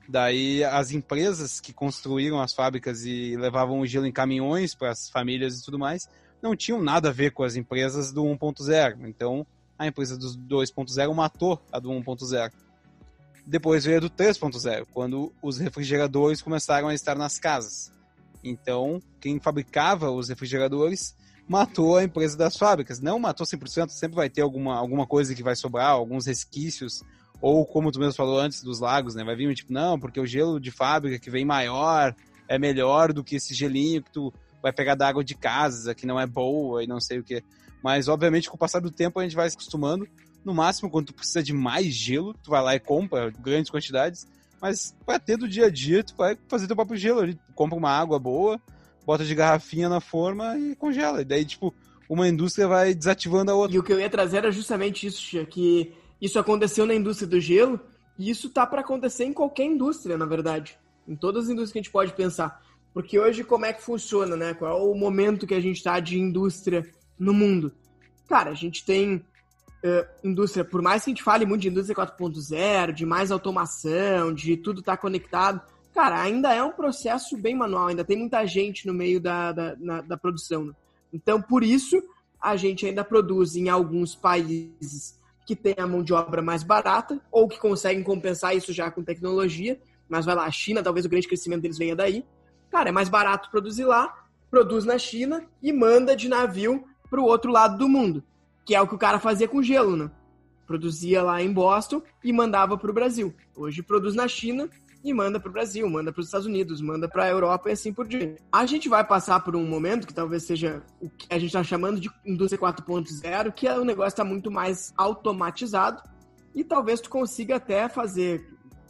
Daí 0.10 0.66
as 0.66 0.92
empresas 0.92 1.62
que 1.62 1.72
construíram 1.72 2.42
as 2.42 2.54
fábricas 2.54 3.06
e 3.06 3.38
levavam 3.38 3.80
o 3.80 3.86
gelo 3.86 4.06
em 4.06 4.12
caminhões 4.12 4.76
para 4.76 4.92
as 4.92 5.10
famílias 5.10 5.58
e 5.58 5.64
tudo 5.64 5.80
mais, 5.80 6.10
não 6.42 6.58
tinham 6.58 6.82
nada 6.84 7.08
a 7.08 7.12
ver 7.14 7.32
com 7.32 7.42
as 7.42 7.56
empresas 7.56 8.12
do 8.12 8.22
1.0. 8.24 9.08
Então 9.08 9.48
a 9.80 9.88
empresa 9.88 10.18
do 10.18 10.28
2.0 10.28 11.14
matou 11.14 11.58
a 11.72 11.80
do 11.80 11.90
1.0. 11.90 12.52
Depois 13.48 13.86
veio 13.86 14.00
a 14.00 14.02
do 14.02 14.10
3.0, 14.10 14.86
quando 14.92 15.32
os 15.42 15.60
refrigeradores 15.60 16.42
começaram 16.42 16.90
a 16.90 16.94
estar 16.94 17.16
nas 17.16 17.40
casas. 17.40 17.94
Então, 18.44 19.02
quem 19.22 19.40
fabricava 19.40 20.12
os 20.12 20.28
refrigeradores 20.28 21.16
matou 21.48 21.98
a 21.98 22.04
empresa 22.04 22.38
das 22.38 22.58
fábricas. 22.58 23.00
Não 23.00 23.20
matou 23.20 23.46
100%, 23.46 23.90
sempre 23.90 24.16
vai 24.16 24.30
ter 24.30 24.42
alguma, 24.42 24.76
alguma 24.76 25.06
coisa 25.06 25.36
que 25.36 25.44
vai 25.44 25.56
sobrar, 25.56 25.90
alguns 25.90 26.26
resquícios, 26.26 27.04
ou 27.42 27.66
como 27.66 27.92
tu 27.92 28.00
mesmo 28.00 28.14
falou 28.14 28.40
antes 28.40 28.64
dos 28.64 28.80
lagos, 28.80 29.16
né? 29.16 29.24
Vai 29.24 29.36
vir 29.36 29.54
tipo, 29.54 29.74
não, 29.74 30.00
porque 30.00 30.20
o 30.20 30.26
gelo 30.26 30.60
de 30.60 30.72
fábrica 30.72 31.20
que 31.20 31.30
vem 31.30 31.46
maior 31.46 32.16
é 32.48 32.58
melhor 32.58 33.12
do 33.12 33.24
que 33.24 33.36
esse 33.36 33.54
gelinho 33.54 34.02
que 34.02 34.12
tu 34.12 34.34
vai 34.62 34.72
pegar 34.72 34.96
da 34.96 35.08
água 35.08 35.24
de 35.24 35.36
casa, 35.36 35.94
que 35.94 36.06
não 36.06 36.20
é 36.20 36.26
boa 36.26 36.84
e 36.84 36.88
não 36.88 37.00
sei 37.00 37.20
o 37.20 37.24
que. 37.24 37.44
Mas, 37.84 38.08
obviamente, 38.08 38.50
com 38.50 38.56
o 38.56 38.60
passar 38.60 38.80
do 38.80 38.90
tempo, 38.90 39.20
a 39.20 39.24
gente 39.24 39.36
vai 39.36 39.50
se 39.50 39.58
acostumando. 39.58 40.08
No 40.46 40.54
máximo, 40.54 40.90
quando 40.90 41.08
tu 41.08 41.14
precisa 41.14 41.44
de 41.44 41.52
mais 41.52 41.88
gelo, 41.88 42.34
tu 42.42 42.50
vai 42.50 42.62
lá 42.62 42.76
e 42.76 42.80
compra 42.80 43.30
grandes 43.30 43.70
quantidades. 43.70 44.26
Mas 44.62 44.96
para 45.06 45.20
ter 45.20 45.36
do 45.36 45.48
dia 45.50 45.66
a 45.66 45.70
dia, 45.70 46.02
tu 46.02 46.16
vai 46.16 46.38
fazer 46.48 46.68
teu 46.68 46.76
próprio 46.78 46.98
gelo 46.98 47.22
compra 47.54 47.78
uma 47.78 47.90
água 47.90 48.18
boa, 48.18 48.62
bota 49.06 49.26
de 49.26 49.36
garrafinha 49.36 49.90
na 49.90 50.00
forma 50.00 50.58
e 50.58 50.76
congela. 50.76 51.22
E 51.22 51.26
daí, 51.26 51.46
tipo, 51.46 51.74
uma 52.08 52.28
indústria 52.28 52.68
vai 52.68 52.94
desativando 52.94 53.52
a 53.52 53.56
outra. 53.56 53.76
E 53.76 53.80
o 53.80 53.84
que 53.84 53.94
eu 53.94 54.00
ia 54.00 54.10
trazer 54.10 54.38
era 54.38 54.52
justamente 54.52 55.08
isso, 55.08 55.22
Tia, 55.22 55.46
que 55.46 55.94
isso 56.22 56.40
aconteceu 56.40 56.86
na 56.86 56.96
indústria 56.96 57.28
do 57.28 57.40
gelo 57.40 57.80
e 58.18 58.30
isso 58.30 58.50
tá 58.50 58.66
para 58.66 58.82
acontecer 58.82 59.26
em 59.26 59.34
qualquer 59.34 59.66
indústria, 59.66 60.18
na 60.18 60.26
verdade. 60.26 60.78
Em 61.08 61.16
todas 61.16 61.46
as 61.46 61.50
indústrias 61.50 61.72
que 61.72 61.80
a 61.80 61.82
gente 61.82 61.92
pode 61.92 62.14
pensar. 62.14 62.62
Porque 62.94 63.20
hoje, 63.20 63.44
como 63.44 63.66
é 63.66 63.74
que 63.74 63.82
funciona, 63.82 64.36
né? 64.36 64.54
Qual 64.54 64.72
é 64.72 64.82
o 64.82 64.94
momento 64.94 65.48
que 65.48 65.56
a 65.56 65.60
gente 65.60 65.78
está 65.78 66.00
de 66.00 66.20
indústria 66.20 66.88
no 67.18 67.34
mundo? 67.34 67.74
Cara, 68.30 68.52
a 68.52 68.56
gente 68.56 68.86
tem 68.86 69.16
uh, 69.16 70.06
indústria, 70.24 70.64
por 70.64 70.82
mais 70.82 71.04
que 71.04 71.10
a 71.10 71.14
gente 71.14 71.24
fale 71.24 71.46
muito 71.46 71.62
de 71.62 71.70
indústria 71.70 71.96
4.0, 71.96 72.94
de 72.94 73.06
mais 73.06 73.32
automação, 73.32 74.34
de 74.34 74.56
tudo 74.56 74.80
estar 74.80 74.96
tá 74.96 75.02
conectado, 75.02 75.62
cara, 75.94 76.22
ainda 76.22 76.54
é 76.54 76.64
um 76.64 76.72
processo 76.72 77.38
bem 77.38 77.56
manual, 77.56 77.88
ainda 77.88 78.04
tem 78.04 78.18
muita 78.18 78.46
gente 78.46 78.88
no 78.88 78.94
meio 78.94 79.22
da, 79.22 79.52
da, 79.52 79.76
na, 79.78 80.02
da 80.02 80.18
produção. 80.18 80.66
Né? 80.66 80.74
Então, 81.14 81.42
por 81.42 81.64
isso, 81.64 82.02
a 82.42 82.56
gente 82.56 82.86
ainda 82.86 83.04
produz 83.04 83.56
em 83.56 83.70
alguns 83.70 84.16
países 84.16 85.20
que 85.46 85.56
tem 85.56 85.76
a 85.78 85.88
mão 85.88 86.04
de 86.04 86.14
obra 86.14 86.42
mais 86.42 86.64
barata 86.64 87.22
ou 87.32 87.48
que 87.48 87.60
conseguem 87.60 88.04
compensar 88.04 88.56
isso 88.56 88.74
já 88.74 88.90
com 88.90 89.04
tecnologia. 89.04 89.80
Mas 90.10 90.26
vai 90.26 90.36
lá, 90.36 90.46
a 90.46 90.52
China, 90.52 90.84
talvez 90.84 91.06
o 91.06 91.10
grande 91.10 91.28
crescimento 91.28 91.62
deles 91.62 91.78
venha 91.78 91.96
daí. 91.96 92.26
Cara, 92.70 92.90
é 92.90 92.92
mais 92.92 93.10
barato 93.10 93.52
produzir 93.52 93.86
lá, 93.86 94.26
produz 94.50 94.86
na 94.86 94.98
China 94.98 95.46
e 95.62 95.72
manda 95.72 96.16
de 96.16 96.28
navio 96.28 96.86
para 97.10 97.22
o 97.22 97.26
outro 97.26 97.52
lado 97.52 97.78
do 97.78 97.88
mundo, 97.88 98.24
que 98.66 98.74
é 98.74 98.82
o 98.82 98.88
que 98.88 98.96
o 98.96 98.98
cara 98.98 99.20
fazia 99.20 99.48
com 99.48 99.62
gelo, 99.62 99.96
né? 99.96 100.10
Produzia 100.66 101.22
lá 101.22 101.42
em 101.42 101.52
Boston 101.52 102.02
e 102.24 102.34
mandava 102.34 102.78
para 102.78 102.90
o 102.90 102.94
Brasil. 102.94 103.34
Hoje 103.56 103.84
produz 103.84 104.16
na 104.16 104.28
China 104.28 104.70
e 105.04 105.14
manda 105.14 105.40
para 105.40 105.50
o 105.50 105.52
Brasil, 105.52 105.90
manda 105.90 106.14
para 106.14 106.22
os 106.22 106.28
Estados 106.28 106.48
Unidos, 106.48 106.82
manda 106.82 107.10
para 107.10 107.26
a 107.26 107.30
Europa 107.30 107.70
e 107.70 107.74
assim 107.74 107.92
por 107.92 108.08
diante. 108.08 108.42
A 108.52 108.66
gente 108.66 108.88
vai 108.88 109.04
passar 109.04 109.42
por 109.42 109.56
um 109.56 109.66
momento 109.66 110.08
que 110.08 110.14
talvez 110.14 110.44
seja 110.44 110.82
o 111.02 111.10
que 111.10 111.28
a 111.30 111.38
gente 111.38 111.48
está 111.48 111.64
chamando 111.64 112.00
de 112.00 112.10
indústria 112.26 112.60
4.0, 112.60 113.52
que 113.52 113.68
é 113.68 113.78
o 113.78 113.84
negócio 113.84 114.10
está 114.10 114.24
muito 114.24 114.50
mais 114.50 114.94
automatizado 114.96 116.02
e 116.56 116.64
talvez 116.64 117.02
tu 117.02 117.10
consiga 117.10 117.58
até 117.58 117.90
fazer, 117.90 118.48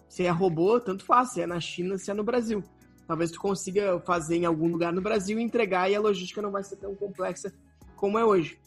se 0.08 0.24
é 0.24 0.30
robô, 0.30 0.80
tanto 0.80 1.04
faz, 1.04 1.32
se 1.32 1.42
é 1.42 1.48
na 1.48 1.60
China, 1.60 1.98
se 1.98 2.12
é 2.12 2.14
no 2.14 2.24
Brasil. 2.24 2.64
Talvez 3.08 3.32
tu 3.32 3.40
consiga 3.40 4.00
fazer 4.02 4.38
em 4.38 4.46
algum 4.46 4.68
lugar 4.68 4.94
no 4.94 5.02
Brasil 5.02 5.40
e 5.40 5.44
entregar 5.44 5.90
e 5.90 5.96
a 5.96 6.00
logística 6.00 6.42
não 6.42 6.52
vai 6.52 6.64
ser 6.64 6.76
tão 6.76 6.94
complexa 6.94 7.52
como 7.96 8.20
é 8.20 8.24
hoje. 8.24 8.60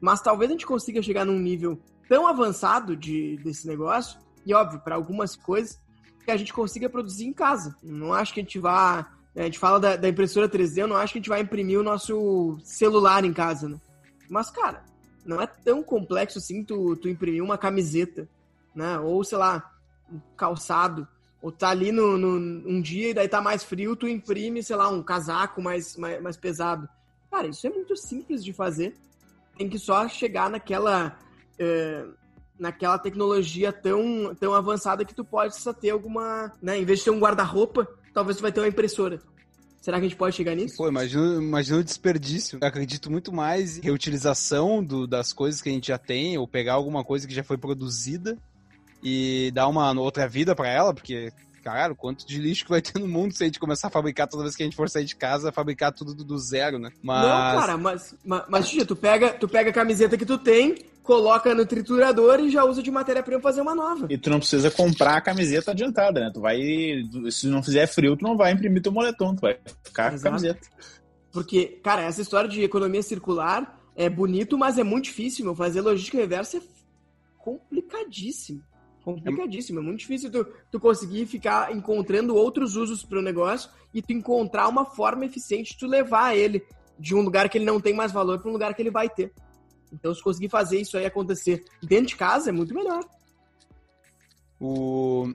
Mas 0.00 0.22
talvez 0.22 0.50
a 0.50 0.54
gente 0.54 0.66
consiga 0.66 1.02
chegar 1.02 1.24
num 1.24 1.38
nível 1.38 1.78
tão 2.08 2.26
avançado 2.26 2.96
de, 2.96 3.38
desse 3.38 3.66
negócio, 3.66 4.20
e 4.44 4.52
óbvio, 4.52 4.80
para 4.80 4.94
algumas 4.94 5.34
coisas, 5.34 5.80
que 6.24 6.30
a 6.30 6.36
gente 6.36 6.52
consiga 6.52 6.88
produzir 6.88 7.26
em 7.26 7.32
casa. 7.32 7.76
Não 7.82 8.12
acho 8.12 8.32
que 8.32 8.40
a 8.40 8.42
gente 8.42 8.58
vá. 8.58 9.10
Né, 9.34 9.42
a 9.42 9.44
gente 9.46 9.58
fala 9.58 9.80
da, 9.80 9.96
da, 9.96 10.08
impressora 10.08 10.48
3D, 10.48 10.78
eu 10.78 10.88
não 10.88 10.96
acho 10.96 11.12
que 11.12 11.18
a 11.18 11.20
gente 11.20 11.28
vai 11.28 11.40
imprimir 11.40 11.78
o 11.78 11.82
nosso 11.82 12.58
celular 12.62 13.24
em 13.24 13.32
casa, 13.32 13.68
né? 13.68 13.80
Mas, 14.28 14.50
cara, 14.50 14.84
não 15.24 15.40
é 15.40 15.46
tão 15.46 15.82
complexo 15.82 16.38
assim 16.38 16.64
tu, 16.64 16.96
tu 16.96 17.08
imprimir 17.08 17.42
uma 17.42 17.56
camiseta, 17.56 18.28
né? 18.74 18.98
Ou, 18.98 19.22
sei 19.24 19.38
lá, 19.38 19.72
um 20.10 20.20
calçado. 20.36 21.06
Ou 21.40 21.50
tá 21.50 21.70
ali 21.70 21.90
no, 21.90 22.16
no, 22.16 22.68
um 22.68 22.80
dia 22.80 23.10
e 23.10 23.14
daí 23.14 23.28
tá 23.28 23.40
mais 23.40 23.64
frio, 23.64 23.96
tu 23.96 24.06
imprime, 24.06 24.62
sei 24.62 24.76
lá, 24.76 24.88
um 24.88 25.02
casaco 25.02 25.60
mais, 25.60 25.96
mais, 25.96 26.22
mais 26.22 26.36
pesado. 26.36 26.88
Cara, 27.30 27.48
isso 27.48 27.66
é 27.66 27.70
muito 27.70 27.96
simples 27.96 28.44
de 28.44 28.52
fazer. 28.52 28.94
Tem 29.56 29.68
que 29.68 29.78
só 29.78 30.06
chegar 30.08 30.48
naquela. 30.50 31.18
É, 31.58 32.06
naquela 32.62 32.96
tecnologia 32.96 33.72
tão, 33.72 34.34
tão 34.38 34.54
avançada 34.54 35.04
que 35.04 35.12
tu 35.12 35.24
pode 35.24 35.60
só 35.60 35.72
ter 35.72 35.90
alguma, 35.90 36.52
né, 36.62 36.78
em 36.78 36.84
vez 36.84 37.00
de 37.00 37.06
ter 37.06 37.10
um 37.10 37.18
guarda-roupa, 37.18 37.88
talvez 38.14 38.36
tu 38.36 38.42
vai 38.42 38.52
ter 38.52 38.60
uma 38.60 38.68
impressora. 38.68 39.20
Será 39.80 39.98
que 39.98 40.06
a 40.06 40.08
gente 40.08 40.16
pode 40.16 40.36
chegar 40.36 40.54
nisso? 40.54 40.76
Pô, 40.76 40.88
imagina, 40.88 41.42
imagina 41.42 41.78
o 41.78 41.84
desperdício. 41.84 42.56
Eu 42.62 42.68
acredito 42.68 43.10
muito 43.10 43.32
mais 43.32 43.78
em 43.78 43.80
reutilização 43.80 44.82
do, 44.82 45.08
das 45.08 45.32
coisas 45.32 45.60
que 45.60 45.68
a 45.68 45.72
gente 45.72 45.88
já 45.88 45.98
tem, 45.98 46.38
ou 46.38 46.46
pegar 46.46 46.74
alguma 46.74 47.02
coisa 47.02 47.26
que 47.26 47.34
já 47.34 47.42
foi 47.42 47.58
produzida 47.58 48.38
e 49.02 49.50
dar 49.52 49.66
uma 49.66 49.90
outra 50.00 50.28
vida 50.28 50.54
para 50.54 50.68
ela, 50.68 50.94
porque 50.94 51.32
Caralho, 51.62 51.94
quanto 51.94 52.26
de 52.26 52.38
lixo 52.38 52.64
que 52.64 52.70
vai 52.70 52.82
ter 52.82 52.98
no 52.98 53.06
mundo 53.06 53.32
se 53.32 53.44
a 53.44 53.46
gente 53.46 53.60
começar 53.60 53.86
a 53.86 53.90
fabricar 53.90 54.26
toda 54.26 54.42
vez 54.42 54.56
que 54.56 54.62
a 54.62 54.66
gente 54.66 54.74
for 54.74 54.90
sair 54.90 55.04
de 55.04 55.14
casa, 55.14 55.52
fabricar 55.52 55.92
tudo 55.92 56.12
do, 56.12 56.24
do 56.24 56.36
zero, 56.36 56.78
né? 56.78 56.90
Mas... 57.00 57.22
Não, 57.22 57.60
cara, 57.60 57.78
mas, 57.78 58.14
mas, 58.24 58.44
mas 58.48 58.70
tu 58.70 58.96
pega, 58.96 59.32
tu 59.32 59.48
pega 59.48 59.70
a 59.70 59.72
camiseta 59.72 60.18
que 60.18 60.26
tu 60.26 60.36
tem, 60.36 60.74
coloca 61.02 61.54
no 61.54 61.66
triturador 61.66 62.40
e 62.40 62.50
já 62.50 62.64
usa 62.64 62.82
de 62.82 62.90
matéria-prima 62.90 63.40
fazer 63.40 63.60
uma 63.60 63.74
nova. 63.74 64.06
E 64.08 64.16
tu 64.16 64.30
não 64.30 64.38
precisa 64.38 64.70
comprar 64.70 65.16
a 65.16 65.20
camiseta 65.20 65.72
adiantada, 65.72 66.20
né? 66.20 66.30
Tu 66.32 66.40
vai. 66.40 66.58
Se 67.30 67.46
não 67.48 67.62
fizer 67.62 67.86
frio, 67.86 68.16
tu 68.16 68.22
não 68.22 68.36
vai 68.36 68.52
imprimir 68.52 68.82
teu 68.82 68.92
moletom, 68.92 69.34
tu 69.34 69.40
vai 69.40 69.58
ficar 69.84 70.12
Exato. 70.12 70.22
com 70.22 70.28
a 70.28 70.30
camiseta. 70.30 70.68
Porque, 71.32 71.80
cara, 71.82 72.02
essa 72.02 72.20
história 72.20 72.48
de 72.48 72.62
economia 72.62 73.02
circular 73.02 73.80
é 73.96 74.08
bonito, 74.08 74.56
mas 74.56 74.78
é 74.78 74.84
muito 74.84 75.04
difícil, 75.04 75.44
meu. 75.44 75.54
Fazer 75.54 75.80
logística 75.80 76.18
reversa 76.18 76.58
é 76.58 76.60
complicadíssimo 77.38 78.62
complicadíssimo. 79.02 79.80
É 79.80 79.82
muito 79.82 80.00
difícil 80.00 80.30
tu, 80.30 80.46
tu 80.70 80.80
conseguir 80.80 81.26
ficar 81.26 81.74
encontrando 81.74 82.34
outros 82.34 82.76
usos 82.76 83.04
para 83.04 83.18
o 83.18 83.22
negócio 83.22 83.70
e 83.92 84.00
tu 84.00 84.12
encontrar 84.12 84.68
uma 84.68 84.84
forma 84.84 85.24
eficiente 85.24 85.72
de 85.72 85.78
tu 85.78 85.86
levar 85.86 86.36
ele 86.36 86.64
de 86.98 87.14
um 87.14 87.20
lugar 87.20 87.48
que 87.48 87.58
ele 87.58 87.64
não 87.64 87.80
tem 87.80 87.94
mais 87.94 88.12
valor 88.12 88.38
para 88.38 88.48
um 88.48 88.52
lugar 88.52 88.74
que 88.74 88.82
ele 88.82 88.90
vai 88.90 89.08
ter. 89.08 89.32
Então, 89.92 90.14
se 90.14 90.22
conseguir 90.22 90.48
fazer 90.48 90.80
isso 90.80 90.96
aí 90.96 91.04
acontecer 91.04 91.64
dentro 91.82 92.06
de 92.06 92.16
casa, 92.16 92.48
é 92.48 92.52
muito 92.52 92.74
melhor. 92.74 93.04
O... 94.58 95.32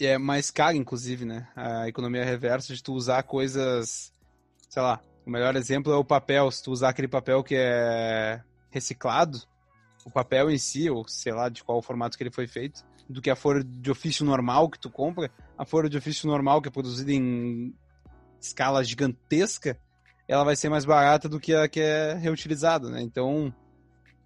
É 0.00 0.16
mais 0.16 0.50
caro, 0.50 0.76
inclusive, 0.76 1.26
né? 1.26 1.46
A 1.54 1.86
economia 1.86 2.24
reversa 2.24 2.74
de 2.74 2.82
tu 2.82 2.94
usar 2.94 3.22
coisas, 3.22 4.14
sei 4.68 4.82
lá, 4.82 5.00
o 5.26 5.30
melhor 5.30 5.54
exemplo 5.56 5.92
é 5.92 5.96
o 5.96 6.04
papel. 6.04 6.50
Se 6.50 6.62
tu 6.62 6.72
usar 6.72 6.88
aquele 6.88 7.08
papel 7.08 7.44
que 7.44 7.54
é 7.54 8.42
reciclado, 8.70 9.42
o 10.04 10.10
papel 10.10 10.50
em 10.50 10.56
si, 10.56 10.88
ou 10.88 11.06
sei 11.06 11.32
lá 11.32 11.50
de 11.50 11.62
qual 11.62 11.82
formato 11.82 12.16
que 12.16 12.22
ele 12.22 12.30
foi 12.30 12.46
feito, 12.46 12.82
do 13.08 13.20
que 13.20 13.28
a 13.28 13.36
folha 13.36 13.62
de 13.62 13.90
ofício 13.90 14.24
normal 14.24 14.70
que 14.70 14.78
tu 14.78 14.88
compra. 14.88 15.30
A 15.58 15.66
folha 15.66 15.90
de 15.90 15.98
ofício 15.98 16.26
normal, 16.28 16.62
que 16.62 16.68
é 16.68 16.72
produzida 16.72 17.12
em 17.12 17.74
escala 18.40 18.82
gigantesca, 18.82 19.78
ela 20.26 20.44
vai 20.44 20.56
ser 20.56 20.68
mais 20.68 20.84
barata 20.84 21.28
do 21.28 21.38
que 21.38 21.54
a 21.54 21.68
que 21.68 21.80
é 21.80 22.14
reutilizada, 22.14 22.88
né? 22.88 23.02
Então, 23.02 23.52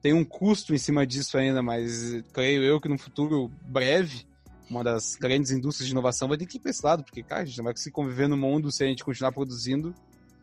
tem 0.04 0.12
um 0.12 0.22
custo 0.22 0.74
em 0.74 0.78
cima 0.78 1.06
disso 1.06 1.38
ainda, 1.38 1.62
mas 1.62 2.22
creio 2.34 2.62
eu 2.62 2.78
que 2.78 2.90
no 2.90 2.98
futuro 2.98 3.50
breve, 3.62 4.26
uma 4.68 4.84
das 4.84 5.16
grandes 5.16 5.50
indústrias 5.50 5.86
de 5.86 5.92
inovação 5.92 6.28
vai 6.28 6.36
ter 6.36 6.44
que 6.44 6.58
ir 6.58 6.60
para 6.60 6.70
esse 6.72 6.84
lado, 6.84 7.02
porque, 7.02 7.22
cara, 7.22 7.40
a 7.40 7.44
gente 7.46 7.56
não 7.56 7.64
vai 7.64 7.72
conseguir 7.72 7.94
conviver 7.94 8.28
no 8.28 8.36
mundo 8.36 8.70
se 8.70 8.84
a 8.84 8.86
gente 8.86 9.02
continuar 9.02 9.32
produzindo 9.32 9.94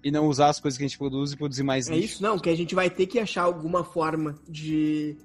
e 0.04 0.10
não 0.10 0.26
usar 0.26 0.50
as 0.50 0.60
coisas 0.60 0.80
que 0.80 0.84
a 0.84 0.88
gente 0.88 0.98
produz 0.98 1.32
e 1.32 1.38
produzir 1.38 1.62
mais 1.62 1.88
É 1.88 1.94
lixo. 1.94 2.14
isso, 2.16 2.24
não, 2.24 2.40
que 2.40 2.50
a 2.50 2.58
gente 2.58 2.74
vai 2.74 2.90
ter 2.90 3.06
que 3.06 3.20
achar 3.20 3.44
alguma 3.44 3.84
forma 3.84 4.36
de 4.50 5.16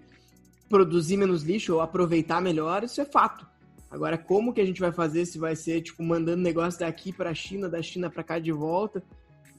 produzir 0.68 1.16
menos 1.16 1.42
lixo 1.42 1.72
ou 1.72 1.80
aproveitar 1.80 2.42
melhor, 2.42 2.84
isso 2.84 3.00
é 3.00 3.06
fato. 3.06 3.46
Agora, 3.90 4.18
como 4.18 4.52
que 4.52 4.60
a 4.60 4.66
gente 4.66 4.82
vai 4.82 4.92
fazer? 4.92 5.24
Se 5.24 5.38
vai 5.38 5.56
ser, 5.56 5.80
tipo, 5.80 6.02
mandando 6.02 6.42
negócio 6.42 6.80
daqui 6.80 7.10
pra 7.10 7.32
China, 7.32 7.70
da 7.70 7.80
China 7.80 8.10
pra 8.10 8.22
cá 8.22 8.38
de 8.38 8.52
volta? 8.52 9.02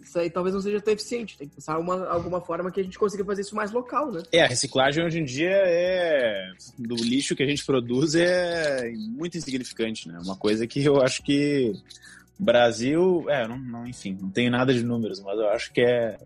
Isso 0.07 0.17
aí 0.17 0.29
talvez 0.29 0.55
não 0.55 0.61
seja 0.61 0.79
tão 0.79 0.93
eficiente. 0.93 1.37
Tem 1.37 1.49
que 1.49 1.55
pensar 1.55 1.77
uma, 1.77 2.07
alguma 2.07 2.39
forma 2.39 2.71
que 2.71 2.79
a 2.79 2.83
gente 2.83 2.97
consiga 2.97 3.25
fazer 3.25 3.41
isso 3.41 3.55
mais 3.55 3.71
local, 3.71 4.09
né? 4.09 4.23
É, 4.31 4.41
a 4.41 4.47
reciclagem 4.47 5.03
hoje 5.03 5.19
em 5.19 5.25
dia 5.25 5.51
é. 5.51 6.49
Do 6.79 6.95
lixo 6.95 7.35
que 7.35 7.43
a 7.43 7.45
gente 7.45 7.65
produz 7.65 8.15
é 8.15 8.89
muito 8.95 9.37
insignificante, 9.37 10.07
né? 10.07 10.17
Uma 10.23 10.37
coisa 10.37 10.65
que 10.65 10.81
eu 10.83 11.01
acho 11.01 11.21
que 11.23 11.73
Brasil. 12.39 13.25
É, 13.29 13.45
não, 13.47 13.57
não, 13.57 13.85
enfim, 13.85 14.17
não 14.19 14.29
tenho 14.29 14.49
nada 14.49 14.73
de 14.73 14.81
números, 14.81 15.19
mas 15.19 15.37
eu 15.37 15.49
acho 15.49 15.73
que 15.73 15.81
é 15.81 16.17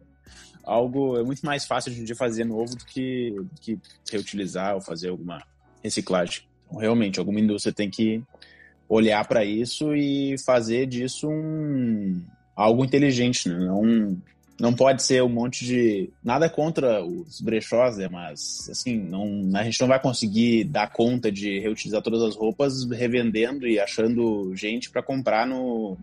algo. 0.63 1.17
É 1.17 1.23
muito 1.23 1.43
mais 1.43 1.65
fácil 1.65 1.91
hoje 1.91 2.01
em 2.01 2.05
dia 2.05 2.15
fazer 2.15 2.43
novo 2.43 2.75
do 2.75 2.85
que, 2.85 3.31
do 3.31 3.59
que 3.59 3.79
reutilizar 4.11 4.75
ou 4.75 4.81
fazer 4.81 5.09
alguma 5.09 5.43
reciclagem. 5.83 6.43
Então, 6.67 6.79
realmente, 6.79 7.17
alguma 7.17 7.39
indústria 7.39 7.73
tem 7.73 7.89
que 7.89 8.21
olhar 8.87 9.27
para 9.27 9.43
isso 9.43 9.95
e 9.95 10.35
fazer 10.45 10.85
disso 10.85 11.27
um 11.27 12.21
algo 12.61 12.85
inteligente, 12.85 13.49
né? 13.49 13.57
Não, 13.57 14.17
não 14.59 14.73
pode 14.73 15.01
ser 15.01 15.23
um 15.23 15.29
monte 15.29 15.65
de. 15.65 16.09
Nada 16.23 16.47
contra 16.47 17.03
os 17.03 17.41
brechós, 17.41 17.97
né? 17.97 18.07
Mas, 18.07 18.69
assim, 18.69 18.95
não, 18.95 19.49
a 19.55 19.63
gente 19.63 19.81
não 19.81 19.87
vai 19.87 19.99
conseguir 19.99 20.65
dar 20.65 20.91
conta 20.91 21.31
de 21.31 21.59
reutilizar 21.59 22.01
todas 22.01 22.21
as 22.21 22.35
roupas 22.35 22.83
revendendo 22.89 23.67
e 23.67 23.79
achando 23.79 24.55
gente 24.55 24.91
para 24.91 25.01
comprar 25.01 25.47
no. 25.47 25.97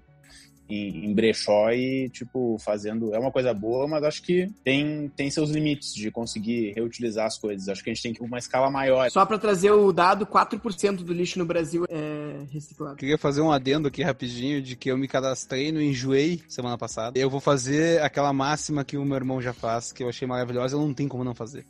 Em, 0.68 1.06
em 1.06 1.14
brechó 1.14 1.70
e, 1.70 2.10
tipo, 2.10 2.58
fazendo. 2.58 3.14
É 3.14 3.18
uma 3.18 3.32
coisa 3.32 3.54
boa, 3.54 3.88
mas 3.88 4.04
acho 4.04 4.22
que 4.22 4.50
tem, 4.62 5.08
tem 5.16 5.30
seus 5.30 5.50
limites 5.50 5.94
de 5.94 6.10
conseguir 6.10 6.72
reutilizar 6.74 7.26
as 7.26 7.38
coisas. 7.38 7.68
Acho 7.68 7.82
que 7.82 7.90
a 7.90 7.94
gente 7.94 8.02
tem 8.02 8.12
que 8.12 8.22
ir 8.22 8.26
uma 8.26 8.38
escala 8.38 8.70
maior. 8.70 9.10
Só 9.10 9.24
pra 9.24 9.38
trazer 9.38 9.70
o 9.70 9.92
dado, 9.92 10.26
4% 10.26 10.96
do 10.96 11.12
lixo 11.12 11.38
no 11.38 11.46
Brasil 11.46 11.84
é 11.88 12.44
reciclado. 12.52 12.96
Queria 12.96 13.16
fazer 13.16 13.40
um 13.40 13.50
adendo 13.50 13.88
aqui 13.88 14.02
rapidinho 14.02 14.60
de 14.60 14.76
que 14.76 14.90
eu 14.90 14.98
me 14.98 15.08
cadastrei 15.08 15.72
no 15.72 15.80
Enjoei 15.80 16.42
semana 16.48 16.76
passada. 16.76 17.18
Eu 17.18 17.30
vou 17.30 17.40
fazer 17.40 18.02
aquela 18.02 18.32
máxima 18.32 18.84
que 18.84 18.96
o 18.96 19.04
meu 19.04 19.16
irmão 19.16 19.40
já 19.40 19.52
faz, 19.52 19.92
que 19.92 20.02
eu 20.02 20.08
achei 20.08 20.28
maravilhosa, 20.28 20.76
eu 20.76 20.80
não 20.80 20.92
tenho 20.92 21.08
como 21.08 21.24
não 21.24 21.34
fazer. 21.34 21.64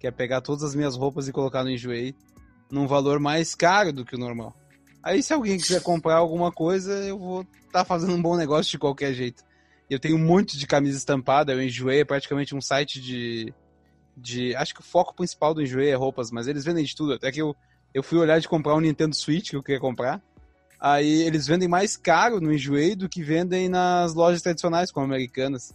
Que 0.00 0.06
é 0.06 0.10
pegar 0.10 0.40
todas 0.40 0.62
as 0.62 0.74
minhas 0.74 0.96
roupas 0.96 1.28
e 1.28 1.32
colocar 1.32 1.64
no 1.64 1.70
Enjoei 1.70 2.14
num 2.70 2.86
valor 2.86 3.18
mais 3.18 3.54
caro 3.54 3.92
do 3.92 4.04
que 4.04 4.14
o 4.14 4.18
normal. 4.18 4.54
Aí 5.02 5.22
se 5.22 5.32
alguém 5.32 5.58
quiser 5.58 5.82
comprar 5.82 6.16
alguma 6.16 6.50
coisa, 6.50 6.92
eu 6.92 7.18
vou 7.18 7.42
estar 7.42 7.80
tá 7.80 7.84
fazendo 7.84 8.14
um 8.14 8.22
bom 8.22 8.36
negócio 8.36 8.70
de 8.70 8.78
qualquer 8.78 9.12
jeito. 9.12 9.42
Eu 9.88 9.98
tenho 9.98 10.16
um 10.16 10.24
monte 10.24 10.58
de 10.58 10.66
camisa 10.66 10.98
estampada, 10.98 11.52
eu 11.52 11.62
enjoei, 11.62 12.00
é 12.00 12.04
praticamente 12.04 12.54
um 12.54 12.60
site 12.60 13.00
de, 13.00 13.54
de. 14.16 14.54
Acho 14.56 14.74
que 14.74 14.80
o 14.80 14.84
foco 14.84 15.14
principal 15.14 15.54
do 15.54 15.62
enjoei 15.62 15.88
é 15.88 15.94
roupas, 15.94 16.30
mas 16.30 16.46
eles 16.46 16.64
vendem 16.64 16.84
de 16.84 16.94
tudo. 16.94 17.14
Até 17.14 17.32
que 17.32 17.40
eu, 17.40 17.56
eu 17.94 18.02
fui 18.02 18.18
olhar 18.18 18.38
de 18.38 18.48
comprar 18.48 18.74
um 18.74 18.80
Nintendo 18.80 19.16
Switch 19.16 19.50
que 19.50 19.56
eu 19.56 19.62
queria 19.62 19.80
comprar. 19.80 20.22
Aí 20.80 21.22
eles 21.22 21.46
vendem 21.46 21.68
mais 21.68 21.96
caro 21.96 22.40
no 22.40 22.52
enjoei 22.52 22.94
do 22.94 23.08
que 23.08 23.22
vendem 23.22 23.68
nas 23.68 24.14
lojas 24.14 24.42
tradicionais, 24.42 24.92
como 24.92 25.06
americanas. 25.06 25.72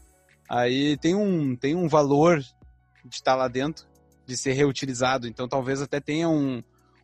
Aí 0.49 0.95
tem 0.97 1.15
um, 1.15 1.55
tem 1.55 1.75
um 1.75 1.87
valor 1.87 2.39
de 2.39 3.15
estar 3.15 3.35
lá 3.35 3.47
dentro, 3.47 3.85
de 4.25 4.37
ser 4.37 4.53
reutilizado. 4.53 5.27
Então 5.27 5.47
talvez 5.47 5.81
até 5.81 5.99
tenha 5.99 6.29
um, 6.29 6.63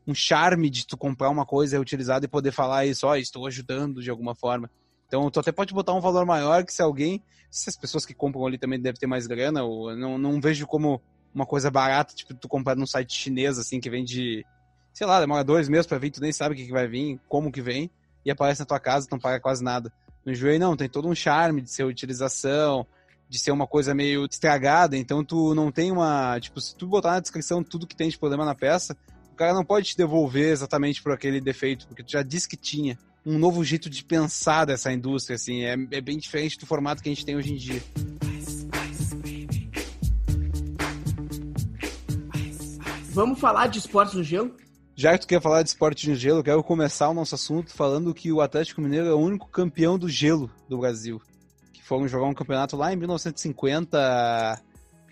um 0.09 0.15
charme 0.15 0.69
de 0.69 0.87
tu 0.87 0.97
comprar 0.97 1.29
uma 1.29 1.45
coisa 1.45 1.77
reutilizada 1.77 2.25
e 2.25 2.27
poder 2.27 2.51
falar 2.51 2.85
isso, 2.85 3.05
ó, 3.05 3.11
oh, 3.11 3.15
estou 3.15 3.45
ajudando 3.45 4.01
de 4.01 4.09
alguma 4.09 4.33
forma. 4.33 4.69
Então 5.07 5.29
tu 5.29 5.39
até 5.39 5.51
pode 5.51 5.73
botar 5.73 5.93
um 5.93 6.01
valor 6.01 6.25
maior 6.25 6.63
que 6.63 6.73
se 6.73 6.81
alguém, 6.81 7.21
se 7.49 7.69
as 7.69 7.77
pessoas 7.77 8.05
que 8.05 8.13
compram 8.13 8.45
ali 8.45 8.57
também 8.57 8.79
devem 8.79 8.99
ter 8.99 9.07
mais 9.07 9.27
grana, 9.27 9.63
ou 9.63 9.95
não, 9.95 10.17
não 10.17 10.41
vejo 10.41 10.65
como 10.65 11.01
uma 11.33 11.45
coisa 11.45 11.69
barata, 11.69 12.15
tipo 12.15 12.33
tu 12.33 12.47
comprar 12.47 12.75
num 12.75 12.87
site 12.87 13.13
chinês 13.13 13.59
assim 13.59 13.79
que 13.79 13.89
vende, 13.89 14.43
sei 14.93 15.05
lá, 15.05 15.19
demora 15.19 15.43
dois 15.43 15.69
meses 15.69 15.85
para 15.85 15.99
vir, 15.99 16.09
tu 16.09 16.21
nem 16.21 16.31
sabe 16.31 16.55
o 16.55 16.57
que, 16.57 16.65
que 16.65 16.71
vai 16.71 16.87
vir, 16.87 17.19
como 17.27 17.51
que 17.51 17.61
vem, 17.61 17.91
e 18.25 18.31
aparece 18.31 18.61
na 18.61 18.65
tua 18.65 18.79
casa, 18.79 19.07
tu 19.07 19.11
não 19.11 19.19
paga 19.19 19.39
quase 19.39 19.63
nada. 19.63 19.91
No 20.25 20.33
joelho 20.33 20.59
não, 20.59 20.75
tem 20.75 20.89
todo 20.89 21.07
um 21.07 21.15
charme 21.15 21.61
de 21.61 21.69
ser 21.69 21.83
utilização, 21.83 22.85
de 23.29 23.37
ser 23.37 23.51
uma 23.51 23.67
coisa 23.67 23.93
meio 23.93 24.25
estragada, 24.25 24.97
então 24.97 25.23
tu 25.23 25.53
não 25.53 25.71
tem 25.71 25.91
uma, 25.91 26.39
tipo, 26.39 26.59
se 26.59 26.75
tu 26.75 26.87
botar 26.87 27.11
na 27.11 27.19
descrição 27.19 27.63
tudo 27.63 27.85
que 27.85 27.95
tem 27.95 28.09
de 28.09 28.17
problema 28.17 28.43
na 28.43 28.55
peça, 28.55 28.97
cara 29.39 29.53
não 29.53 29.63
pode 29.63 29.87
te 29.87 29.97
devolver 29.97 30.51
exatamente 30.51 31.01
por 31.01 31.13
aquele 31.13 31.39
defeito, 31.39 31.87
porque 31.87 32.03
tu 32.03 32.11
já 32.11 32.21
disse 32.21 32.45
que 32.45 32.57
tinha 32.57 32.99
um 33.25 33.39
novo 33.39 33.63
jeito 33.63 33.89
de 33.89 34.03
pensar 34.03 34.65
dessa 34.65 34.91
indústria, 34.91 35.35
assim, 35.35 35.63
é, 35.63 35.77
é 35.91 36.01
bem 36.01 36.17
diferente 36.17 36.59
do 36.59 36.65
formato 36.65 37.01
que 37.01 37.07
a 37.07 37.13
gente 37.13 37.25
tem 37.25 37.37
hoje 37.37 37.53
em 37.53 37.55
dia. 37.55 37.81
Vamos 43.11 43.39
falar 43.39 43.67
de 43.67 43.79
esportes 43.79 44.13
no 44.13 44.23
gelo? 44.23 44.53
Já 44.93 45.13
que 45.13 45.21
tu 45.21 45.27
quer 45.27 45.41
falar 45.41 45.63
de 45.63 45.69
esporte 45.69 46.09
no 46.09 46.15
gelo, 46.15 46.39
eu 46.39 46.43
quero 46.43 46.61
começar 46.61 47.07
o 47.07 47.13
nosso 47.13 47.35
assunto 47.35 47.71
falando 47.71 48.13
que 48.13 48.33
o 48.33 48.41
Atlético 48.41 48.81
Mineiro 48.81 49.07
é 49.07 49.13
o 49.13 49.19
único 49.19 49.47
campeão 49.47 49.97
do 49.97 50.09
gelo 50.09 50.51
do 50.67 50.79
Brasil. 50.79 51.21
Que 51.71 51.81
foram 51.81 52.09
jogar 52.09 52.25
um 52.25 52.33
campeonato 52.33 52.75
lá 52.75 52.91
em 52.91 52.97
1950 52.97 54.61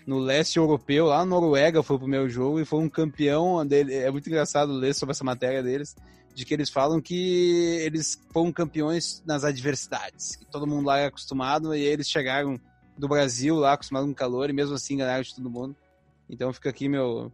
no 0.08 0.18
leste 0.18 0.56
europeu, 0.56 1.04
lá 1.04 1.18
na 1.18 1.26
Noruega 1.26 1.82
foi 1.82 1.96
o 1.96 1.98
primeiro 1.98 2.30
jogo 2.30 2.58
e 2.58 2.64
foi 2.64 2.80
um 2.80 2.88
campeão 2.88 3.64
dele. 3.66 3.94
É 3.94 4.10
muito 4.10 4.26
engraçado 4.26 4.72
ler 4.72 4.94
sobre 4.94 5.10
essa 5.10 5.22
matéria 5.22 5.62
deles, 5.62 5.94
de 6.34 6.46
que 6.46 6.54
eles 6.54 6.70
falam 6.70 6.98
que 6.98 7.78
eles 7.82 8.18
foram 8.32 8.50
campeões 8.50 9.22
nas 9.26 9.44
adversidades, 9.44 10.34
que 10.34 10.46
todo 10.46 10.66
mundo 10.66 10.86
lá 10.86 10.98
é 10.98 11.04
acostumado 11.04 11.74
e 11.74 11.82
eles 11.82 12.08
chegaram 12.08 12.58
do 12.96 13.06
Brasil 13.06 13.56
lá 13.56 13.74
acostumado 13.74 14.06
com 14.06 14.14
calor 14.14 14.48
e 14.48 14.54
mesmo 14.54 14.74
assim 14.74 14.96
ganharam 14.96 15.22
de 15.22 15.34
todo 15.34 15.50
mundo. 15.50 15.76
Então 16.26 16.54
fica 16.54 16.70
aqui 16.70 16.88
meu 16.88 17.30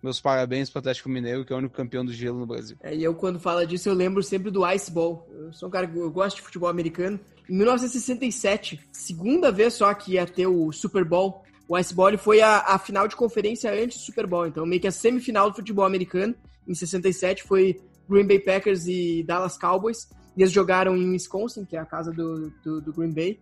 meus 0.00 0.20
parabéns 0.20 0.70
para 0.70 0.78
o 0.78 0.80
Atlético 0.80 1.08
Mineiro, 1.08 1.44
que 1.44 1.52
é 1.52 1.56
o 1.56 1.58
único 1.58 1.74
campeão 1.74 2.04
do 2.04 2.12
gelo 2.12 2.38
no 2.38 2.46
Brasil. 2.46 2.76
É, 2.82 2.94
e 2.94 3.02
eu, 3.02 3.14
quando 3.14 3.38
falo 3.38 3.64
disso, 3.64 3.88
eu 3.88 3.94
lembro 3.94 4.22
sempre 4.22 4.50
do 4.50 4.68
Ice 4.72 4.90
Ball. 4.90 5.28
Eu 5.32 5.52
sou 5.52 5.68
um 5.68 5.72
cara 5.72 5.86
que 5.86 5.96
eu 5.96 6.10
gosto 6.10 6.36
de 6.36 6.42
futebol 6.42 6.68
americano. 6.68 7.20
Em 7.48 7.56
1967, 7.56 8.80
segunda 8.92 9.52
vez 9.52 9.74
só 9.74 9.92
que 9.94 10.14
ia 10.14 10.26
ter 10.26 10.48
o 10.48 10.72
Super 10.72 11.04
Bowl, 11.04 11.44
o 11.72 11.78
Ice 11.78 11.94
Ball 11.94 12.18
foi 12.18 12.42
a, 12.42 12.58
a 12.58 12.78
final 12.78 13.08
de 13.08 13.16
conferência 13.16 13.72
antes 13.72 13.96
do 13.96 14.04
Super 14.04 14.26
Bowl. 14.26 14.46
Então, 14.46 14.66
meio 14.66 14.78
que 14.78 14.86
a 14.86 14.92
semifinal 14.92 15.48
do 15.48 15.56
futebol 15.56 15.86
americano, 15.86 16.34
em 16.68 16.74
67, 16.74 17.42
foi 17.44 17.80
Green 18.06 18.26
Bay 18.26 18.40
Packers 18.40 18.86
e 18.86 19.24
Dallas 19.26 19.56
Cowboys. 19.56 20.06
E 20.36 20.42
eles 20.42 20.52
jogaram 20.52 20.94
em 20.94 21.12
Wisconsin, 21.12 21.64
que 21.64 21.74
é 21.74 21.80
a 21.80 21.86
casa 21.86 22.12
do, 22.12 22.52
do, 22.62 22.82
do 22.82 22.92
Green 22.92 23.14
Bay. 23.14 23.40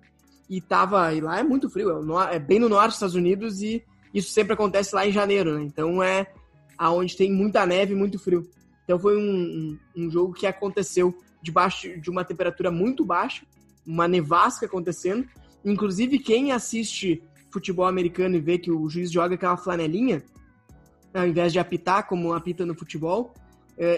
E 0.49 0.61
tava. 0.61 1.13
E 1.13 1.21
lá 1.21 1.41
é 1.41 1.43
muito 1.43 1.69
frio, 1.69 1.91
é, 1.91 2.05
no, 2.05 2.21
é 2.21 2.39
bem 2.39 2.61
no 2.61 2.69
norte 2.69 2.91
dos 2.91 2.95
Estados 2.95 3.17
Unidos 3.17 3.63
e 3.63 3.83
isso 4.15 4.31
sempre 4.31 4.53
acontece 4.53 4.95
lá 4.95 5.05
em 5.05 5.11
janeiro, 5.11 5.59
né? 5.59 5.65
Então 5.65 6.01
é 6.01 6.33
aonde 6.79 7.17
tem 7.17 7.33
muita 7.33 7.67
neve 7.67 7.95
e 7.95 7.97
muito 7.97 8.17
frio. 8.17 8.49
Então 8.85 8.97
foi 8.97 9.17
um, 9.17 9.77
um, 9.97 10.05
um, 10.05 10.11
jogo 10.11 10.35
que 10.35 10.47
aconteceu 10.47 11.13
debaixo 11.43 12.01
de 12.01 12.09
uma 12.09 12.25
temperatura 12.25 12.71
muito 12.71 13.05
baixa, 13.05 13.45
uma 13.85 14.07
nevasca 14.07 14.67
acontecendo. 14.67 15.27
Inclusive, 15.65 16.21
quem 16.21 16.53
assiste 16.53 17.23
futebol 17.51 17.87
americano 17.87 18.37
e 18.37 18.41
vê 18.41 18.59
que 18.59 18.71
o 18.71 18.89
juiz 18.89 19.11
joga 19.11 19.35
aquela 19.35 19.57
flanelinha, 19.57 20.23
ao 21.13 21.27
invés 21.27 21.53
de 21.53 21.59
apitar 21.59 22.07
como 22.07 22.33
apita 22.33 22.65
no 22.65 22.75
futebol, 22.75 23.35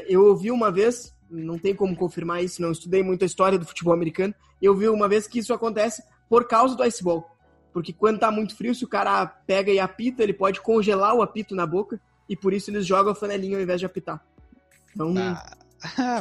eu 0.07 0.25
ouvi 0.25 0.51
uma 0.51 0.71
vez, 0.71 1.15
não 1.31 1.59
tem 1.59 1.75
como 1.75 1.97
confirmar 1.97 2.43
isso, 2.43 2.63
não 2.63 2.73
estudei 2.73 3.03
muito 3.03 3.23
a 3.23 3.27
história 3.27 3.59
do 3.59 3.67
futebol 3.67 3.93
americano, 3.93 4.35
eu 4.61 4.75
vi 4.77 4.89
uma 4.89 5.09
vez 5.09 5.27
que 5.27 5.39
isso 5.39 5.53
acontece 5.53 6.03
por 6.29 6.47
causa 6.47 6.77
do 6.77 6.85
iceball. 6.85 7.31
Porque 7.73 7.93
quando 7.93 8.19
tá 8.19 8.31
muito 8.31 8.55
frio, 8.57 8.75
se 8.75 8.85
o 8.85 8.89
cara 8.89 9.27
pega 9.27 9.73
e 9.73 9.81
apita, 9.81 10.23
ele 10.23 10.33
pode 10.33 10.61
congelar 10.61 11.15
o 11.15 11.23
apito 11.23 11.55
na 11.55 11.67
boca 11.67 12.01
e 12.29 12.37
por 12.37 12.53
isso 12.53 12.71
eles 12.71 12.87
jogam 12.87 13.13
a 13.13 13.15
flanelinha 13.15 13.57
ao 13.57 13.63
invés 13.63 13.81
de 13.81 13.87
apitar. 13.87 14.25
Então. 14.95 15.15
Ah, 15.17 15.57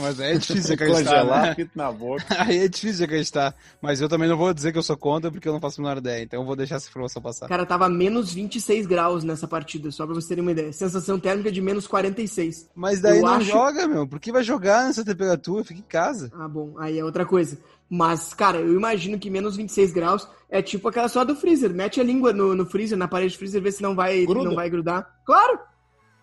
mas 0.01 0.19
aí 0.19 0.35
é 0.35 0.37
difícil 0.37 0.73
acreditar. 0.75 1.03
Congelar 1.21 1.57
né? 1.57 1.69
na 1.75 1.91
boca. 1.91 2.25
Aí 2.39 2.57
é 2.59 2.67
difícil 2.67 3.05
acreditar. 3.05 3.55
Mas 3.81 4.01
eu 4.01 4.09
também 4.09 4.27
não 4.27 4.37
vou 4.37 4.53
dizer 4.53 4.71
que 4.71 4.77
eu 4.77 4.83
sou 4.83 4.97
contra 4.97 5.31
porque 5.31 5.47
eu 5.47 5.53
não 5.53 5.59
faço 5.59 5.79
a 5.79 5.83
menor 5.83 5.97
ideia. 5.97 6.23
Então 6.23 6.41
eu 6.41 6.45
vou 6.45 6.55
deixar 6.55 6.75
essa 6.75 6.89
informação 6.89 7.21
passar. 7.21 7.47
Cara, 7.47 7.65
tava 7.65 7.87
menos 7.89 8.33
26 8.33 8.85
graus 8.85 9.23
nessa 9.23 9.47
partida, 9.47 9.91
só 9.91 10.05
pra 10.05 10.13
vocês 10.15 10.27
terem 10.27 10.41
uma 10.41 10.51
ideia. 10.51 10.71
Sensação 10.73 11.19
térmica 11.19 11.51
de 11.51 11.61
menos 11.61 11.87
46. 11.87 12.69
Mas 12.75 12.99
daí 13.01 13.17
Eu 13.19 13.25
não 13.25 13.33
acho- 13.33 13.45
joga, 13.51 13.87
meu. 13.87 14.07
Por 14.07 14.19
que 14.19 14.31
vai 14.31 14.43
jogar 14.43 14.85
nessa 14.85 15.05
temperatura? 15.05 15.63
Fica 15.63 15.79
em 15.79 15.83
casa. 15.83 16.31
Ah, 16.33 16.47
bom, 16.47 16.75
aí 16.79 16.97
é 16.99 17.05
outra 17.05 17.25
coisa. 17.25 17.57
Mas, 17.89 18.33
cara, 18.33 18.57
eu 18.59 18.73
imagino 18.73 19.19
que 19.19 19.29
menos 19.29 19.55
26 19.57 19.91
graus 19.91 20.27
é 20.49 20.61
tipo 20.61 20.87
aquela 20.87 21.09
só 21.09 21.25
do 21.25 21.35
freezer. 21.35 21.71
Mete 21.73 21.99
a 21.99 22.03
língua 22.03 22.31
no, 22.31 22.55
no 22.55 22.65
freezer, 22.65 22.97
na 22.97 23.07
parede 23.07 23.35
do 23.35 23.37
freezer, 23.37 23.61
vê 23.61 23.71
se 23.71 23.81
não 23.81 23.95
vai, 23.95 24.25
Gruda. 24.25 24.47
não 24.47 24.55
vai 24.55 24.69
grudar. 24.69 25.07
Claro! 25.25 25.59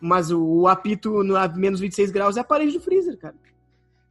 Mas 0.01 0.31
o, 0.31 0.41
o 0.41 0.69
apito 0.69 1.23
no 1.23 1.37
a 1.37 1.49
menos 1.49 1.81
26 1.81 2.11
graus 2.11 2.37
é 2.37 2.41
a 2.41 2.45
parede 2.45 2.73
do 2.73 2.81
freezer, 2.81 3.17
cara. 3.19 3.35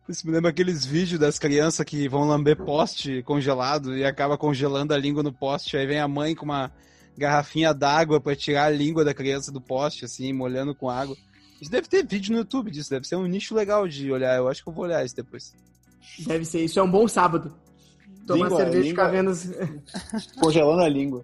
Isso 0.09 0.25
me 0.25 0.31
lembra 0.31 0.51
aqueles 0.51 0.85
vídeos 0.85 1.19
das 1.19 1.37
crianças 1.37 1.85
que 1.85 2.07
vão 2.07 2.27
lamber 2.27 2.55
poste 2.55 3.21
congelado 3.23 3.95
e 3.97 4.05
acaba 4.05 4.37
congelando 4.37 4.93
a 4.93 4.97
língua 4.97 5.21
no 5.21 5.33
poste. 5.33 5.75
Aí 5.75 5.85
vem 5.85 5.99
a 5.99 6.07
mãe 6.07 6.33
com 6.33 6.45
uma 6.45 6.71
garrafinha 7.17 7.73
d'água 7.73 8.21
pra 8.21 8.35
tirar 8.35 8.65
a 8.65 8.69
língua 8.69 9.03
da 9.03 9.13
criança 9.13 9.51
do 9.51 9.59
poste, 9.59 10.05
assim, 10.05 10.31
molhando 10.31 10.73
com 10.73 10.89
água. 10.89 11.17
Isso 11.59 11.71
deve 11.71 11.87
ter 11.87 12.05
vídeo 12.05 12.31
no 12.31 12.39
YouTube 12.39 12.71
disso, 12.71 12.89
deve 12.89 13.07
ser 13.07 13.15
um 13.15 13.25
nicho 13.25 13.53
legal 13.53 13.87
de 13.87 14.09
olhar. 14.11 14.37
Eu 14.37 14.47
acho 14.47 14.63
que 14.63 14.69
eu 14.69 14.73
vou 14.73 14.85
olhar 14.85 15.03
isso 15.03 15.15
depois. 15.15 15.53
Deve 16.25 16.45
ser, 16.45 16.63
isso 16.63 16.79
é 16.79 16.83
um 16.83 16.89
bom 16.89 17.07
sábado. 17.07 17.53
Tomar 18.25 18.45
Língua, 18.45 18.57
cerveja 18.57 18.85
e 18.85 18.89
ficar 18.89 19.07
vendo. 19.07 19.31
Congelando 20.39 20.81
a 20.81 20.89
língua. 20.89 21.23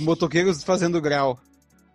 Motoqueiros 0.00 0.64
fazendo 0.64 1.00
grau. 1.00 1.38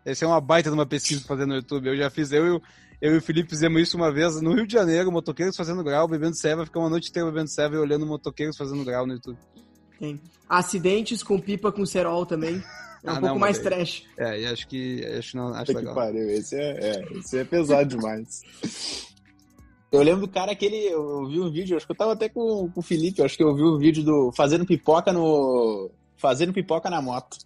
Essa 0.05 0.25
é 0.25 0.27
uma 0.27 0.39
baita 0.41 0.69
de 0.69 0.75
uma 0.75 0.85
pesquisa 0.85 1.19
pra 1.21 1.35
fazer 1.35 1.45
no 1.45 1.55
YouTube. 1.55 1.87
Eu 1.89 1.97
já 1.97 2.09
fiz, 2.09 2.31
eu, 2.31 2.45
e 2.45 2.49
o- 2.51 2.61
eu 3.01 3.13
e 3.15 3.17
o 3.17 3.21
Felipe 3.21 3.49
fizemos 3.49 3.81
isso 3.81 3.97
uma 3.97 4.11
vez 4.11 4.41
no 4.41 4.53
Rio 4.53 4.65
de 4.67 4.73
Janeiro, 4.73 5.11
motoqueiros 5.11 5.55
fazendo 5.55 5.83
grau, 5.83 6.07
bebendo 6.07 6.35
ceva, 6.35 6.65
ficamos 6.65 6.85
uma 6.85 6.89
noite 6.91 7.09
inteira 7.09 7.29
bebendo 7.29 7.49
ceva 7.49 7.75
e 7.75 7.77
olhando 7.77 8.05
motoqueiros 8.05 8.57
fazendo 8.57 8.83
grau 8.83 9.05
no 9.05 9.13
YouTube. 9.13 9.37
Tem. 9.99 10.19
Acidentes 10.47 11.21
com 11.21 11.39
pipa 11.39 11.71
com 11.71 11.85
cerol 11.85 12.25
também. 12.25 12.55
É 13.03 13.07
um 13.11 13.15
Ah, 13.15 13.19
pouco 13.19 13.25
não, 13.27 13.39
mais 13.39 13.59
trash. 13.59 14.03
É, 14.17 14.41
e 14.41 14.45
acho 14.45 14.67
que 14.67 15.05
acho 15.17 15.37
não 15.37 15.49
acho 15.53 15.65
Puta 15.67 15.73
que 15.73 15.77
legal. 15.79 15.95
pariu, 15.95 16.29
esse 16.29 16.55
é, 16.55 16.79
é, 16.79 17.17
esse 17.17 17.37
é 17.37 17.43
pesado 17.43 17.89
demais. 17.97 18.41
Eu 19.91 20.01
lembro 20.03 20.21
do 20.27 20.31
cara 20.31 20.55
que 20.55 20.65
ele. 20.65 20.77
Eu 20.85 21.27
vi 21.27 21.39
um 21.39 21.51
vídeo, 21.51 21.75
acho 21.75 21.85
que 21.85 21.91
eu 21.91 21.97
tava 21.97 22.13
até 22.13 22.29
com, 22.29 22.69
com 22.69 22.79
o 22.79 22.83
Felipe, 22.83 23.21
acho 23.23 23.35
que 23.35 23.43
eu 23.43 23.55
vi 23.55 23.63
o 23.63 23.77
vídeo 23.77 24.03
do 24.03 24.31
fazendo 24.35 24.65
pipoca 24.65 25.11
no. 25.11 25.89
Fazendo 26.15 26.53
pipoca 26.53 26.89
na 26.89 27.01
moto. 27.01 27.37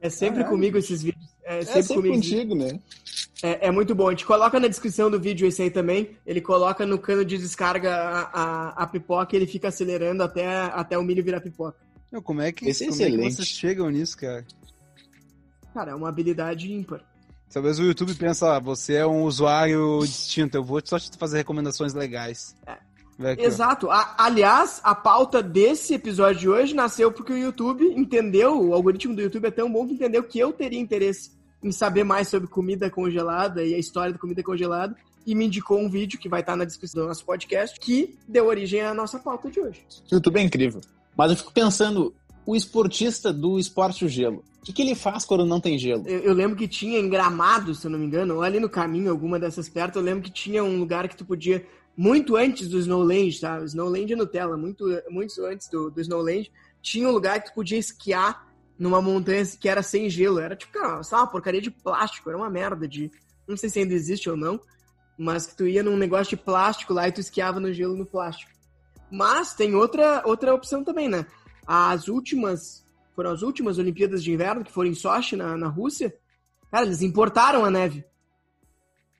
É 0.00 0.08
sempre 0.08 0.36
Caralho. 0.38 0.54
comigo 0.56 0.78
esses 0.78 1.02
vídeos. 1.02 1.28
É 1.44 1.58
É 1.58 1.64
sempre, 1.64 1.82
sempre 1.82 1.94
comigo. 2.10 2.14
contigo, 2.16 2.54
né? 2.54 2.80
É, 3.42 3.68
é 3.68 3.70
muito 3.70 3.94
bom. 3.94 4.08
A 4.08 4.10
gente 4.10 4.26
coloca 4.26 4.60
na 4.60 4.68
descrição 4.68 5.10
do 5.10 5.18
vídeo 5.18 5.46
esse 5.46 5.62
aí 5.62 5.70
também. 5.70 6.10
Ele 6.26 6.40
coloca 6.40 6.84
no 6.84 6.98
cano 6.98 7.24
de 7.24 7.38
descarga 7.38 7.94
a, 7.94 8.20
a, 8.32 8.68
a 8.82 8.86
pipoca 8.86 9.34
e 9.34 9.38
ele 9.38 9.46
fica 9.46 9.68
acelerando 9.68 10.22
até, 10.22 10.46
até 10.46 10.98
o 10.98 11.02
milho 11.02 11.24
virar 11.24 11.40
pipoca. 11.40 11.78
Meu, 12.12 12.20
como 12.22 12.42
é 12.42 12.52
que, 12.52 12.68
Esse 12.68 12.84
é 12.84 12.88
como 12.88 12.96
é 12.96 13.04
que 13.04 13.12
excelente. 13.12 13.34
vocês 13.36 13.48
chegam 13.48 13.88
nisso, 13.88 14.16
cara? 14.16 14.44
Cara, 15.72 15.92
é 15.92 15.94
uma 15.94 16.08
habilidade 16.08 16.72
ímpar. 16.72 17.00
Talvez 17.52 17.78
o 17.78 17.84
YouTube 17.84 18.14
pensa, 18.14 18.56
ah, 18.56 18.60
você 18.60 18.94
é 18.94 19.06
um 19.06 19.22
usuário 19.24 20.00
distinto, 20.02 20.56
eu 20.56 20.62
vou 20.64 20.80
só 20.84 20.98
te 20.98 21.16
fazer 21.18 21.38
recomendações 21.38 21.94
legais. 21.94 22.54
É. 22.66 22.76
Aqui. 23.22 23.42
Exato. 23.42 23.90
A- 23.90 24.14
aliás, 24.18 24.80
a 24.82 24.94
pauta 24.94 25.42
desse 25.42 25.94
episódio 25.94 26.40
de 26.40 26.48
hoje 26.48 26.74
nasceu 26.74 27.12
porque 27.12 27.32
o 27.32 27.38
YouTube 27.38 27.84
entendeu, 27.84 28.60
o 28.60 28.74
algoritmo 28.74 29.14
do 29.14 29.22
YouTube 29.22 29.46
é 29.46 29.50
tão 29.50 29.70
bom 29.70 29.86
que 29.86 29.94
entendeu 29.94 30.22
que 30.22 30.38
eu 30.38 30.52
teria 30.52 30.80
interesse 30.80 31.32
em 31.62 31.70
saber 31.70 32.04
mais 32.04 32.28
sobre 32.28 32.48
comida 32.48 32.88
congelada 32.90 33.62
e 33.62 33.74
a 33.74 33.78
história 33.78 34.12
da 34.12 34.18
comida 34.18 34.42
congelada 34.42 34.96
e 35.26 35.34
me 35.34 35.44
indicou 35.46 35.78
um 35.78 35.90
vídeo 35.90 36.18
que 36.18 36.28
vai 36.28 36.40
estar 36.40 36.56
na 36.56 36.64
descrição 36.64 37.02
do 37.02 37.08
nosso 37.08 37.24
podcast 37.24 37.78
que 37.78 38.18
deu 38.26 38.46
origem 38.46 38.80
à 38.80 38.94
nossa 38.94 39.18
pauta 39.18 39.50
de 39.50 39.60
hoje. 39.60 39.84
O 40.10 40.14
YouTube 40.14 40.38
é 40.38 40.42
incrível. 40.42 40.80
Mas 41.16 41.30
eu 41.30 41.36
fico 41.36 41.52
pensando, 41.52 42.14
o 42.46 42.56
esportista 42.56 43.32
do 43.32 43.58
esporte 43.58 44.04
o 44.04 44.08
gelo, 44.08 44.42
o 44.60 44.64
que, 44.64 44.72
que 44.72 44.82
ele 44.82 44.94
faz 44.94 45.24
quando 45.24 45.44
não 45.44 45.60
tem 45.60 45.78
gelo? 45.78 46.06
Eu, 46.06 46.20
eu 46.20 46.34
lembro 46.34 46.56
que 46.56 46.68
tinha 46.68 46.98
em 46.98 47.08
Gramado, 47.08 47.74
se 47.74 47.86
eu 47.86 47.90
não 47.90 47.98
me 47.98 48.06
engano, 48.06 48.36
ou 48.36 48.42
ali 48.42 48.60
no 48.60 48.68
caminho, 48.68 49.10
alguma 49.10 49.38
dessas 49.38 49.68
perto, 49.68 49.98
eu 49.98 50.02
lembro 50.02 50.22
que 50.22 50.30
tinha 50.30 50.62
um 50.64 50.78
lugar 50.78 51.08
que 51.08 51.16
tu 51.16 51.24
podia, 51.24 51.64
muito 51.96 52.36
antes 52.36 52.68
do 52.68 52.78
Snowland, 52.78 53.40
tá? 53.40 53.62
Snowland 53.64 54.12
é 54.12 54.16
Nutella, 54.16 54.56
muito, 54.56 54.84
muito 55.08 55.44
antes 55.44 55.68
do, 55.68 55.90
do 55.90 56.00
Snowland, 56.00 56.50
tinha 56.82 57.08
um 57.08 57.12
lugar 57.12 57.40
que 57.40 57.50
tu 57.50 57.54
podia 57.54 57.78
esquiar 57.78 58.48
numa 58.78 59.02
montanha 59.02 59.44
que 59.44 59.68
era 59.68 59.82
sem 59.82 60.08
gelo. 60.08 60.38
Era 60.38 60.56
tipo, 60.56 60.72
cara, 60.72 61.02
sabe, 61.02 61.22
uma 61.22 61.30
porcaria 61.30 61.60
de 61.60 61.70
plástico, 61.70 62.30
era 62.30 62.38
uma 62.38 62.50
merda 62.50 62.88
de. 62.88 63.10
Não 63.46 63.56
sei 63.56 63.68
se 63.68 63.80
ainda 63.80 63.94
existe 63.94 64.30
ou 64.30 64.36
não, 64.36 64.60
mas 65.18 65.46
que 65.46 65.56
tu 65.56 65.66
ia 65.66 65.82
num 65.82 65.96
negócio 65.96 66.36
de 66.36 66.42
plástico 66.42 66.94
lá 66.94 67.06
e 67.06 67.12
tu 67.12 67.20
esquiava 67.20 67.60
no 67.60 67.72
gelo 67.72 67.96
no 67.96 68.06
plástico. 68.06 68.50
Mas 69.10 69.54
tem 69.54 69.74
outra, 69.74 70.22
outra 70.24 70.54
opção 70.54 70.82
também, 70.82 71.08
né? 71.08 71.26
As 71.66 72.08
últimas 72.08 72.84
foram 73.14 73.32
as 73.32 73.42
últimas 73.42 73.76
Olimpíadas 73.76 74.22
de 74.24 74.32
Inverno, 74.32 74.64
que 74.64 74.72
foram 74.72 74.88
em 74.88 74.94
Sochi, 74.94 75.36
na, 75.36 75.56
na 75.56 75.68
Rússia, 75.68 76.14
cara, 76.70 76.86
eles 76.86 77.02
importaram 77.02 77.64
a 77.64 77.70
neve. 77.70 78.02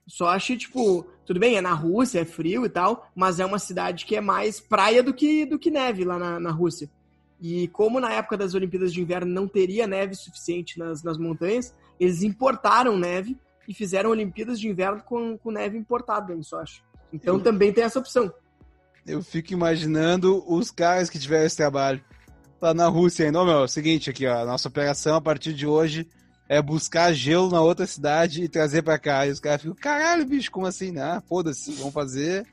Sochi, 0.07 0.57
tipo, 0.57 1.05
tudo 1.31 1.39
bem, 1.39 1.55
é 1.55 1.61
na 1.61 1.71
Rússia, 1.71 2.19
é 2.19 2.25
frio 2.25 2.65
e 2.65 2.69
tal, 2.69 3.09
mas 3.15 3.39
é 3.39 3.45
uma 3.45 3.57
cidade 3.57 4.05
que 4.05 4.17
é 4.17 4.19
mais 4.19 4.59
praia 4.59 5.01
do 5.01 5.13
que, 5.13 5.45
do 5.45 5.57
que 5.57 5.71
neve 5.71 6.03
lá 6.03 6.19
na, 6.19 6.37
na 6.41 6.51
Rússia. 6.51 6.89
E 7.39 7.69
como 7.69 8.01
na 8.01 8.11
época 8.11 8.35
das 8.35 8.53
Olimpíadas 8.53 8.91
de 8.91 8.99
Inverno 8.99 9.31
não 9.31 9.47
teria 9.47 9.87
neve 9.87 10.13
suficiente 10.13 10.77
nas, 10.77 11.03
nas 11.03 11.17
montanhas, 11.17 11.73
eles 11.97 12.21
importaram 12.21 12.97
neve 12.97 13.37
e 13.65 13.73
fizeram 13.73 14.09
Olimpíadas 14.09 14.59
de 14.59 14.67
Inverno 14.67 15.01
com, 15.03 15.37
com 15.37 15.51
neve 15.51 15.77
importada 15.77 16.33
em 16.33 16.43
Sochi. 16.43 16.83
Então 17.13 17.39
também 17.39 17.71
tem 17.71 17.85
essa 17.85 17.99
opção. 17.99 18.29
Eu 19.07 19.23
fico 19.23 19.53
imaginando 19.53 20.43
os 20.45 20.69
caras 20.69 21.09
que 21.09 21.17
tiveram 21.17 21.45
esse 21.45 21.55
trabalho 21.55 22.03
lá 22.59 22.73
na 22.73 22.89
Rússia 22.89 23.25
ainda. 23.25 23.41
Meu, 23.45 23.53
é 23.53 23.63
o 23.63 23.69
seguinte 23.69 24.09
aqui, 24.09 24.27
ó, 24.27 24.41
a 24.41 24.45
nossa 24.45 24.67
operação 24.67 25.15
a 25.15 25.21
partir 25.21 25.53
de 25.53 25.65
hoje 25.65 26.05
é 26.51 26.61
buscar 26.61 27.13
gelo 27.13 27.49
na 27.49 27.61
outra 27.61 27.87
cidade 27.87 28.43
e 28.43 28.49
trazer 28.49 28.81
pra 28.81 28.99
cá. 28.99 29.25
E 29.25 29.31
os 29.31 29.39
caras 29.39 29.61
ficam, 29.61 29.73
caralho, 29.73 30.25
bicho, 30.25 30.51
como 30.51 30.65
assim? 30.65 30.97
Ah, 30.97 31.23
foda-se, 31.25 31.71
vamos 31.75 31.93
fazer, 31.93 32.45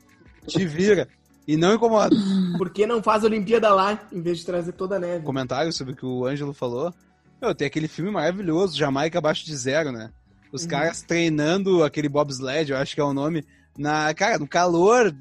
te 0.47 0.65
vira. 0.65 1.05
E 1.45 1.57
não 1.57 1.73
incomoda. 1.73 2.15
Por 2.57 2.69
que 2.69 2.87
não 2.87 3.03
faz 3.03 3.25
a 3.25 3.27
Olimpíada 3.27 3.73
lá, 3.73 4.07
em 4.09 4.21
vez 4.21 4.39
de 4.39 4.45
trazer 4.45 4.71
toda 4.71 4.95
a 4.95 4.99
neve? 4.99 5.25
Comentário 5.25 5.73
sobre 5.73 5.91
o 5.91 5.95
que 5.97 6.05
o 6.05 6.25
Ângelo 6.25 6.53
falou. 6.53 6.93
Meu, 7.41 7.53
tem 7.53 7.67
aquele 7.67 7.89
filme 7.89 8.09
maravilhoso, 8.09 8.77
Jamaica 8.77 9.17
Abaixo 9.17 9.45
de 9.45 9.53
Zero, 9.53 9.91
né? 9.91 10.09
Os 10.53 10.63
Uhum. 10.63 10.69
caras 10.69 11.01
treinando 11.01 11.83
aquele 11.83 12.07
bobsled, 12.07 12.71
eu 12.71 12.77
acho 12.77 12.95
que 12.95 13.01
é 13.01 13.03
o 13.03 13.13
nome, 13.13 13.45
na, 13.77 14.13
cara, 14.13 14.39
no 14.39 14.47
calor 14.47 15.13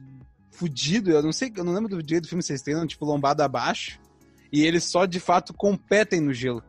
fudido, 0.52 1.10
eu 1.10 1.20
não 1.20 1.32
sei, 1.32 1.52
eu 1.56 1.64
não 1.64 1.74
lembro 1.74 1.88
do 1.88 2.00
direito 2.00 2.24
do 2.26 2.28
filme, 2.28 2.44
vocês 2.44 2.62
treinam, 2.62 2.86
tipo, 2.86 3.04
lombada 3.04 3.44
abaixo, 3.44 3.98
e 4.52 4.64
eles 4.64 4.84
só, 4.84 5.04
de 5.04 5.18
fato, 5.18 5.52
competem 5.52 6.20
no 6.20 6.32
gelo. 6.32 6.62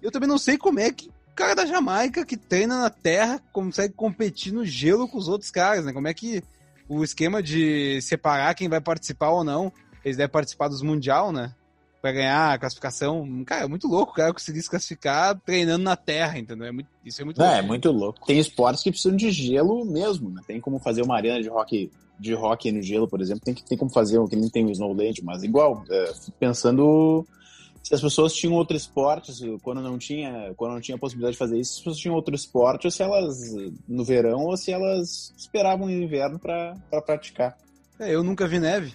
Eu 0.00 0.12
também 0.12 0.28
não 0.28 0.38
sei 0.38 0.56
como 0.56 0.78
é 0.78 0.92
que 0.92 1.10
cara 1.36 1.54
da 1.54 1.66
Jamaica, 1.66 2.24
que 2.24 2.36
treina 2.36 2.80
na 2.80 2.90
terra, 2.90 3.40
consegue 3.52 3.94
competir 3.94 4.52
no 4.52 4.64
gelo 4.64 5.06
com 5.08 5.18
os 5.18 5.28
outros 5.28 5.50
caras, 5.50 5.84
né? 5.84 5.92
Como 5.92 6.08
é 6.08 6.14
que 6.14 6.42
o 6.88 7.04
esquema 7.04 7.42
de 7.42 8.00
separar 8.02 8.54
quem 8.54 8.68
vai 8.68 8.80
participar 8.80 9.30
ou 9.30 9.44
não, 9.44 9.72
eles 10.04 10.16
devem 10.16 10.30
participar 10.32 10.68
dos 10.68 10.82
Mundial, 10.82 11.30
né? 11.32 11.52
Pra 12.00 12.12
ganhar 12.12 12.52
a 12.52 12.58
classificação. 12.58 13.42
Cara, 13.44 13.64
é 13.64 13.68
muito 13.68 13.88
louco 13.88 14.12
o 14.12 14.14
cara 14.14 14.32
conseguir 14.32 14.62
se 14.62 14.70
classificar 14.70 15.38
treinando 15.44 15.82
na 15.84 15.96
terra, 15.96 16.38
entendeu? 16.38 16.66
É 16.68 16.72
muito- 16.72 16.88
isso 17.04 17.20
é 17.20 17.24
muito 17.24 17.38
Não, 17.38 17.46
louco. 17.46 17.58
é 17.58 17.62
muito 17.62 17.90
louco. 17.90 18.26
Tem 18.26 18.38
esportes 18.38 18.82
que 18.82 18.90
precisam 18.90 19.16
de 19.16 19.30
gelo 19.30 19.84
mesmo, 19.84 20.30
né? 20.30 20.40
Tem 20.46 20.60
como 20.60 20.78
fazer 20.78 21.02
uma 21.02 21.16
arena 21.16 21.42
de 21.42 21.50
hockey, 21.50 21.90
de 22.20 22.34
hockey 22.34 22.70
no 22.70 22.80
gelo, 22.80 23.08
por 23.08 23.20
exemplo. 23.20 23.42
Tem, 23.44 23.52
que, 23.54 23.64
tem 23.64 23.76
como 23.76 23.90
fazer, 23.90 24.24
que 24.28 24.36
nem 24.36 24.48
tem 24.48 24.64
o 24.64 24.70
Snowland, 24.70 25.20
mas 25.24 25.42
igual, 25.42 25.84
é, 25.90 26.12
pensando 26.38 27.26
se 27.86 27.94
as 27.94 28.00
pessoas 28.00 28.32
tinham 28.32 28.52
outro 28.52 28.76
esporte, 28.76 29.30
quando 29.62 29.80
não 29.80 29.96
tinha, 29.96 30.52
quando 30.56 30.72
não 30.72 30.80
tinha 30.80 30.98
possibilidade 30.98 31.34
de 31.34 31.38
fazer 31.38 31.56
isso, 31.56 31.74
se 31.74 31.78
as 31.78 31.84
pessoas 31.84 31.98
tinham 31.98 32.16
outro 32.16 32.34
esporte, 32.34 32.84
ou 32.84 32.90
se 32.90 33.00
elas, 33.00 33.38
no 33.86 34.04
verão, 34.04 34.40
ou 34.40 34.56
se 34.56 34.72
elas 34.72 35.32
esperavam 35.36 35.86
o 35.86 35.90
inverno 35.90 36.36
pra 36.36 36.74
pra 36.90 37.00
praticar. 37.00 37.56
É, 38.00 38.12
eu 38.12 38.24
nunca 38.24 38.48
vi 38.48 38.58
neve. 38.58 38.92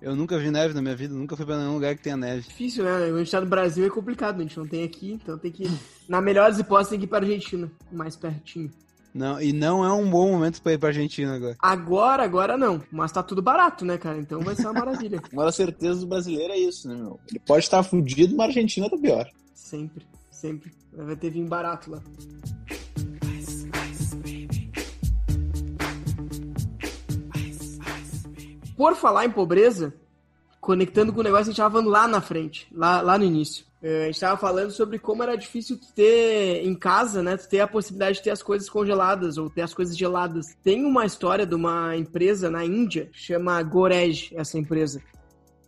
Eu 0.00 0.16
nunca 0.16 0.38
vi 0.38 0.50
neve 0.50 0.72
na 0.72 0.80
minha 0.80 0.96
vida, 0.96 1.12
nunca 1.12 1.36
fui 1.36 1.44
pra 1.44 1.58
nenhum 1.58 1.74
lugar 1.74 1.94
que 1.94 2.02
tenha 2.02 2.16
neve. 2.16 2.48
Difícil, 2.48 2.82
né? 2.84 2.94
A 2.96 3.18
gente 3.18 3.30
tá 3.30 3.42
no 3.42 3.46
Brasil 3.46 3.86
é 3.86 3.90
complicado, 3.90 4.40
a 4.40 4.42
gente 4.42 4.56
não 4.56 4.66
tem 4.66 4.84
aqui, 4.84 5.12
então 5.12 5.36
tem 5.36 5.52
que. 5.52 5.70
Na 6.08 6.22
melhor 6.22 6.50
das 6.50 6.58
hipóteses, 6.58 6.90
tem 6.92 6.98
que 6.98 7.04
ir 7.04 7.08
pra 7.08 7.18
Argentina, 7.18 7.70
mais 7.92 8.16
pertinho. 8.16 8.72
Não, 9.14 9.40
e 9.40 9.52
não 9.52 9.84
é 9.84 9.92
um 9.92 10.10
bom 10.10 10.32
momento 10.32 10.60
pra 10.60 10.72
ir 10.72 10.78
pra 10.78 10.88
Argentina 10.88 11.36
agora. 11.36 11.56
Agora, 11.60 12.24
agora 12.24 12.56
não. 12.58 12.82
Mas 12.90 13.12
tá 13.12 13.22
tudo 13.22 13.40
barato, 13.40 13.84
né, 13.84 13.96
cara? 13.96 14.18
Então 14.18 14.40
vai 14.40 14.56
ser 14.56 14.66
uma 14.66 14.72
maravilha. 14.72 15.22
Uma 15.32 15.44
das 15.44 15.54
certezas 15.54 16.00
do 16.00 16.08
brasileiro 16.08 16.52
é 16.52 16.58
isso, 16.58 16.88
né, 16.88 16.96
meu? 16.96 17.20
Ele 17.28 17.38
pode 17.38 17.64
estar 17.64 17.82
fudido, 17.84 18.34
mas 18.34 18.46
a 18.46 18.48
Argentina 18.48 18.90
tá 18.90 18.98
pior. 18.98 19.30
sempre, 19.54 20.04
sempre. 20.32 20.72
Vai 20.92 21.14
ter 21.14 21.30
vinho 21.30 21.46
barato 21.46 21.92
lá. 21.92 22.02
Por 28.76 28.96
falar 28.96 29.24
em 29.24 29.30
pobreza, 29.30 29.94
conectando 30.60 31.12
com 31.12 31.20
o 31.20 31.22
negócio 31.22 31.44
que 31.44 31.50
a 31.50 31.52
gente 31.52 31.56
tava 31.58 31.72
falando 31.72 31.90
lá 31.90 32.08
na 32.08 32.20
frente, 32.20 32.66
lá, 32.72 33.00
lá 33.00 33.16
no 33.16 33.24
início. 33.24 33.64
É, 33.86 34.04
a 34.04 34.06
gente 34.06 34.18
tava 34.18 34.38
falando 34.38 34.70
sobre 34.70 34.98
como 34.98 35.22
era 35.22 35.36
difícil 35.36 35.78
ter 35.94 36.64
em 36.64 36.74
casa, 36.74 37.22
né? 37.22 37.36
Ter 37.36 37.60
a 37.60 37.68
possibilidade 37.68 38.16
de 38.16 38.22
ter 38.22 38.30
as 38.30 38.42
coisas 38.42 38.66
congeladas 38.66 39.36
ou 39.36 39.50
ter 39.50 39.60
as 39.60 39.74
coisas 39.74 39.94
geladas. 39.94 40.56
Tem 40.64 40.82
uma 40.86 41.04
história 41.04 41.44
de 41.44 41.54
uma 41.54 41.94
empresa 41.94 42.48
na 42.48 42.64
Índia, 42.64 43.10
chama 43.12 43.62
Gorej, 43.62 44.32
essa 44.36 44.58
empresa, 44.58 45.02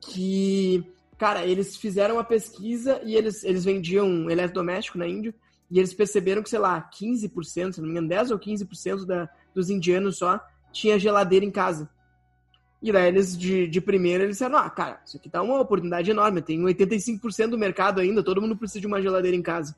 que, 0.00 0.82
cara, 1.18 1.44
eles 1.44 1.76
fizeram 1.76 2.14
uma 2.14 2.24
pesquisa 2.24 3.02
e 3.04 3.14
eles, 3.14 3.44
eles 3.44 3.66
vendiam 3.66 4.30
eletrodoméstico 4.30 4.96
na 4.96 5.06
Índia 5.06 5.34
e 5.70 5.78
eles 5.78 5.92
perceberam 5.92 6.42
que, 6.42 6.48
sei 6.48 6.58
lá, 6.58 6.88
15%, 6.98 7.72
se 7.74 7.80
não 7.82 7.86
me 7.86 7.90
engano, 7.90 8.08
10 8.08 8.30
ou 8.30 8.38
15% 8.38 9.04
da, 9.04 9.28
dos 9.54 9.68
indianos 9.68 10.16
só 10.16 10.40
tinha 10.72 10.98
geladeira 10.98 11.44
em 11.44 11.50
casa. 11.50 11.86
E 12.82 12.92
daí 12.92 13.08
eles, 13.08 13.36
de, 13.36 13.66
de 13.66 13.80
primeira, 13.80 14.24
eles 14.24 14.36
disseram, 14.36 14.58
ah, 14.58 14.68
cara, 14.68 15.00
isso 15.04 15.16
aqui 15.16 15.30
tá 15.30 15.42
uma 15.42 15.60
oportunidade 15.60 16.10
enorme, 16.10 16.42
tem 16.42 16.60
85% 16.60 17.48
do 17.48 17.58
mercado 17.58 18.00
ainda, 18.00 18.22
todo 18.22 18.40
mundo 18.40 18.56
precisa 18.56 18.80
de 18.80 18.86
uma 18.86 19.00
geladeira 19.00 19.36
em 19.36 19.42
casa. 19.42 19.74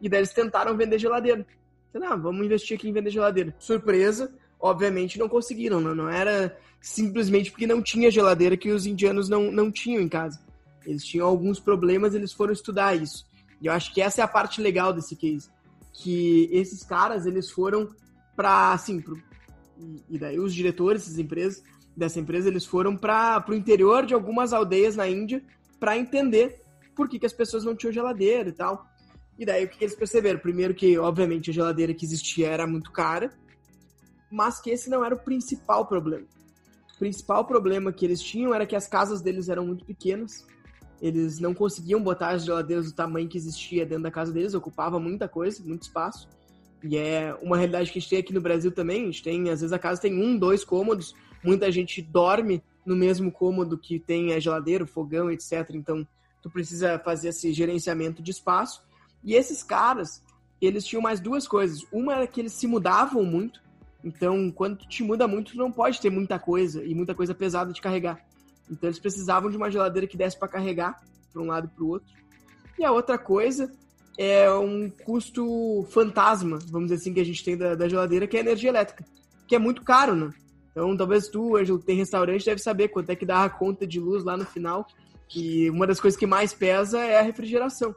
E 0.00 0.08
daí 0.08 0.20
eles 0.20 0.32
tentaram 0.32 0.76
vender 0.76 0.98
geladeira. 0.98 1.46
Disseram, 1.86 2.12
ah, 2.12 2.16
vamos 2.16 2.44
investir 2.44 2.76
aqui 2.76 2.88
em 2.88 2.92
vender 2.92 3.10
geladeira. 3.10 3.54
Surpresa, 3.58 4.32
obviamente 4.60 5.18
não 5.18 5.28
conseguiram, 5.28 5.80
não, 5.80 5.94
não 5.94 6.08
era 6.08 6.56
simplesmente 6.80 7.50
porque 7.50 7.66
não 7.66 7.82
tinha 7.82 8.10
geladeira 8.10 8.56
que 8.56 8.70
os 8.70 8.86
indianos 8.86 9.28
não, 9.28 9.50
não 9.50 9.70
tinham 9.70 10.02
em 10.02 10.08
casa. 10.08 10.40
Eles 10.86 11.04
tinham 11.04 11.26
alguns 11.26 11.58
problemas, 11.58 12.14
eles 12.14 12.32
foram 12.32 12.52
estudar 12.52 12.94
isso. 12.94 13.26
E 13.60 13.66
eu 13.66 13.72
acho 13.72 13.92
que 13.92 14.00
essa 14.00 14.20
é 14.20 14.24
a 14.24 14.28
parte 14.28 14.60
legal 14.60 14.92
desse 14.92 15.16
case. 15.16 15.50
Que 15.92 16.48
esses 16.52 16.84
caras, 16.84 17.26
eles 17.26 17.50
foram 17.50 17.88
pra, 18.36 18.72
assim, 18.72 19.00
pro, 19.00 19.20
e 20.08 20.18
daí 20.18 20.38
os 20.38 20.54
diretores 20.54 21.02
dessas 21.02 21.18
empresas, 21.18 21.62
dessa 21.98 22.20
empresa, 22.20 22.48
eles 22.48 22.64
foram 22.64 22.96
para 22.96 23.44
o 23.48 23.54
interior 23.54 24.06
de 24.06 24.14
algumas 24.14 24.52
aldeias 24.52 24.94
na 24.94 25.08
Índia 25.08 25.42
para 25.80 25.98
entender 25.98 26.62
por 26.94 27.08
que, 27.08 27.18
que 27.18 27.26
as 27.26 27.32
pessoas 27.32 27.64
não 27.64 27.74
tinham 27.74 27.92
geladeira 27.92 28.48
e 28.48 28.52
tal. 28.52 28.86
E 29.38 29.44
daí 29.44 29.64
o 29.64 29.68
que, 29.68 29.78
que 29.78 29.84
eles 29.84 29.96
perceberam? 29.96 30.38
Primeiro 30.38 30.74
que, 30.74 30.98
obviamente, 30.98 31.50
a 31.50 31.52
geladeira 31.52 31.92
que 31.92 32.04
existia 32.04 32.48
era 32.48 32.66
muito 32.66 32.90
cara, 32.90 33.30
mas 34.30 34.60
que 34.60 34.70
esse 34.70 34.88
não 34.88 35.04
era 35.04 35.14
o 35.14 35.18
principal 35.18 35.86
problema. 35.86 36.26
O 36.94 36.98
principal 36.98 37.44
problema 37.44 37.92
que 37.92 38.04
eles 38.04 38.20
tinham 38.20 38.54
era 38.54 38.66
que 38.66 38.74
as 38.74 38.88
casas 38.88 39.20
deles 39.20 39.48
eram 39.48 39.66
muito 39.66 39.84
pequenas, 39.84 40.44
eles 41.00 41.38
não 41.38 41.54
conseguiam 41.54 42.02
botar 42.02 42.30
as 42.30 42.44
geladeiras 42.44 42.86
do 42.86 42.92
tamanho 42.92 43.28
que 43.28 43.38
existia 43.38 43.86
dentro 43.86 44.02
da 44.02 44.10
casa 44.10 44.32
deles, 44.32 44.54
ocupava 44.54 44.98
muita 44.98 45.28
coisa, 45.28 45.62
muito 45.62 45.82
espaço. 45.82 46.28
E 46.82 46.96
é 46.96 47.36
uma 47.40 47.56
realidade 47.56 47.92
que 47.92 47.98
a 47.98 48.00
gente 48.00 48.10
tem 48.10 48.18
aqui 48.18 48.32
no 48.32 48.40
Brasil 48.40 48.72
também. 48.72 49.02
A 49.02 49.06
gente 49.06 49.22
tem, 49.22 49.50
às 49.50 49.60
vezes 49.60 49.72
a 49.72 49.78
casa 49.78 50.00
tem 50.00 50.20
um, 50.20 50.36
dois 50.36 50.64
cômodos, 50.64 51.14
muita 51.42 51.70
gente 51.70 52.02
dorme 52.02 52.62
no 52.84 52.96
mesmo 52.96 53.30
cômodo 53.30 53.78
que 53.78 53.98
tem 53.98 54.32
a 54.32 54.40
geladeira, 54.40 54.84
o 54.84 54.86
fogão, 54.86 55.30
etc. 55.30 55.70
Então, 55.74 56.06
tu 56.42 56.50
precisa 56.50 56.98
fazer 56.98 57.28
esse 57.28 57.52
gerenciamento 57.52 58.22
de 58.22 58.30
espaço. 58.30 58.82
E 59.22 59.34
esses 59.34 59.62
caras, 59.62 60.22
eles 60.60 60.84
tinham 60.84 61.02
mais 61.02 61.20
duas 61.20 61.46
coisas. 61.46 61.84
Uma 61.92 62.14
era 62.14 62.26
que 62.26 62.40
eles 62.40 62.52
se 62.52 62.66
mudavam 62.66 63.24
muito. 63.24 63.62
Então, 64.02 64.50
quando 64.50 64.78
tu 64.78 64.88
te 64.88 65.02
muda 65.02 65.28
muito, 65.28 65.52
tu 65.52 65.58
não 65.58 65.72
pode 65.72 66.00
ter 66.00 66.10
muita 66.10 66.38
coisa 66.38 66.84
e 66.84 66.94
muita 66.94 67.14
coisa 67.14 67.34
pesada 67.34 67.72
de 67.72 67.80
carregar. 67.80 68.26
Então 68.70 68.88
eles 68.88 68.98
precisavam 68.98 69.50
de 69.50 69.56
uma 69.56 69.70
geladeira 69.70 70.06
que 70.06 70.16
desse 70.16 70.38
para 70.38 70.48
carregar 70.48 71.02
para 71.32 71.42
um 71.42 71.46
lado 71.46 71.66
e 71.66 71.74
para 71.74 71.84
o 71.84 71.88
outro. 71.88 72.08
E 72.78 72.84
a 72.84 72.92
outra 72.92 73.18
coisa 73.18 73.72
é 74.16 74.50
um 74.52 74.90
custo 74.90 75.86
fantasma, 75.90 76.58
vamos 76.66 76.88
dizer 76.88 77.00
assim, 77.00 77.14
que 77.14 77.20
a 77.20 77.24
gente 77.24 77.44
tem 77.44 77.56
da, 77.56 77.74
da 77.74 77.88
geladeira, 77.88 78.26
que 78.26 78.36
é 78.36 78.40
a 78.40 78.42
energia 78.42 78.70
elétrica, 78.70 79.04
que 79.46 79.54
é 79.54 79.58
muito 79.58 79.82
caro, 79.82 80.14
né? 80.14 80.30
Então, 80.70 80.96
talvez 80.96 81.28
tu, 81.28 81.56
Ângelo, 81.56 81.78
tem 81.78 81.96
restaurante, 81.96 82.44
deve 82.44 82.60
saber 82.60 82.88
quanto 82.88 83.10
é 83.10 83.16
que 83.16 83.26
dá 83.26 83.44
a 83.44 83.50
conta 83.50 83.86
de 83.86 83.98
luz 83.98 84.24
lá 84.24 84.36
no 84.36 84.44
final, 84.44 84.86
que 85.28 85.68
uma 85.70 85.86
das 85.86 86.00
coisas 86.00 86.18
que 86.18 86.26
mais 86.26 86.52
pesa 86.52 86.98
é 87.00 87.18
a 87.18 87.22
refrigeração. 87.22 87.94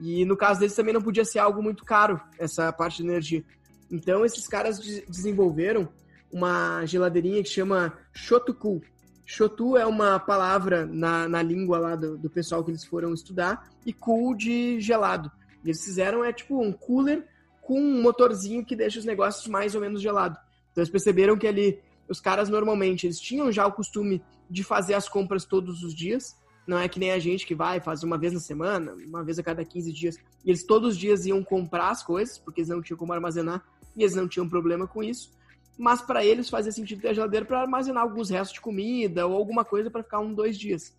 E 0.00 0.24
no 0.24 0.36
caso 0.36 0.60
deles 0.60 0.74
também 0.74 0.92
não 0.92 1.02
podia 1.02 1.24
ser 1.24 1.38
algo 1.38 1.62
muito 1.62 1.84
caro, 1.84 2.20
essa 2.38 2.72
parte 2.72 2.98
de 2.98 3.08
energia. 3.08 3.44
Então, 3.90 4.24
esses 4.24 4.46
caras 4.48 4.78
desenvolveram 5.08 5.88
uma 6.30 6.84
geladeirinha 6.86 7.42
que 7.42 7.48
chama 7.48 7.92
Shotoku, 8.12 8.80
Shotu 9.24 9.76
é 9.76 9.86
uma 9.86 10.18
palavra 10.18 10.84
na, 10.84 11.28
na 11.28 11.42
língua 11.42 11.78
lá 11.78 11.96
do, 11.96 12.18
do 12.18 12.28
pessoal 12.28 12.62
que 12.64 12.70
eles 12.70 12.84
foram 12.84 13.14
estudar, 13.14 13.70
e 13.86 13.92
cool 13.92 14.34
de 14.34 14.80
gelado. 14.80 15.30
E 15.64 15.68
eles 15.68 15.82
fizeram 15.82 16.24
é 16.24 16.32
tipo 16.32 16.62
um 16.62 16.72
cooler 16.72 17.26
com 17.62 17.80
um 17.80 18.02
motorzinho 18.02 18.64
que 18.64 18.76
deixa 18.76 18.98
os 18.98 19.04
negócios 19.04 19.46
mais 19.46 19.74
ou 19.74 19.80
menos 19.80 20.02
gelados. 20.02 20.38
Então 20.70 20.82
eles 20.82 20.90
perceberam 20.90 21.38
que 21.38 21.46
ali 21.46 21.80
os 22.12 22.20
caras 22.20 22.48
normalmente 22.48 23.06
eles 23.06 23.20
tinham 23.20 23.50
já 23.50 23.66
o 23.66 23.72
costume 23.72 24.22
de 24.48 24.62
fazer 24.62 24.94
as 24.94 25.08
compras 25.08 25.44
todos 25.44 25.82
os 25.82 25.94
dias. 25.94 26.36
Não 26.66 26.78
é 26.78 26.88
que 26.88 27.00
nem 27.00 27.10
a 27.10 27.18
gente 27.18 27.44
que 27.44 27.54
vai 27.54 27.80
fazer 27.80 28.06
uma 28.06 28.16
vez 28.16 28.32
na 28.32 28.38
semana, 28.38 28.94
uma 29.06 29.24
vez 29.24 29.38
a 29.38 29.42
cada 29.42 29.64
15 29.64 29.92
dias. 29.92 30.16
E 30.44 30.50
eles 30.50 30.64
todos 30.64 30.90
os 30.90 30.98
dias 30.98 31.26
iam 31.26 31.42
comprar 31.42 31.90
as 31.90 32.04
coisas, 32.04 32.38
porque 32.38 32.60
eles 32.60 32.68
não 32.68 32.80
tinham 32.80 32.96
como 32.96 33.12
armazenar 33.12 33.64
e 33.96 34.02
eles 34.02 34.14
não 34.14 34.28
tinham 34.28 34.48
problema 34.48 34.86
com 34.86 35.02
isso 35.02 35.32
mas 35.76 36.02
para 36.02 36.24
eles 36.24 36.48
fazia 36.48 36.72
sentido 36.72 37.00
ter 37.00 37.08
a 37.08 37.12
geladeira 37.14 37.46
para 37.46 37.60
armazenar 37.60 38.02
alguns 38.02 38.30
restos 38.30 38.54
de 38.54 38.60
comida 38.60 39.26
ou 39.26 39.34
alguma 39.34 39.64
coisa 39.64 39.90
para 39.90 40.02
ficar 40.02 40.20
um, 40.20 40.34
dois 40.34 40.58
dias. 40.58 40.96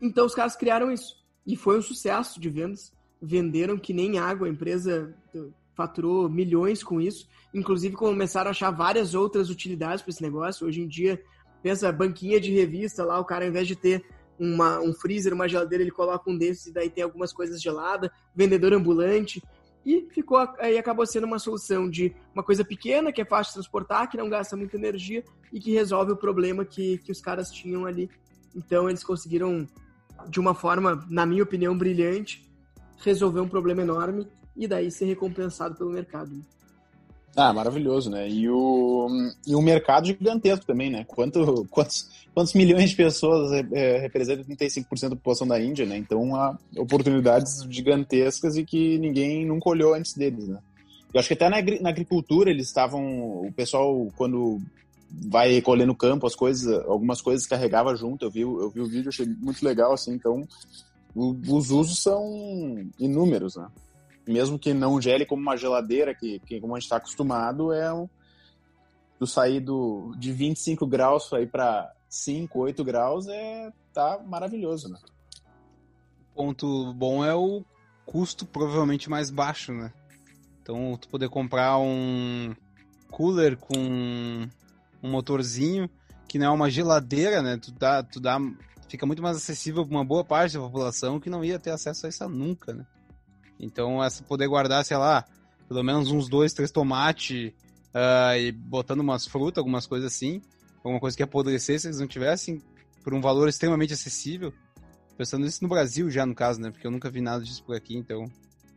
Então 0.00 0.26
os 0.26 0.34
caras 0.34 0.56
criaram 0.56 0.92
isso. 0.92 1.24
E 1.46 1.56
foi 1.56 1.78
um 1.78 1.82
sucesso 1.82 2.40
de 2.40 2.50
vendas. 2.50 2.92
Venderam 3.20 3.78
que 3.78 3.92
nem 3.92 4.18
água, 4.18 4.46
a 4.46 4.50
empresa 4.50 5.16
faturou 5.76 6.28
milhões 6.28 6.82
com 6.82 7.00
isso. 7.00 7.28
Inclusive 7.52 7.94
começaram 7.94 8.48
a 8.48 8.50
achar 8.50 8.70
várias 8.70 9.14
outras 9.14 9.50
utilidades 9.50 10.02
para 10.02 10.10
esse 10.10 10.22
negócio. 10.22 10.66
Hoje 10.66 10.80
em 10.80 10.88
dia, 10.88 11.22
pensa, 11.62 11.92
banquinha 11.92 12.40
de 12.40 12.52
revista 12.52 13.04
lá, 13.04 13.20
o 13.20 13.24
cara 13.24 13.44
ao 13.44 13.50
invés 13.50 13.68
de 13.68 13.76
ter 13.76 14.04
uma, 14.38 14.80
um 14.80 14.92
freezer, 14.92 15.32
uma 15.32 15.48
geladeira, 15.48 15.82
ele 15.82 15.90
coloca 15.90 16.30
um 16.30 16.36
desses 16.36 16.66
e 16.66 16.72
daí 16.72 16.90
tem 16.90 17.04
algumas 17.04 17.32
coisas 17.32 17.60
geladas, 17.60 18.10
vendedor 18.34 18.72
ambulante. 18.72 19.42
E 19.84 20.08
ficou 20.10 20.38
aí 20.58 20.76
acabou 20.76 21.06
sendo 21.06 21.26
uma 21.26 21.38
solução 21.38 21.88
de 21.88 22.14
uma 22.34 22.42
coisa 22.42 22.64
pequena, 22.64 23.12
que 23.12 23.20
é 23.20 23.24
fácil 23.24 23.50
de 23.50 23.54
transportar, 23.54 24.10
que 24.10 24.16
não 24.16 24.28
gasta 24.28 24.56
muita 24.56 24.76
energia 24.76 25.22
e 25.52 25.60
que 25.60 25.72
resolve 25.72 26.12
o 26.12 26.16
problema 26.16 26.64
que, 26.64 26.98
que 26.98 27.12
os 27.12 27.20
caras 27.20 27.50
tinham 27.50 27.86
ali. 27.86 28.10
Então 28.54 28.88
eles 28.88 29.04
conseguiram, 29.04 29.66
de 30.28 30.40
uma 30.40 30.54
forma, 30.54 31.06
na 31.08 31.24
minha 31.24 31.42
opinião, 31.42 31.76
brilhante, 31.76 32.44
resolver 32.98 33.40
um 33.40 33.48
problema 33.48 33.82
enorme 33.82 34.26
e 34.56 34.66
daí 34.66 34.90
ser 34.90 35.06
recompensado 35.06 35.74
pelo 35.74 35.90
mercado. 35.90 36.30
Ah, 37.36 37.52
maravilhoso, 37.52 38.10
né? 38.10 38.26
E 38.28 38.48
o, 38.48 39.08
e 39.46 39.54
um 39.54 39.60
mercado 39.60 40.06
gigantesco 40.06 40.64
também, 40.64 40.90
né? 40.90 41.04
Quanto, 41.06 41.66
quantos, 41.70 42.08
quantos 42.32 42.54
milhões 42.54 42.90
de 42.90 42.96
pessoas 42.96 43.52
é, 43.72 43.98
representam 43.98 44.44
35% 44.56 45.10
da 45.10 45.16
população 45.16 45.46
da 45.46 45.60
Índia, 45.60 45.84
né? 45.84 45.98
Então, 45.98 46.34
há 46.34 46.56
oportunidades 46.78 47.62
gigantescas 47.68 48.56
e 48.56 48.64
que 48.64 48.96
ninguém 48.98 49.44
nunca 49.44 49.68
olhou 49.68 49.92
antes 49.92 50.14
deles, 50.14 50.48
né? 50.48 50.58
Eu 51.12 51.20
acho 51.20 51.28
que 51.28 51.34
até 51.34 51.48
na, 51.50 51.56
na 51.82 51.90
agricultura 51.90 52.50
eles 52.50 52.68
estavam... 52.68 53.04
O 53.46 53.52
pessoal, 53.54 54.10
quando 54.16 54.58
vai 55.10 55.52
recolher 55.52 55.84
no 55.84 55.94
campo 55.94 56.26
as 56.26 56.34
coisas, 56.34 56.84
algumas 56.86 57.20
coisas 57.20 57.46
carregava 57.46 57.94
junto. 57.94 58.24
Eu 58.24 58.30
vi, 58.30 58.40
eu 58.40 58.70
vi 58.70 58.80
o 58.80 58.86
vídeo, 58.86 59.10
achei 59.10 59.26
muito 59.26 59.62
legal, 59.62 59.92
assim. 59.92 60.14
Então, 60.14 60.48
o, 61.14 61.36
os 61.48 61.70
usos 61.70 62.02
são 62.02 62.82
inúmeros, 62.98 63.56
né? 63.56 63.66
Mesmo 64.26 64.58
que 64.58 64.74
não 64.74 65.00
gele 65.00 65.24
como 65.24 65.40
uma 65.40 65.56
geladeira, 65.56 66.14
que, 66.14 66.40
que 66.40 66.60
como 66.60 66.74
a 66.74 66.78
gente 66.78 66.84
está 66.84 66.96
acostumado, 66.96 67.72
é 67.72 67.92
um, 67.92 68.08
do 69.18 69.26
sair 69.26 69.60
do, 69.60 70.14
de 70.18 70.32
25 70.32 70.86
graus 70.86 71.30
ir 71.32 71.48
para 71.48 71.92
5, 72.08 72.58
8 72.58 72.84
graus, 72.84 73.26
é, 73.28 73.72
tá 73.92 74.20
maravilhoso, 74.26 74.88
né? 74.88 74.98
Ponto 76.34 76.92
bom 76.94 77.24
é 77.24 77.34
o 77.34 77.64
custo 78.04 78.44
provavelmente 78.44 79.08
mais 79.08 79.30
baixo, 79.30 79.72
né? 79.72 79.92
Então, 80.60 80.96
tu 81.00 81.08
poder 81.08 81.28
comprar 81.28 81.78
um 81.78 82.54
cooler 83.10 83.56
com 83.56 83.78
um 85.02 85.10
motorzinho, 85.10 85.88
que 86.28 86.38
não 86.38 86.46
é 86.46 86.50
uma 86.50 86.68
geladeira, 86.68 87.40
né? 87.40 87.56
Tu 87.56 87.70
dá, 87.72 88.02
tu 88.02 88.20
dá, 88.20 88.38
fica 88.88 89.06
muito 89.06 89.22
mais 89.22 89.36
acessível 89.36 89.86
para 89.86 89.96
uma 89.96 90.04
boa 90.04 90.24
parte 90.24 90.54
da 90.54 90.60
população 90.60 91.20
que 91.20 91.30
não 91.30 91.44
ia 91.44 91.58
ter 91.58 91.70
acesso 91.70 92.06
a 92.06 92.08
isso 92.08 92.28
nunca, 92.28 92.74
né? 92.74 92.84
Então, 93.58 94.02
essa 94.02 94.22
poder 94.22 94.46
guardar, 94.48 94.84
sei 94.84 94.96
lá, 94.96 95.24
pelo 95.68 95.82
menos 95.82 96.10
uns 96.10 96.28
dois, 96.28 96.52
três 96.52 96.70
tomates 96.70 97.52
uh, 97.94 98.36
e 98.38 98.52
botando 98.52 99.00
umas 99.00 99.26
frutas, 99.26 99.58
algumas 99.58 99.86
coisas 99.86 100.12
assim, 100.12 100.42
alguma 100.78 101.00
coisa 101.00 101.16
que 101.16 101.22
apodrecer 101.22 101.80
se 101.80 101.86
eles 101.86 102.00
não 102.00 102.06
tivessem, 102.06 102.62
por 103.02 103.14
um 103.14 103.20
valor 103.20 103.48
extremamente 103.48 103.94
acessível. 103.94 104.52
Pensando 105.16 105.46
isso 105.46 105.62
no 105.62 105.68
Brasil 105.68 106.10
já, 106.10 106.26
no 106.26 106.34
caso, 106.34 106.60
né? 106.60 106.70
Porque 106.70 106.86
eu 106.86 106.90
nunca 106.90 107.10
vi 107.10 107.20
nada 107.20 107.42
disso 107.42 107.64
por 107.64 107.74
aqui, 107.74 107.96
então 107.96 108.30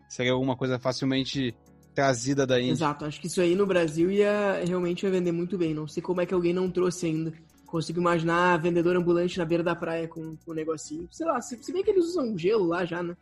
seria 0.07 0.31
alguma 0.31 0.55
coisa 0.55 0.79
facilmente 0.79 1.53
trazida 1.93 2.47
da 2.47 2.59
Índia. 2.59 2.71
Exato, 2.73 3.05
acho 3.05 3.19
que 3.19 3.27
isso 3.27 3.41
aí 3.41 3.55
no 3.55 3.65
Brasil 3.65 4.09
ia 4.09 4.63
realmente 4.65 5.03
ia 5.03 5.11
vender 5.11 5.31
muito 5.31 5.57
bem. 5.57 5.73
Não 5.73 5.87
sei 5.87 6.01
como 6.01 6.21
é 6.21 6.25
que 6.25 6.33
alguém 6.33 6.53
não 6.53 6.71
trouxe 6.71 7.07
ainda. 7.07 7.33
Consigo 7.65 7.99
imaginar 7.99 8.57
vendedor 8.57 8.95
ambulante 8.95 9.37
na 9.37 9.45
beira 9.45 9.63
da 9.63 9.75
praia 9.75 10.07
com, 10.07 10.35
com 10.37 10.51
um 10.51 10.55
negocinho. 10.55 11.07
Sei 11.11 11.25
lá, 11.25 11.41
se, 11.41 11.61
se 11.61 11.73
bem 11.73 11.83
que 11.83 11.91
eles 11.91 12.05
usam 12.05 12.37
gelo 12.37 12.65
lá 12.65 12.85
já, 12.85 13.03
né? 13.03 13.15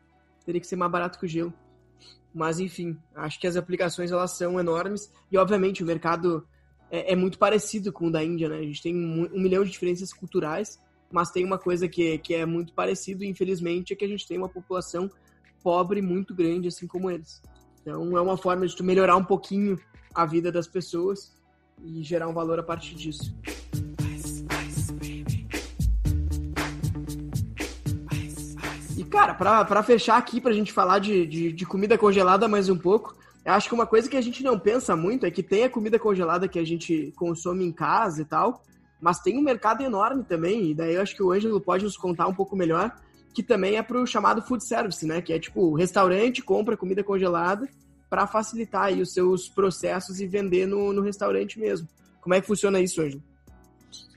Teria 0.47 0.61
que 0.61 0.67
ser 0.67 0.77
mais 0.77 0.89
barato 0.89 1.19
que 1.19 1.25
o 1.25 1.27
gelo. 1.27 1.53
Mas 2.33 2.57
enfim, 2.57 2.97
acho 3.13 3.37
que 3.37 3.45
as 3.45 3.57
aplicações 3.57 4.11
elas 4.11 4.37
são 4.37 4.57
enormes 4.57 5.11
e 5.29 5.37
obviamente 5.37 5.83
o 5.83 5.85
mercado 5.85 6.47
é, 6.89 7.11
é 7.11 7.15
muito 7.17 7.37
parecido 7.37 7.91
com 7.91 8.07
o 8.07 8.11
da 8.11 8.23
Índia, 8.23 8.47
né? 8.47 8.59
A 8.59 8.63
gente 8.63 8.81
tem 8.81 8.95
um, 8.95 9.25
um, 9.25 9.41
milhão 9.41 9.63
de 9.65 9.71
diferenças 9.71 10.13
culturais, 10.13 10.79
mas 11.11 11.31
tem 11.31 11.43
uma 11.43 11.57
coisa 11.57 11.87
que, 11.89 12.17
que 12.19 12.33
é 12.33 12.45
muito 12.45 12.73
parecido, 12.73 13.25
infelizmente, 13.25 13.91
é 13.91 13.95
que 13.95 14.05
a 14.05 14.07
gente 14.07 14.25
tem 14.25 14.37
uma 14.37 14.47
população 14.47 15.11
pobre 15.61 16.01
muito 16.01 16.33
grande, 16.33 16.69
assim 16.69 16.87
como 16.87 17.11
eles. 17.11 17.41
Então 17.81 18.17
é 18.17 18.21
uma 18.21 18.37
forma 18.37 18.65
de 18.65 18.75
tu 18.75 18.85
melhorar 18.85 19.17
um 19.17 19.25
pouquinho 19.25 19.77
a 20.15 20.25
vida 20.25 20.49
das 20.49 20.67
pessoas 20.67 21.33
e 21.83 22.01
gerar 22.03 22.29
um 22.29 22.33
valor 22.33 22.57
a 22.57 22.63
partir 22.63 22.95
disso. 22.95 23.35
Cara, 29.09 29.33
pra 29.33 29.83
fechar 29.83 30.17
aqui, 30.17 30.41
pra 30.41 30.51
gente 30.51 30.73
falar 30.73 30.99
de, 30.99 31.25
de, 31.25 31.51
de, 31.51 31.65
comida 31.65 31.97
congelada 31.97 32.47
mais 32.47 32.69
um 32.69 32.77
pouco, 32.77 33.15
acho 33.45 33.69
que 33.69 33.75
uma 33.75 33.87
coisa 33.87 34.09
que 34.09 34.17
a 34.17 34.21
gente 34.21 34.43
não 34.43 34.59
pensa 34.59 34.95
muito 34.95 35.25
é 35.25 35.31
que 35.31 35.41
tem 35.41 35.63
a 35.63 35.69
comida 35.69 35.97
congelada 35.97 36.47
que 36.47 36.59
a 36.59 36.65
gente 36.65 37.13
consome 37.15 37.65
em 37.65 37.71
casa 37.71 38.21
e 38.21 38.25
tal, 38.25 38.63
mas 38.99 39.19
tem 39.19 39.37
um 39.37 39.41
mercado 39.41 39.81
enorme 39.81 40.23
também, 40.23 40.71
e 40.71 40.73
daí 40.73 40.95
eu 40.95 41.01
acho 41.01 41.15
que 41.15 41.23
o 41.23 41.31
Ângelo 41.31 41.61
pode 41.61 41.83
nos 41.83 41.95
contar 41.95 42.27
um 42.27 42.33
pouco 42.33 42.55
melhor, 42.55 42.91
que 43.33 43.43
também 43.43 43.75
é 43.75 43.83
pro 43.83 44.05
chamado 44.05 44.41
food 44.41 44.65
service, 44.65 45.05
né? 45.05 45.21
Que 45.21 45.31
é 45.31 45.39
tipo, 45.39 45.61
o 45.61 45.75
restaurante 45.75 46.41
compra 46.41 46.75
comida 46.75 47.03
congelada 47.03 47.69
para 48.09 48.25
facilitar 48.25 48.85
aí 48.85 49.01
os 49.01 49.13
seus 49.13 49.47
processos 49.47 50.19
e 50.19 50.25
vender 50.25 50.65
no, 50.65 50.91
no 50.91 51.01
restaurante 51.01 51.59
mesmo. 51.59 51.87
Como 52.19 52.33
é 52.33 52.41
que 52.41 52.47
funciona 52.47 52.79
isso, 52.81 53.01
Ângelo? 53.01 53.21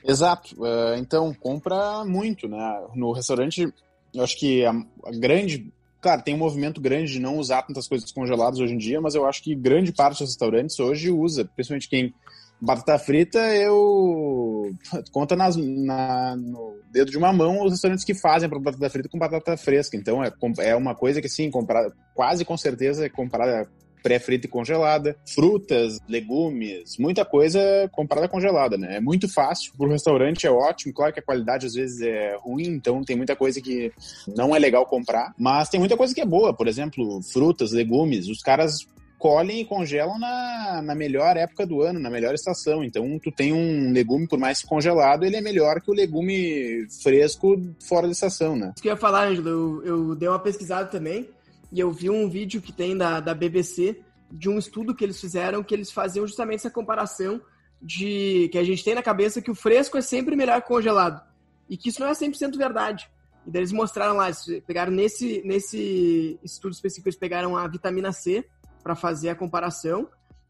Exato. 0.03 0.57
Uh, 0.59 0.97
então, 0.97 1.35
compra 1.35 2.05
muito, 2.05 2.49
né? 2.49 2.89
No 2.95 3.13
restaurante 3.13 3.73
eu 4.15 4.23
acho 4.23 4.39
que 4.39 4.65
a, 4.65 4.71
a 4.71 5.11
grande 5.13 5.73
Claro, 6.01 6.23
tem 6.23 6.35
um 6.35 6.39
movimento 6.39 6.81
grande 6.81 7.13
de 7.13 7.21
não 7.21 7.37
usar 7.37 7.63
tantas 7.63 7.87
coisas 7.87 8.11
congeladas 8.11 8.59
hoje 8.59 8.73
em 8.73 8.79
dia, 8.79 9.01
mas 9.03 9.15
eu 9.15 9.27
acho 9.27 9.43
que 9.43 9.55
grande 9.55 9.93
parte 9.93 10.21
dos 10.21 10.31
restaurantes 10.31 10.81
hoje 10.81 11.11
usa, 11.11 11.45
principalmente 11.45 11.91
quem 11.91 12.15
batata 12.59 12.99
frita, 12.99 13.39
eu 13.55 14.71
conta 15.13 15.37
nas, 15.37 15.57
na, 15.57 16.37
no, 16.37 16.79
dedo 16.91 17.11
de 17.11 17.19
uma 17.19 17.33
mão 17.33 17.65
os 17.65 17.73
restaurantes 17.73 18.05
que 18.05 18.15
fazem 18.15 18.49
batata 18.49 18.89
frita 18.89 19.09
com 19.11 19.19
batata 19.19 19.57
fresca. 19.59 19.97
Então 19.97 20.25
é, 20.25 20.33
é 20.61 20.75
uma 20.75 20.95
coisa 20.95 21.21
que, 21.21 21.29
sim, 21.29 21.51
comprada, 21.51 21.93
quase 22.15 22.47
com 22.47 22.57
certeza 22.57 23.05
é 23.05 23.09
comprada 23.11 23.69
pré-frita 24.03 24.47
e 24.47 24.51
congelada, 24.51 25.17
frutas, 25.27 25.99
legumes, 26.09 26.97
muita 26.99 27.25
coisa 27.25 27.61
comprada 27.93 28.29
congelada, 28.29 28.77
né? 28.77 28.97
É 28.97 29.01
muito 29.01 29.29
fácil. 29.33 29.73
Pro 29.77 29.89
restaurante 29.89 30.47
é 30.47 30.51
ótimo. 30.51 30.93
Claro 30.93 31.13
que 31.13 31.21
a 31.21 31.23
qualidade 31.23 31.67
às 31.67 31.75
vezes 31.75 32.01
é 32.01 32.37
ruim, 32.41 32.69
então 32.69 33.03
tem 33.03 33.17
muita 33.17 33.37
coisa 33.37 33.61
que 33.61 33.93
não 34.37 34.55
é 34.55 34.59
legal 34.59 34.87
comprar, 34.87 35.35
mas 35.39 35.69
tem 35.69 35.81
muita 35.81 35.97
coisa 35.97 36.15
que 36.15 36.21
é 36.21 36.27
boa. 36.27 36.55
Por 36.55 36.69
exemplo, 36.69 37.21
frutas, 37.23 37.73
legumes. 37.73 38.29
Os 38.29 38.43
caras 38.43 38.87
colhem 39.21 39.61
e 39.61 39.65
congelam 39.67 40.19
na, 40.19 40.81
na 40.83 40.95
melhor 40.95 41.37
época 41.37 41.67
do 41.67 41.83
ano, 41.83 42.01
na 42.01 42.09
melhor 42.09 42.35
estação. 42.35 42.83
Então, 42.83 43.19
tu 43.23 43.31
tem 43.31 43.53
um 43.53 43.93
legume, 43.93 44.27
por 44.27 44.39
mais 44.39 44.63
congelado, 44.63 45.25
ele 45.25 45.37
é 45.37 45.43
melhor 45.43 45.81
que 45.83 45.91
o 45.91 45.95
legume 45.95 46.87
fresco 47.03 47.61
fora 47.87 48.07
da 48.07 48.13
estação, 48.13 48.57
né? 48.57 48.73
Isso 48.75 48.83
que 48.83 48.89
eu 48.89 48.93
ia 48.93 48.97
falar, 48.97 49.29
Ângelo, 49.29 49.49
eu, 49.49 49.85
eu 49.85 50.15
dei 50.17 50.27
uma 50.27 50.39
pesquisada 50.39 50.89
também 50.89 51.29
e 51.73 51.79
eu 51.79 51.91
vi 51.93 52.11
um 52.11 52.29
vídeo 52.29 52.61
que 52.61 52.73
tem 52.73 52.97
da, 52.97 53.21
da 53.21 53.35
BBC 53.35 54.01
de 54.31 54.49
um 54.49 54.59
estudo 54.59 54.95
que 54.95 55.05
eles 55.05 55.21
fizeram 55.21 55.63
que 55.63 55.75
eles 55.75 55.91
faziam 55.91 56.27
justamente 56.27 56.61
essa 56.61 56.71
comparação 56.71 57.41
de 57.81 58.49
que 58.53 58.59
a 58.59 58.65
gente 58.65 58.85
tem 58.85 58.95
na 58.95 59.03
cabeça 59.03 59.41
que 59.41 59.51
o 59.51 59.55
fresco 59.55 59.97
é 59.97 60.03
sempre 60.03 60.37
melhor 60.37 60.61
congelado 60.63 61.23
e 61.69 61.77
que 61.77 61.89
isso 61.89 62.01
não 62.01 62.09
é 62.09 62.13
100% 62.13 62.57
verdade. 62.57 63.09
E 63.47 63.51
daí 63.51 63.61
eles 63.61 63.73
mostraram 63.73 64.17
lá, 64.17 64.27
eles 64.27 64.45
pegaram 64.67 64.93
nesse, 64.93 65.41
nesse 65.45 66.39
estudo 66.43 66.73
específico, 66.73 67.09
eles 67.09 67.19
pegaram 67.19 67.57
a 67.57 67.67
vitamina 67.67 68.13
C 68.13 68.45
para 68.83 68.95
fazer 68.95 69.31
a 69.31 69.35
comparação. 69.35 70.09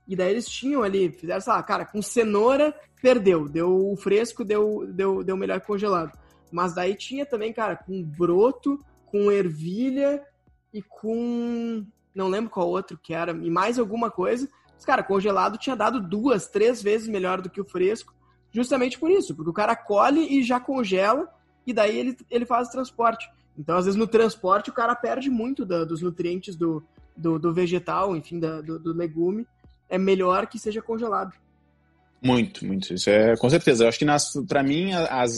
E 0.08 0.16
daí 0.16 0.30
eles 0.30 0.48
tinham 0.48 0.82
ali, 0.82 1.12
fizeram, 1.12 1.40
sei 1.40 1.52
lá, 1.52 1.62
cara, 1.62 1.84
com 1.84 2.02
cenoura 2.02 2.74
perdeu, 3.00 3.48
deu 3.48 3.92
o 3.92 3.96
fresco, 3.96 4.44
deu, 4.44 4.86
deu, 4.88 5.22
deu 5.22 5.36
melhor 5.36 5.60
congelado. 5.60 6.18
Mas 6.50 6.74
daí 6.74 6.96
tinha 6.96 7.24
também, 7.24 7.52
cara, 7.52 7.76
com 7.76 8.02
broto, 8.02 8.78
com 9.06 9.30
ervilha 9.30 10.22
e 10.72 10.82
com. 10.82 11.84
Não 12.14 12.28
lembro 12.28 12.50
qual 12.50 12.68
outro 12.68 12.98
que 13.00 13.14
era, 13.14 13.32
e 13.32 13.50
mais 13.50 13.78
alguma 13.78 14.10
coisa. 14.10 14.48
Mas, 14.74 14.84
cara, 14.84 15.02
congelado 15.02 15.58
tinha 15.58 15.76
dado 15.76 16.00
duas, 16.00 16.46
três 16.48 16.82
vezes 16.82 17.06
melhor 17.06 17.40
do 17.40 17.50
que 17.50 17.60
o 17.60 17.64
fresco, 17.64 18.14
justamente 18.50 18.98
por 18.98 19.10
isso, 19.10 19.34
porque 19.34 19.50
o 19.50 19.54
cara 19.54 19.76
colhe 19.76 20.26
e 20.38 20.42
já 20.42 20.58
congela, 20.58 21.28
e 21.66 21.72
daí 21.72 21.98
ele, 21.98 22.16
ele 22.30 22.46
faz 22.46 22.68
o 22.68 22.72
transporte. 22.72 23.30
Então, 23.58 23.76
às 23.76 23.84
vezes, 23.84 23.98
no 23.98 24.06
transporte, 24.06 24.70
o 24.70 24.72
cara 24.72 24.94
perde 24.94 25.28
muito 25.28 25.66
da, 25.66 25.84
dos 25.84 26.00
nutrientes 26.00 26.56
do, 26.56 26.82
do, 27.14 27.38
do, 27.38 27.52
vegetal, 27.52 28.16
enfim, 28.16 28.38
da, 28.40 28.60
do, 28.60 28.78
do 28.78 28.92
legume. 28.92 29.46
É 29.88 29.98
melhor 29.98 30.46
que 30.46 30.58
seja 30.58 30.80
congelado. 30.80 31.34
Muito, 32.22 32.66
muito. 32.66 32.92
Isso 32.92 33.08
é 33.08 33.34
com 33.36 33.48
certeza. 33.48 33.84
Eu 33.84 33.88
acho 33.88 33.98
que 33.98 34.04
nas, 34.04 34.32
pra 34.46 34.62
mim, 34.62 34.92
as, 34.92 35.32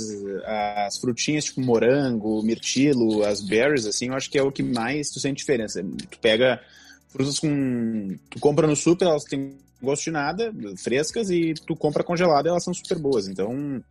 as 0.45 0.99
frutinhas 0.99 1.45
tipo 1.45 1.61
morango, 1.61 2.43
mirtilo, 2.43 3.25
as 3.25 3.41
berries, 3.41 3.87
assim, 3.87 4.09
eu 4.09 4.15
acho 4.15 4.29
que 4.29 4.39
é 4.39 4.43
o 4.43 4.51
que 4.51 4.63
mais 4.63 5.11
tu 5.11 5.21
sente 5.21 5.39
diferença. 5.39 5.83
Tu 6.11 6.19
pega 6.19 6.61
frutas 7.09 7.39
com. 7.39 8.17
Tu 8.29 8.41
compra 8.41 8.67
no 8.67 8.75
super, 8.75 9.07
elas 9.07 9.25
têm 9.25 9.57
gosto 9.81 10.05
de 10.05 10.11
nada, 10.11 10.53
frescas, 10.79 11.31
e 11.31 11.55
tu 11.55 11.75
compra 11.75 12.05
congelada 12.05 12.49
elas 12.49 12.65
são 12.65 12.75
super 12.75 12.99
boas. 12.99 13.29
Então, 13.29 13.83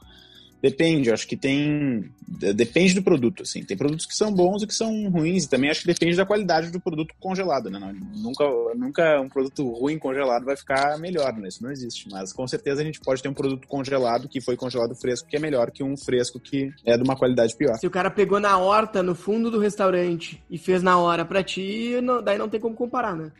Depende, 0.62 1.12
acho 1.12 1.28
que 1.28 1.36
tem. 1.36 2.12
Depende 2.28 2.93
do 2.93 3.01
produto, 3.01 3.41
assim. 3.41 3.64
Tem 3.64 3.76
produtos 3.76 4.05
que 4.05 4.16
são 4.16 4.32
bons 4.32 4.62
e 4.62 4.68
que 4.68 4.76
são 4.76 5.09
ruins, 5.09 5.45
e 5.45 5.49
também 5.49 5.70
acho 5.70 5.82
que 5.82 5.88
depende 5.88 6.16
da 6.16 6.26
qualidade 6.26 6.70
do 6.70 6.80
produto 6.80 7.16
congelado, 7.20 7.70
né? 7.70 7.80
Nunca, 8.16 8.45
nunca 8.76 9.20
um 9.20 9.28
produto 9.28 9.68
ruim 9.72 9.97
congelado 9.97 10.45
vai 10.45 10.55
ficar 10.55 10.99
melhor, 10.99 11.34
né? 11.34 11.47
Isso 11.47 11.64
não 11.64 11.72
existe. 11.72 12.07
Mas 12.12 12.32
com 12.32 12.47
certeza 12.47 12.82
a 12.82 12.86
gente 12.86 12.99
pode 12.99 13.24
ter 13.24 13.30
um 13.30 13.34
produto 13.34 13.68
congelado 13.68 14.30
que 14.30 14.39
foi 14.39 14.55
congelado 14.55 14.95
fresco, 14.95 15.28
que 15.28 15.36
é 15.36 15.39
melhor 15.39 15.72
que 15.72 15.84
um 15.84 15.97
fresco 15.97 16.39
que 16.39 16.72
é 16.86 16.95
de 16.95 17.03
uma 17.03 17.16
qualidade 17.16 17.55
pior. 17.55 17.78
Se 17.78 17.88
o 17.88 17.91
cara 17.91 18.12
pegou 18.12 18.39
na 18.39 18.57
horta, 18.57 19.01
no 19.01 19.16
fundo 19.16 19.49
do 19.49 19.59
restaurante, 19.59 20.41
e 20.49 20.59
fez 20.59 20.84
na 20.84 20.97
hora 20.99 21.26
para 21.26 21.43
ti, 21.43 21.99
não, 22.01 22.22
daí 22.22 22.38
não 22.38 22.47
tem 22.47 22.59
como 22.59 22.76
comparar, 22.76 23.16
né? 23.16 23.32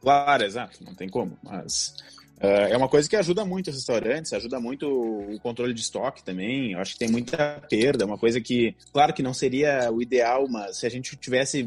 Claro, 0.00 0.44
exato, 0.44 0.78
não 0.84 0.94
tem 0.94 1.08
como. 1.08 1.36
Mas 1.42 1.94
é 2.42 2.76
uma 2.76 2.88
coisa 2.88 3.08
que 3.08 3.14
ajuda 3.14 3.44
muito 3.44 3.68
os 3.68 3.76
restaurantes, 3.76 4.32
ajuda 4.32 4.58
muito 4.58 4.88
o 4.88 5.38
controle 5.40 5.72
de 5.72 5.80
estoque 5.80 6.24
também. 6.24 6.72
Eu 6.72 6.80
acho 6.80 6.94
que 6.94 6.98
tem 6.98 7.08
muita 7.08 7.62
perda. 7.70 8.02
É 8.02 8.06
uma 8.06 8.18
coisa 8.18 8.40
que, 8.40 8.74
claro 8.92 9.14
que 9.14 9.22
não 9.22 9.32
seria 9.32 9.90
o 9.92 10.02
ideal, 10.02 10.48
mas 10.48 10.78
se 10.78 10.86
a 10.86 10.90
gente 10.90 11.16
tivesse 11.16 11.64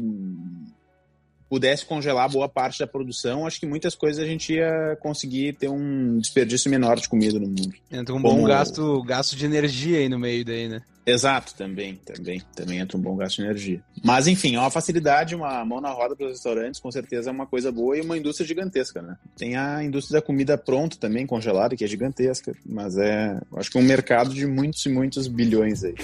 pudesse 1.48 1.84
congelar 1.84 2.30
boa 2.30 2.48
parte 2.48 2.78
da 2.78 2.86
produção, 2.86 3.46
acho 3.46 3.60
que 3.60 3.66
muitas 3.66 3.94
coisas 3.94 4.22
a 4.22 4.26
gente 4.26 4.52
ia 4.52 4.96
conseguir 5.00 5.54
ter 5.54 5.68
um 5.68 6.18
desperdício 6.18 6.70
menor 6.70 6.98
de 6.98 7.08
comida 7.08 7.38
no 7.38 7.46
mundo. 7.46 7.74
Entra 7.90 8.14
um 8.14 8.20
Como... 8.20 8.36
bom 8.36 8.44
gasto, 8.44 9.02
gasto 9.04 9.36
de 9.36 9.44
energia 9.44 9.98
aí 9.98 10.08
no 10.08 10.18
meio 10.18 10.44
daí, 10.44 10.68
né? 10.68 10.82
Exato, 11.06 11.54
também, 11.54 11.94
também, 12.04 12.42
também 12.56 12.80
entra 12.80 12.98
um 12.98 13.00
bom 13.00 13.14
gasto 13.14 13.36
de 13.36 13.42
energia. 13.42 13.80
Mas 14.02 14.26
enfim, 14.26 14.56
é 14.56 14.58
uma 14.58 14.72
facilidade, 14.72 15.36
uma 15.36 15.64
mão 15.64 15.80
na 15.80 15.90
roda 15.90 16.16
para 16.16 16.26
os 16.26 16.32
restaurantes, 16.32 16.80
com 16.80 16.90
certeza 16.90 17.30
é 17.30 17.32
uma 17.32 17.46
coisa 17.46 17.70
boa 17.70 17.96
e 17.96 18.00
uma 18.00 18.18
indústria 18.18 18.46
gigantesca, 18.46 19.00
né? 19.00 19.16
Tem 19.36 19.56
a 19.56 19.84
indústria 19.84 20.20
da 20.20 20.26
comida 20.26 20.58
pronta 20.58 20.96
também, 20.96 21.24
congelada, 21.24 21.76
que 21.76 21.84
é 21.84 21.86
gigantesca, 21.86 22.52
mas 22.66 22.98
é, 22.98 23.40
acho 23.54 23.70
que 23.70 23.78
é 23.78 23.80
um 23.80 23.84
mercado 23.84 24.34
de 24.34 24.46
muitos 24.46 24.84
e 24.84 24.88
muitos 24.88 25.28
bilhões 25.28 25.84
aí. 25.84 25.94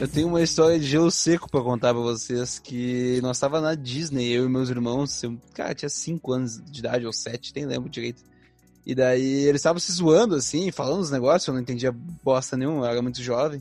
Eu 0.00 0.06
tenho 0.06 0.28
uma 0.28 0.40
história 0.40 0.78
de 0.78 0.86
gelo 0.86 1.10
seco 1.10 1.50
para 1.50 1.60
contar 1.60 1.92
para 1.92 2.00
vocês, 2.00 2.60
que 2.60 3.20
nós 3.20 3.36
tava 3.36 3.60
na 3.60 3.74
Disney, 3.74 4.28
eu 4.28 4.44
e 4.44 4.48
meus 4.48 4.70
irmãos, 4.70 5.24
eu, 5.24 5.36
cara, 5.52 5.74
tinha 5.74 5.88
5 5.88 6.32
anos 6.32 6.62
de 6.64 6.78
idade, 6.78 7.04
ou 7.04 7.12
7, 7.12 7.52
nem 7.56 7.66
lembro 7.66 7.90
direito. 7.90 8.22
E 8.86 8.94
daí 8.94 9.44
eles 9.44 9.60
estavam 9.60 9.80
se 9.80 9.90
zoando, 9.90 10.36
assim, 10.36 10.70
falando 10.70 11.00
os 11.00 11.10
negócios, 11.10 11.48
eu 11.48 11.54
não 11.54 11.60
entendia 11.60 11.90
bosta 11.90 12.56
nenhuma, 12.56 12.86
eu 12.86 12.90
era 12.92 13.02
muito 13.02 13.20
jovem. 13.20 13.60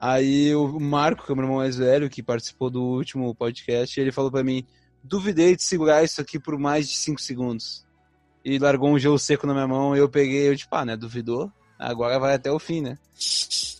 Aí 0.00 0.54
o 0.54 0.80
Marco, 0.80 1.26
que 1.26 1.30
é 1.30 1.34
o 1.34 1.36
meu 1.36 1.44
irmão 1.44 1.58
mais 1.58 1.76
velho, 1.76 2.08
que 2.08 2.22
participou 2.22 2.70
do 2.70 2.82
último 2.82 3.34
podcast, 3.34 4.00
ele 4.00 4.10
falou 4.10 4.30
para 4.30 4.42
mim, 4.42 4.66
duvidei 5.04 5.54
de 5.54 5.62
segurar 5.62 6.02
isso 6.02 6.18
aqui 6.18 6.38
por 6.38 6.58
mais 6.58 6.88
de 6.88 6.96
5 6.96 7.20
segundos. 7.20 7.84
E 8.42 8.58
largou 8.58 8.88
um 8.88 8.98
gelo 8.98 9.18
seco 9.18 9.46
na 9.46 9.52
minha 9.52 9.68
mão, 9.68 9.94
e 9.94 9.98
eu 9.98 10.08
peguei, 10.08 10.48
eu 10.48 10.56
tipo, 10.56 10.74
ah, 10.74 10.86
né, 10.86 10.96
duvidou? 10.96 11.52
Agora 11.82 12.18
vai 12.18 12.34
até 12.34 12.50
o 12.50 12.58
fim, 12.58 12.80
né? 12.80 12.98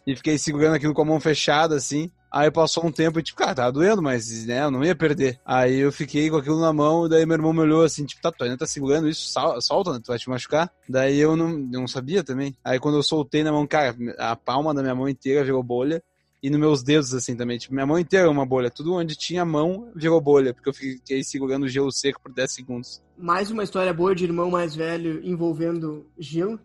E 0.07 0.16
fiquei 0.16 0.36
segurando 0.36 0.74
aquilo 0.74 0.94
com 0.94 1.03
a 1.03 1.07
mão 1.07 1.20
fechada, 1.20 1.76
assim. 1.76 2.11
Aí 2.32 2.50
passou 2.50 2.86
um 2.86 2.90
tempo 2.90 3.20
e, 3.20 3.22
tipo, 3.22 3.38
cara, 3.38 3.55
tava 3.55 3.72
doendo, 3.72 4.03
mas, 4.03 4.46
né, 4.46 4.64
eu 4.64 4.70
não 4.70 4.82
ia 4.82 4.96
perder. 4.96 5.38
Aí 5.44 5.78
eu 5.80 5.92
fiquei 5.92 6.30
com 6.30 6.36
aquilo 6.36 6.59
na 6.59 6.72
mão, 6.72 7.05
e 7.05 7.09
daí 7.11 7.26
meu 7.26 7.36
irmão 7.36 7.53
me 7.53 7.61
olhou 7.61 7.84
assim, 7.84 8.07
tipo, 8.07 8.22
tá, 8.22 8.32
tu 8.32 8.42
ainda 8.42 8.57
tá 8.57 8.66
segurando 8.66 9.07
isso, 9.07 9.34
solta, 9.61 9.92
né, 9.92 10.00
tu 10.03 10.09
vai 10.09 10.18
te 10.18 10.30
machucar. 10.30 10.72
Daí 10.88 11.18
eu 11.18 11.36
não, 11.36 11.50
não 11.50 11.86
sabia 11.86 12.24
também. 12.24 12.57
Aí 12.64 12.80
quando 12.80 12.96
eu 12.96 13.03
soltei 13.03 13.44
na 13.44 13.53
mão, 13.53 13.66
cara, 13.66 13.94
a 14.18 14.34
palma 14.34 14.72
da 14.72 14.80
minha 14.80 14.94
mão 14.94 15.09
inteira 15.09 15.44
virou 15.44 15.62
bolha. 15.62 16.03
E 16.42 16.50
nos 16.50 16.59
meus 16.59 16.82
dedos, 16.82 17.14
assim, 17.14 17.36
também. 17.36 17.57
Tipo, 17.57 17.72
minha 17.72 17.86
mão 17.86 17.96
inteira 17.96 18.26
é 18.26 18.28
uma 18.28 18.44
bolha. 18.44 18.68
Tudo 18.68 18.94
onde 18.94 19.14
tinha 19.14 19.44
mão 19.44 19.92
virou 19.94 20.20
bolha, 20.20 20.53
porque 20.53 20.68
eu 20.68 20.74
fiquei 20.74 21.22
segurando 21.22 21.66
o 21.66 21.68
gelo 21.68 21.92
seco 21.92 22.20
por 22.20 22.32
10 22.32 22.53
segundos. 22.53 23.03
Mais 23.16 23.53
uma 23.53 23.62
história 23.62 23.94
boa 23.94 24.12
de 24.12 24.24
irmão 24.24 24.50
mais 24.50 24.74
velho 24.74 25.20
envolvendo 25.22 26.05
gelo. 26.18 26.59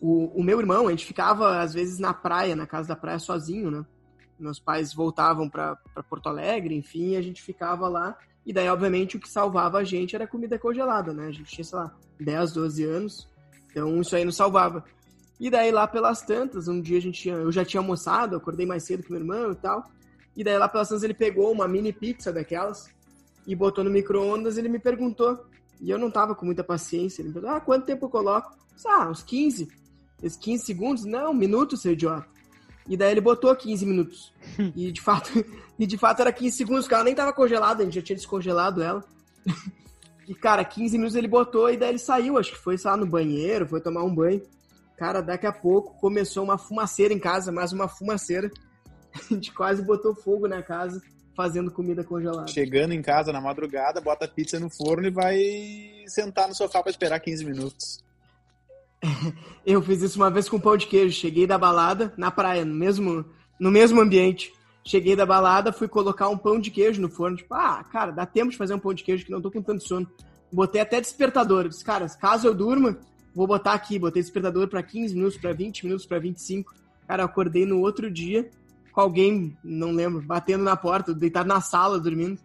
O, 0.00 0.40
o 0.40 0.42
meu 0.42 0.60
irmão, 0.60 0.86
a 0.86 0.90
gente 0.90 1.04
ficava, 1.04 1.60
às 1.60 1.74
vezes, 1.74 1.98
na 1.98 2.14
praia, 2.14 2.54
na 2.54 2.66
casa 2.66 2.88
da 2.88 2.96
praia, 2.96 3.18
sozinho, 3.18 3.70
né? 3.70 3.84
Meus 4.38 4.60
pais 4.60 4.94
voltavam 4.94 5.48
para 5.48 5.76
Porto 6.08 6.28
Alegre, 6.28 6.76
enfim, 6.76 7.16
a 7.16 7.22
gente 7.22 7.42
ficava 7.42 7.88
lá. 7.88 8.16
E 8.46 8.52
daí, 8.52 8.68
obviamente, 8.68 9.16
o 9.16 9.20
que 9.20 9.28
salvava 9.28 9.78
a 9.78 9.84
gente 9.84 10.14
era 10.14 10.26
comida 10.26 10.58
congelada, 10.58 11.12
né? 11.12 11.26
A 11.26 11.32
gente 11.32 11.50
tinha, 11.52 11.64
sei 11.64 11.78
lá, 11.78 11.94
10, 12.20 12.52
12 12.52 12.84
anos. 12.84 13.28
Então, 13.70 14.00
isso 14.00 14.14
aí 14.14 14.24
nos 14.24 14.36
salvava. 14.36 14.84
E 15.40 15.50
daí, 15.50 15.70
lá 15.70 15.86
pelas 15.86 16.22
tantas, 16.22 16.68
um 16.68 16.80
dia 16.80 16.98
a 16.98 17.02
gente 17.02 17.20
tinha, 17.20 17.34
eu 17.34 17.52
já 17.52 17.64
tinha 17.64 17.80
almoçado, 17.80 18.36
acordei 18.36 18.66
mais 18.66 18.84
cedo 18.84 19.02
que 19.02 19.10
meu 19.10 19.20
irmão 19.20 19.52
e 19.52 19.56
tal. 19.56 19.84
E 20.36 20.44
daí, 20.44 20.56
lá 20.56 20.68
pelas 20.68 20.88
tantas, 20.88 21.02
ele 21.02 21.14
pegou 21.14 21.50
uma 21.50 21.66
mini 21.66 21.92
pizza 21.92 22.32
daquelas 22.32 22.88
e 23.46 23.54
botou 23.54 23.82
no 23.82 23.90
micro-ondas. 23.90 24.56
Ele 24.56 24.68
me 24.68 24.78
perguntou, 24.78 25.44
e 25.80 25.90
eu 25.90 25.98
não 25.98 26.10
tava 26.10 26.34
com 26.34 26.46
muita 26.46 26.64
paciência. 26.64 27.20
Ele 27.20 27.28
me 27.28 27.34
perguntou, 27.34 27.56
ah, 27.56 27.60
quanto 27.60 27.86
tempo 27.86 28.06
eu 28.06 28.10
coloco? 28.10 28.56
Ah, 28.86 29.08
uns 29.08 29.22
15. 29.22 29.68
Esses 30.22 30.38
15 30.38 30.64
segundos? 30.64 31.04
Não, 31.04 31.30
um 31.30 31.34
minuto, 31.34 31.76
seu 31.76 31.92
idiota. 31.92 32.26
E 32.88 32.96
daí 32.96 33.12
ele 33.12 33.20
botou 33.20 33.54
15 33.54 33.84
minutos. 33.84 34.32
e 34.74 34.90
de 34.90 35.00
fato, 35.00 35.30
e 35.78 35.86
de 35.86 35.98
fato 35.98 36.20
era 36.20 36.32
15 36.32 36.56
segundos, 36.56 36.84
porque 36.84 36.94
ela 36.94 37.04
nem 37.04 37.14
tava 37.14 37.32
congelada, 37.32 37.82
a 37.82 37.84
gente 37.84 37.94
já 37.94 38.02
tinha 38.02 38.16
descongelado 38.16 38.82
ela. 38.82 39.04
e 40.26 40.34
cara, 40.34 40.64
15 40.64 40.96
minutos 40.96 41.16
ele 41.16 41.28
botou 41.28 41.70
e 41.70 41.76
daí 41.76 41.90
ele 41.90 41.98
saiu, 41.98 42.38
acho 42.38 42.52
que 42.52 42.58
foi, 42.58 42.78
sei 42.78 42.90
lá, 42.90 42.96
no 42.96 43.06
banheiro, 43.06 43.68
foi 43.68 43.80
tomar 43.80 44.02
um 44.02 44.14
banho. 44.14 44.42
Cara, 44.96 45.20
daqui 45.20 45.46
a 45.46 45.52
pouco 45.52 45.96
começou 46.00 46.42
uma 46.42 46.58
fumaceira 46.58 47.14
em 47.14 47.20
casa, 47.20 47.52
mais 47.52 47.72
uma 47.72 47.86
fumaceira. 47.86 48.50
A 49.14 49.34
gente 49.34 49.52
quase 49.52 49.82
botou 49.82 50.14
fogo 50.14 50.48
na 50.48 50.62
casa 50.62 51.00
fazendo 51.36 51.70
comida 51.70 52.02
congelada. 52.02 52.48
Chegando 52.48 52.92
em 52.92 53.00
casa 53.00 53.32
na 53.32 53.40
madrugada, 53.40 54.00
bota 54.00 54.24
a 54.24 54.28
pizza 54.28 54.58
no 54.58 54.68
forno 54.68 55.06
e 55.06 55.10
vai 55.10 55.38
sentar 56.08 56.48
no 56.48 56.54
sofá 56.54 56.82
para 56.82 56.90
esperar 56.90 57.20
15 57.20 57.44
minutos. 57.44 58.07
Eu 59.64 59.82
fiz 59.82 60.02
isso 60.02 60.18
uma 60.18 60.30
vez 60.30 60.48
com 60.48 60.60
pão 60.60 60.76
de 60.76 60.86
queijo. 60.86 61.18
Cheguei 61.18 61.46
da 61.46 61.58
balada 61.58 62.12
na 62.16 62.30
praia, 62.30 62.64
no 62.64 62.74
mesmo, 62.74 63.24
no 63.58 63.70
mesmo 63.70 64.00
ambiente. 64.00 64.52
Cheguei 64.84 65.14
da 65.14 65.26
balada, 65.26 65.72
fui 65.72 65.86
colocar 65.86 66.28
um 66.28 66.38
pão 66.38 66.58
de 66.58 66.70
queijo 66.70 67.00
no 67.00 67.08
forno. 67.08 67.36
Tipo, 67.36 67.54
ah, 67.54 67.84
cara, 67.84 68.10
dá 68.10 68.24
tempo 68.24 68.50
de 68.50 68.56
fazer 68.56 68.74
um 68.74 68.78
pão 68.78 68.94
de 68.94 69.04
queijo 69.04 69.24
que 69.24 69.30
não 69.30 69.40
tô 69.40 69.50
com 69.50 69.62
tanto 69.62 69.86
sono. 69.86 70.06
Botei 70.52 70.80
até 70.80 71.00
despertador. 71.00 71.68
disse, 71.68 71.84
cara, 71.84 72.08
caso 72.08 72.46
eu 72.46 72.54
durma, 72.54 72.98
vou 73.34 73.46
botar 73.46 73.74
aqui, 73.74 73.98
botei 73.98 74.22
despertador 74.22 74.66
para 74.68 74.82
15 74.82 75.14
minutos, 75.14 75.36
para 75.38 75.52
20 75.52 75.84
minutos, 75.84 76.06
para 76.06 76.18
25. 76.18 76.74
Cara, 77.06 77.24
acordei 77.24 77.66
no 77.66 77.80
outro 77.80 78.10
dia 78.10 78.48
com 78.92 79.00
alguém, 79.00 79.56
não 79.62 79.92
lembro, 79.92 80.22
batendo 80.22 80.64
na 80.64 80.76
porta, 80.76 81.14
deitado 81.14 81.48
na 81.48 81.60
sala, 81.60 82.00
dormindo. 82.00 82.40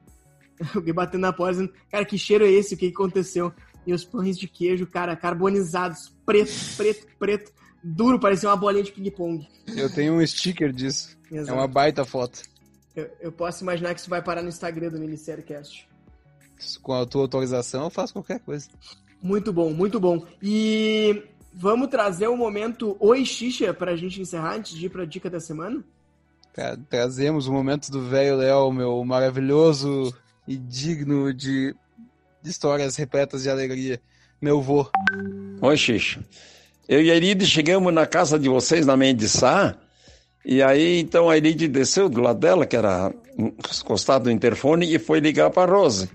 Alguém 0.75 0.93
batendo 0.93 1.21
na 1.21 1.33
porta, 1.33 1.53
dizendo, 1.53 1.73
cara, 1.89 2.05
que 2.05 2.17
cheiro 2.17 2.45
é 2.45 2.51
esse? 2.51 2.75
O 2.75 2.77
que 2.77 2.87
aconteceu? 2.87 3.51
E 3.85 3.93
os 3.93 4.03
pães 4.03 4.37
de 4.37 4.47
queijo, 4.47 4.87
cara, 4.87 5.15
carbonizados, 5.15 6.13
preto, 6.25 6.53
preto, 6.77 7.07
preto, 7.19 7.51
duro, 7.83 8.19
parecia 8.19 8.49
uma 8.49 8.55
bolinha 8.55 8.83
de 8.83 8.91
ping-pong. 8.91 9.47
Eu 9.75 9.93
tenho 9.93 10.13
um 10.13 10.25
sticker 10.25 10.71
disso. 10.71 11.17
Exato. 11.31 11.51
É 11.51 11.53
uma 11.53 11.67
baita 11.67 12.05
foto. 12.05 12.41
Eu, 12.95 13.09
eu, 13.19 13.31
posso 13.31 13.63
imaginar 13.63 13.93
que 13.93 13.99
isso 13.99 14.09
vai 14.09 14.21
parar 14.21 14.41
no 14.41 14.49
Instagram 14.49 14.89
do 14.89 14.99
Ministério 14.99 15.43
Cast. 15.43 15.87
Com 16.81 16.93
a 16.93 17.05
tua 17.05 17.23
autorização, 17.23 17.85
eu 17.85 17.89
faço 17.89 18.13
qualquer 18.13 18.39
coisa. 18.39 18.69
Muito 19.21 19.51
bom, 19.51 19.71
muito 19.71 19.99
bom. 19.99 20.25
E 20.41 21.23
vamos 21.53 21.87
trazer 21.87 22.27
o 22.27 22.33
um 22.33 22.37
momento 22.37 22.95
Oi 22.99 23.25
Xixa 23.25 23.73
pra 23.73 23.95
gente 23.95 24.21
encerrar 24.21 24.55
antes 24.55 24.77
de 24.77 24.85
ir 24.85 24.89
pra 24.89 25.05
dica 25.05 25.29
da 25.29 25.39
semana? 25.39 25.83
Cara, 26.53 26.77
trazemos 26.89 27.47
o 27.47 27.51
momento 27.51 27.89
do 27.89 28.07
velho 28.07 28.37
Léo, 28.37 28.71
meu 28.71 29.03
maravilhoso 29.03 30.13
e 30.47 30.55
digno 30.55 31.33
de, 31.33 31.75
de 32.43 32.49
histórias 32.49 32.97
repletas 32.97 33.43
de 33.43 33.49
alegria. 33.49 34.01
Meu 34.41 34.61
vô. 34.61 34.85
Oi, 35.61 35.77
Xixa. 35.77 36.19
Eu 36.89 37.01
e 37.01 37.09
a 37.09 37.15
Iride 37.15 37.45
chegamos 37.45 37.93
na 37.93 38.05
casa 38.05 38.37
de 38.37 38.49
vocês, 38.49 38.85
na 38.85 38.97
Mendiçá, 38.97 39.77
e 40.45 40.61
aí, 40.61 40.99
então, 40.99 41.29
a 41.29 41.37
Iride 41.37 41.69
desceu 41.69 42.09
do 42.09 42.19
lado 42.19 42.39
dela, 42.39 42.65
que 42.65 42.75
era 42.75 43.13
encostado 43.37 44.25
no 44.25 44.31
interfone, 44.31 44.93
e 44.93 44.99
foi 44.99 45.21
ligar 45.21 45.49
para 45.51 45.71
a 45.71 45.73
Rose. 45.73 46.09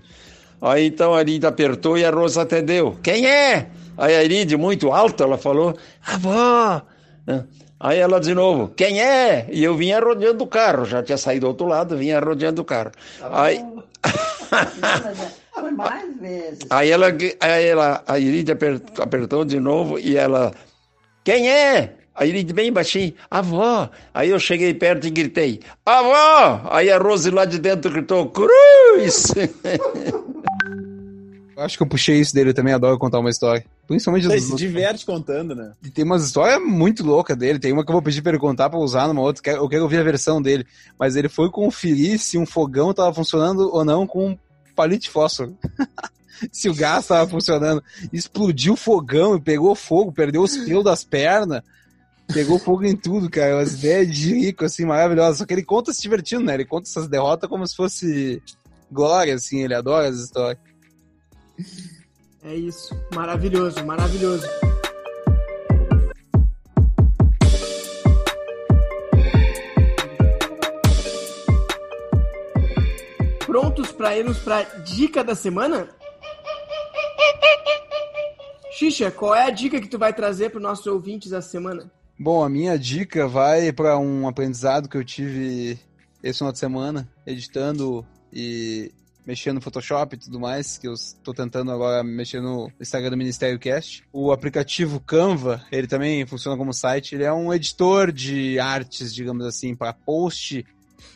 Aí, 0.61 0.85
então, 0.85 1.15
a 1.15 1.21
Iride 1.21 1.47
apertou 1.47 1.97
e 1.97 2.05
a 2.05 2.11
Rose 2.11 2.39
atendeu. 2.39 2.95
Quem 3.01 3.25
é? 3.25 3.67
Aí 3.97 4.15
a 4.15 4.23
Iride, 4.23 4.55
muito 4.55 4.91
alta, 4.91 5.23
ela 5.23 5.39
falou, 5.39 5.75
avó. 6.05 6.83
Aí 7.79 7.97
ela 7.97 8.19
de 8.19 8.35
novo, 8.35 8.67
quem 8.75 9.01
é? 9.01 9.47
E 9.51 9.63
eu 9.63 9.75
vinha 9.75 9.99
rodeando 9.99 10.43
o 10.43 10.47
carro, 10.47 10.85
já 10.85 11.01
tinha 11.01 11.17
saído 11.17 11.47
do 11.47 11.49
outro 11.49 11.65
lado, 11.65 11.97
vinha 11.97 12.19
rodeando 12.19 12.61
o 12.61 12.65
carro. 12.65 12.91
Tá 13.19 13.43
aí... 13.43 13.65
Foi 15.59 15.71
mais 15.71 16.17
vezes. 16.19 16.59
Aí 16.69 16.89
ela, 16.89 17.07
aí 17.39 17.65
ela 17.65 18.03
a 18.07 18.19
Iride 18.19 18.51
apertou, 18.51 19.03
apertou 19.03 19.45
de 19.45 19.59
novo 19.59 19.99
e 19.99 20.15
ela, 20.15 20.53
quem 21.23 21.49
é? 21.49 21.95
A 22.15 22.25
Iride 22.25 22.53
bem 22.53 22.71
baixinho, 22.71 23.13
avó. 23.29 23.89
Aí 24.13 24.29
eu 24.29 24.39
cheguei 24.39 24.73
perto 24.73 25.07
e 25.07 25.09
gritei, 25.09 25.61
avó! 25.85 26.67
Aí 26.69 26.91
a 26.91 26.97
Rose 26.97 27.29
lá 27.29 27.45
de 27.45 27.59
dentro 27.59 27.91
gritou, 27.91 28.29
cruz! 28.29 29.33
Acho 31.59 31.77
que 31.77 31.83
eu 31.83 31.87
puxei 31.87 32.19
isso 32.19 32.33
dele, 32.33 32.51
eu 32.51 32.53
também 32.53 32.73
adoro 32.73 32.97
contar 32.97 33.19
uma 33.19 33.29
história. 33.29 33.65
Principalmente 33.85 34.27
Você 34.27 34.39
se 34.39 34.55
diverte 34.55 35.05
contando, 35.05 35.53
né? 35.53 35.73
E 35.83 35.89
tem 35.89 36.05
umas 36.05 36.23
histórias 36.23 36.61
muito 36.61 37.03
loucas 37.03 37.35
dele. 37.35 37.59
Tem 37.59 37.73
uma 37.73 37.83
que 37.83 37.89
eu 37.89 37.93
vou 37.93 38.01
pedir 38.01 38.21
pra 38.21 38.31
ele 38.31 38.39
contar 38.39 38.69
pra 38.69 38.79
usar 38.79 39.07
numa 39.07 39.21
outra. 39.21 39.41
Eu 39.51 39.67
quero 39.67 39.83
ouvir 39.83 39.97
a 39.97 40.03
versão 40.03 40.41
dele. 40.41 40.65
Mas 40.97 41.15
ele 41.15 41.27
foi 41.27 41.49
conferir 41.49 42.17
se 42.19 42.37
um 42.37 42.45
fogão 42.45 42.93
tava 42.93 43.13
funcionando 43.13 43.69
ou 43.73 43.83
não 43.83 44.07
com 44.07 44.37
palito 44.79 45.11
fósforo. 45.11 45.57
se 46.53 46.69
o 46.69 46.73
gás 46.73 47.05
tava 47.05 47.29
funcionando. 47.29 47.83
Explodiu 48.13 48.73
o 48.73 48.77
fogão 48.77 49.37
pegou 49.41 49.75
fogo, 49.75 50.13
perdeu 50.13 50.41
os 50.41 50.55
pelos 50.55 50.85
das 50.85 51.03
pernas. 51.03 51.61
Pegou 52.33 52.57
fogo 52.57 52.85
em 52.85 52.95
tudo, 52.95 53.29
cara. 53.29 53.57
Umas 53.57 53.73
ideias 53.73 54.15
de 54.15 54.33
rico, 54.33 54.63
assim, 54.63 54.85
maravilhosas. 54.85 55.39
Só 55.39 55.45
que 55.45 55.53
ele 55.53 55.63
conta 55.63 55.91
se 55.91 56.01
divertindo, 56.01 56.45
né? 56.45 56.53
Ele 56.53 56.65
conta 56.65 56.87
essas 56.87 57.09
derrotas 57.09 57.49
como 57.49 57.67
se 57.67 57.75
fosse 57.75 58.41
glória, 58.89 59.35
assim. 59.35 59.63
Ele 59.63 59.73
adora 59.73 60.07
as 60.07 60.17
histórias. 60.17 60.63
É 62.43 62.55
isso. 62.55 62.95
Maravilhoso, 63.13 63.83
maravilhoso. 63.85 64.47
Prontos 73.49 73.91
para 73.91 74.15
irmos 74.15 74.37
para 74.37 74.61
dica 74.81 75.23
da 75.23 75.33
semana? 75.33 75.89
Xixa, 78.77 79.09
qual 79.09 79.33
é 79.33 79.41
a 79.41 79.49
dica 79.49 79.81
que 79.81 79.87
tu 79.87 79.97
vai 79.97 80.13
trazer 80.13 80.51
para 80.51 80.57
os 80.57 80.63
nossos 80.63 80.85
ouvintes 80.85 81.31
essa 81.31 81.49
semana? 81.49 81.91
Bom, 82.19 82.43
a 82.43 82.47
minha 82.47 82.77
dica 82.77 83.27
vai 83.27 83.73
para 83.73 83.97
um 83.97 84.27
aprendizado 84.27 84.87
que 84.87 84.95
eu 84.95 85.03
tive 85.03 85.79
esse 86.21 86.37
final 86.37 86.51
de 86.51 86.59
semana, 86.59 87.09
editando 87.25 88.05
e 88.31 88.91
mexendo 89.25 89.55
no 89.55 89.61
Photoshop 89.61 90.15
e 90.15 90.19
tudo 90.19 90.39
mais, 90.39 90.77
que 90.77 90.87
eu 90.87 90.93
estou 90.93 91.33
tentando 91.33 91.71
agora 91.71 92.03
mexer 92.03 92.41
no 92.41 92.71
Instagram 92.79 93.09
do 93.09 93.17
Ministério 93.17 93.57
Cast. 93.57 94.03
O 94.13 94.31
aplicativo 94.31 94.99
Canva, 94.99 95.65
ele 95.71 95.87
também 95.87 96.23
funciona 96.27 96.55
como 96.55 96.71
site, 96.71 97.15
ele 97.15 97.23
é 97.23 97.33
um 97.33 97.51
editor 97.51 98.11
de 98.11 98.59
artes, 98.59 99.11
digamos 99.11 99.43
assim, 99.43 99.73
para 99.75 99.91
post 99.91 100.63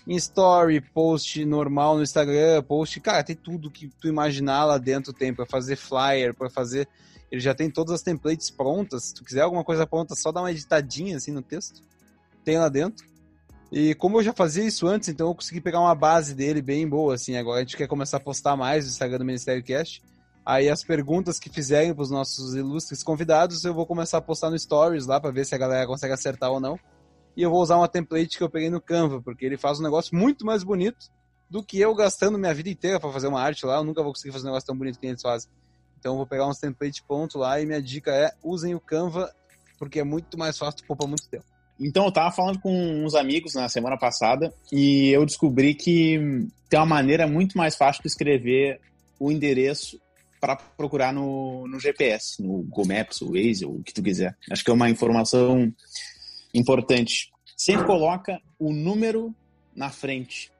em 0.08 0.16
story, 0.16 0.82
post 0.82 1.44
normal 1.46 1.96
no 1.96 2.04
Instagram, 2.04 2.62
post, 2.64 3.00
cara, 3.00 3.24
tem 3.24 3.36
tudo 3.36 3.72
que 3.72 3.88
tu 4.00 4.08
imaginar 4.08 4.66
lá 4.66 4.78
dentro 4.78 5.14
tem 5.14 5.34
para 5.34 5.46
fazer 5.46 5.76
flyer, 5.76 6.34
para 6.34 6.50
fazer 6.50 6.88
ele 7.34 7.42
já 7.42 7.56
tem 7.56 7.68
todas 7.68 7.96
as 7.96 8.04
templates 8.04 8.52
prontas. 8.52 9.06
Se 9.06 9.16
tu 9.16 9.24
quiser 9.24 9.42
alguma 9.42 9.64
coisa 9.64 9.88
pronta, 9.88 10.14
só 10.16 10.32
dá 10.32 10.40
uma 10.40 10.52
editadinha 10.52 11.18
assim 11.18 11.32
no 11.32 11.42
texto. 11.42 11.82
Tem 12.46 12.60
lá 12.60 12.70
dentro. 12.70 13.08
E 13.72 13.96
como 13.96 14.20
eu 14.20 14.24
já 14.24 14.32
fazia 14.32 14.64
isso 14.64 14.86
antes, 14.86 15.10
então 15.10 15.30
eu 15.30 15.34
consegui 15.34 15.60
pegar 15.60 15.80
uma 15.80 15.96
base 15.96 16.36
dele 16.36 16.62
bem 16.62 16.88
boa, 16.88 17.16
assim. 17.16 17.36
Agora 17.36 17.58
a 17.58 17.62
gente 17.62 17.76
quer 17.76 17.88
começar 17.88 18.18
a 18.18 18.20
postar 18.20 18.56
mais 18.56 18.86
no 18.86 18.92
Instagram 18.92 19.18
do 19.18 19.26
Ministério 19.26 19.64
Cast. 19.64 20.04
Aí 20.46 20.70
as 20.70 20.84
perguntas 20.84 21.40
que 21.40 21.50
fizerem 21.50 21.92
para 21.92 22.04
os 22.04 22.12
nossos 22.12 22.54
ilustres 22.54 23.02
convidados, 23.02 23.66
eu 23.66 23.74
vou 23.74 23.88
começar 23.88 24.20
a 24.20 24.22
postar 24.22 24.52
no 24.52 24.60
Stories 24.60 25.08
lá 25.08 25.20
para 25.20 25.32
ver 25.32 25.44
se 25.44 25.56
a 25.56 25.58
galera 25.58 25.88
consegue 25.88 26.14
acertar 26.14 26.52
ou 26.52 26.60
não. 26.60 26.78
E 27.36 27.42
eu 27.42 27.50
vou 27.50 27.62
usar 27.62 27.78
uma 27.78 27.88
template 27.88 28.38
que 28.38 28.44
eu 28.44 28.50
peguei 28.50 28.70
no 28.70 28.82
Canva, 28.82 29.22
porque 29.22 29.46
ele 29.46 29.58
faz 29.58 29.80
um 29.80 29.84
negócio 29.84 30.16
muito 30.16 30.46
mais 30.46 30.64
bonito 30.64 31.12
do 31.50 31.64
que 31.64 31.80
eu 31.80 31.94
gastando 31.94 32.38
minha 32.38 32.54
vida 32.54 32.70
inteira 32.70 33.00
para 33.00 33.12
fazer 33.12 33.28
uma 33.28 33.42
arte 33.42 33.66
lá. 33.66 33.78
Eu 33.78 33.84
nunca 33.84 34.04
vou 34.04 34.12
conseguir 34.12 34.32
fazer 34.32 34.46
um 34.46 34.50
negócio 34.50 34.68
tão 34.68 34.78
bonito 34.78 35.00
que 35.00 35.08
eles 35.08 35.22
fazem. 35.22 35.50
Então 36.00 36.14
eu 36.14 36.18
vou 36.18 36.28
pegar 36.28 36.48
uns 36.48 36.58
templates 36.58 37.02
pronto 37.02 37.38
lá 37.38 37.60
e 37.62 37.66
minha 37.66 37.82
dica 37.82 38.12
é 38.12 38.32
usem 38.44 38.76
o 38.76 38.80
Canva, 38.80 39.34
porque 39.80 40.00
é 40.00 40.04
muito 40.04 40.38
mais 40.38 40.58
fácil, 40.58 40.86
poupar 40.86 41.08
muito 41.08 41.28
tempo. 41.28 41.46
Então, 41.80 42.06
eu 42.06 42.12
tava 42.12 42.32
falando 42.32 42.60
com 42.60 42.72
uns 43.04 43.16
amigos 43.16 43.56
na 43.56 43.68
semana 43.68 43.98
passada 43.98 44.54
e 44.72 45.10
eu 45.10 45.26
descobri 45.26 45.74
que 45.74 46.48
tem 46.70 46.80
uma 46.80 46.86
maneira 46.86 47.28
muito 47.28 47.58
mais 47.58 47.76
fácil 47.76 48.02
de 48.04 48.08
escrever 48.08 48.80
o 49.20 49.32
endereço 49.32 50.00
para 50.40 50.56
procurar 50.56 51.14
no, 51.14 51.68
no 51.68 51.80
GPS, 51.80 52.42
no 52.42 52.64
Google 52.64 52.88
Maps, 52.88 53.22
o 53.22 53.32
Waze, 53.32 53.66
ou 53.66 53.78
o 53.78 53.84
que 53.84 53.94
tu 53.94 54.04
quiser. 54.04 54.36
Acho 54.52 54.64
que 54.64 54.70
é 54.70 54.74
uma 54.74 54.90
informação 54.90 55.74
importante. 56.54 57.32
Sempre 57.58 57.86
coloca 57.86 58.40
o 58.60 58.72
número 58.72 59.34
na 59.76 59.90
frente. 59.90 60.52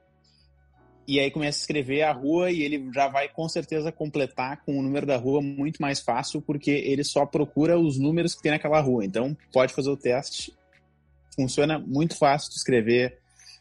E 1.06 1.20
aí 1.20 1.30
começa 1.30 1.58
a 1.58 1.60
escrever 1.60 2.02
a 2.02 2.12
rua 2.12 2.50
e 2.50 2.62
ele 2.62 2.90
já 2.92 3.08
vai 3.08 3.28
com 3.28 3.46
certeza 3.48 3.92
completar 3.92 4.64
com 4.64 4.78
o 4.78 4.82
número 4.82 5.04
da 5.04 5.16
rua 5.16 5.42
muito 5.42 5.82
mais 5.82 6.00
fácil, 6.00 6.40
porque 6.40 6.70
ele 6.70 7.04
só 7.04 7.26
procura 7.26 7.78
os 7.78 7.98
números 7.98 8.34
que 8.34 8.42
tem 8.42 8.52
naquela 8.52 8.80
rua. 8.80 9.04
Então, 9.04 9.36
pode 9.52 9.74
fazer 9.74 9.90
o 9.90 9.96
teste 9.96 10.52
funciona 11.34 11.78
muito 11.78 12.16
fácil 12.16 12.50
de 12.50 12.56
escrever. 12.56 13.18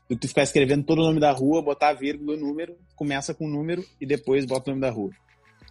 Do 0.09 0.17
tu 0.17 0.27
ficar 0.27 0.43
escrevendo 0.43 0.83
todo 0.83 0.99
o 0.99 1.05
nome 1.05 1.19
da 1.19 1.31
rua, 1.31 1.61
botar 1.61 1.93
vírgula, 1.93 2.37
número, 2.37 2.75
começa 2.95 3.33
com 3.33 3.45
o 3.45 3.49
número 3.49 3.83
e 3.99 4.05
depois 4.05 4.45
bota 4.45 4.69
o 4.69 4.73
nome 4.73 4.81
da 4.81 4.91
rua. 4.91 5.11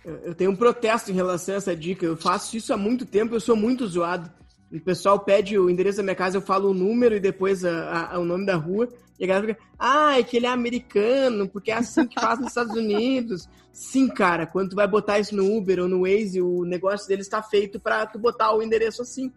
Eu 0.04 0.34
tenho 0.34 0.50
um 0.50 0.56
protesto 0.56 1.12
em 1.12 1.14
relação 1.14 1.54
a 1.54 1.58
essa 1.58 1.76
dica. 1.76 2.04
Eu 2.04 2.16
faço 2.16 2.56
isso 2.56 2.72
há 2.72 2.76
muito 2.76 3.06
tempo, 3.06 3.34
eu 3.34 3.40
sou 3.40 3.54
muito 3.54 3.86
zoado. 3.86 4.32
O 4.72 4.80
pessoal 4.80 5.20
pede 5.20 5.58
o 5.58 5.68
endereço 5.68 5.98
da 5.98 6.02
minha 6.02 6.14
casa, 6.14 6.38
eu 6.38 6.42
falo 6.42 6.70
o 6.70 6.74
número 6.74 7.14
e 7.14 7.20
depois 7.20 7.64
a, 7.64 8.14
a, 8.14 8.18
o 8.18 8.24
nome 8.24 8.46
da 8.46 8.56
rua. 8.56 8.88
E 9.18 9.24
a 9.24 9.26
galera 9.28 9.54
fica, 9.54 9.60
ah, 9.78 10.18
é 10.18 10.22
que 10.22 10.36
ele 10.36 10.46
é 10.46 10.48
americano, 10.48 11.48
porque 11.48 11.70
é 11.70 11.74
assim 11.74 12.06
que 12.06 12.18
faz 12.18 12.38
nos 12.38 12.48
Estados 12.48 12.74
Unidos. 12.74 13.48
Sim, 13.72 14.08
cara, 14.08 14.46
quando 14.46 14.70
tu 14.70 14.76
vai 14.76 14.88
botar 14.88 15.18
isso 15.18 15.36
no 15.36 15.56
Uber 15.56 15.80
ou 15.80 15.88
no 15.88 16.02
Waze, 16.02 16.40
o 16.40 16.64
negócio 16.64 17.06
deles 17.06 17.26
está 17.26 17.42
feito 17.42 17.78
para 17.78 18.06
tu 18.06 18.18
botar 18.18 18.54
o 18.54 18.62
endereço 18.62 19.02
assim. 19.02 19.30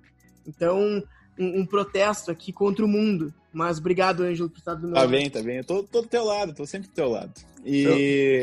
Então, 0.47 1.03
um, 1.37 1.61
um, 1.61 1.65
protesto 1.65 2.31
aqui 2.31 2.51
contra 2.51 2.83
o 2.83 2.87
mundo. 2.87 3.33
Mas 3.51 3.77
obrigado, 3.77 4.23
Ângelo, 4.23 4.49
por 4.49 4.57
estar 4.57 4.73
do 4.73 4.87
meu 4.87 4.95
Tá 4.95 5.07
bem, 5.07 5.29
tá 5.29 5.41
bem. 5.41 5.57
Eu 5.57 5.63
tô, 5.63 5.83
tô 5.83 6.01
do 6.01 6.07
teu 6.07 6.25
lado, 6.25 6.53
tô 6.53 6.65
sempre 6.65 6.89
do 6.89 6.93
teu 6.93 7.09
lado. 7.09 7.31
E 7.63 7.83
eu... 7.83 7.93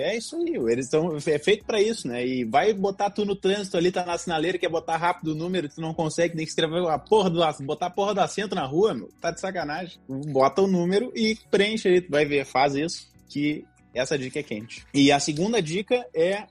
é 0.04 0.16
isso 0.16 0.36
aí, 0.36 0.54
eles 0.70 0.86
estão. 0.86 1.16
É 1.16 1.38
feito 1.38 1.64
para 1.64 1.80
isso, 1.80 2.08
né? 2.08 2.26
E 2.26 2.44
vai 2.44 2.72
botar 2.72 3.10
tu 3.10 3.24
no 3.24 3.36
trânsito 3.36 3.76
ali, 3.76 3.92
tá 3.92 4.04
na 4.04 4.18
sinaleira, 4.18 4.58
quer 4.58 4.68
botar 4.68 4.96
rápido 4.96 5.28
o 5.28 5.34
número, 5.34 5.68
tu 5.68 5.80
não 5.80 5.94
consegue, 5.94 6.36
que 6.36 6.42
escrever 6.42 6.84
a 6.88 6.98
porra 6.98 7.30
do 7.30 7.40
botar 7.64 7.86
a 7.86 7.90
porra 7.90 8.14
do 8.14 8.20
assento 8.20 8.54
na 8.54 8.66
rua, 8.66 8.94
meu. 8.94 9.10
Tá 9.20 9.30
de 9.30 9.40
sacanagem. 9.40 9.98
Bota 10.08 10.62
o 10.62 10.66
número 10.66 11.12
e 11.14 11.36
preenche 11.50 11.88
ali, 11.88 12.00
tu 12.00 12.10
vai 12.10 12.24
ver, 12.24 12.44
faz 12.44 12.74
isso, 12.74 13.06
que 13.28 13.64
essa 13.94 14.18
dica 14.18 14.40
é 14.40 14.42
quente. 14.42 14.84
E 14.94 15.12
a 15.12 15.20
segunda 15.20 15.60
dica 15.60 16.06
é 16.14 16.46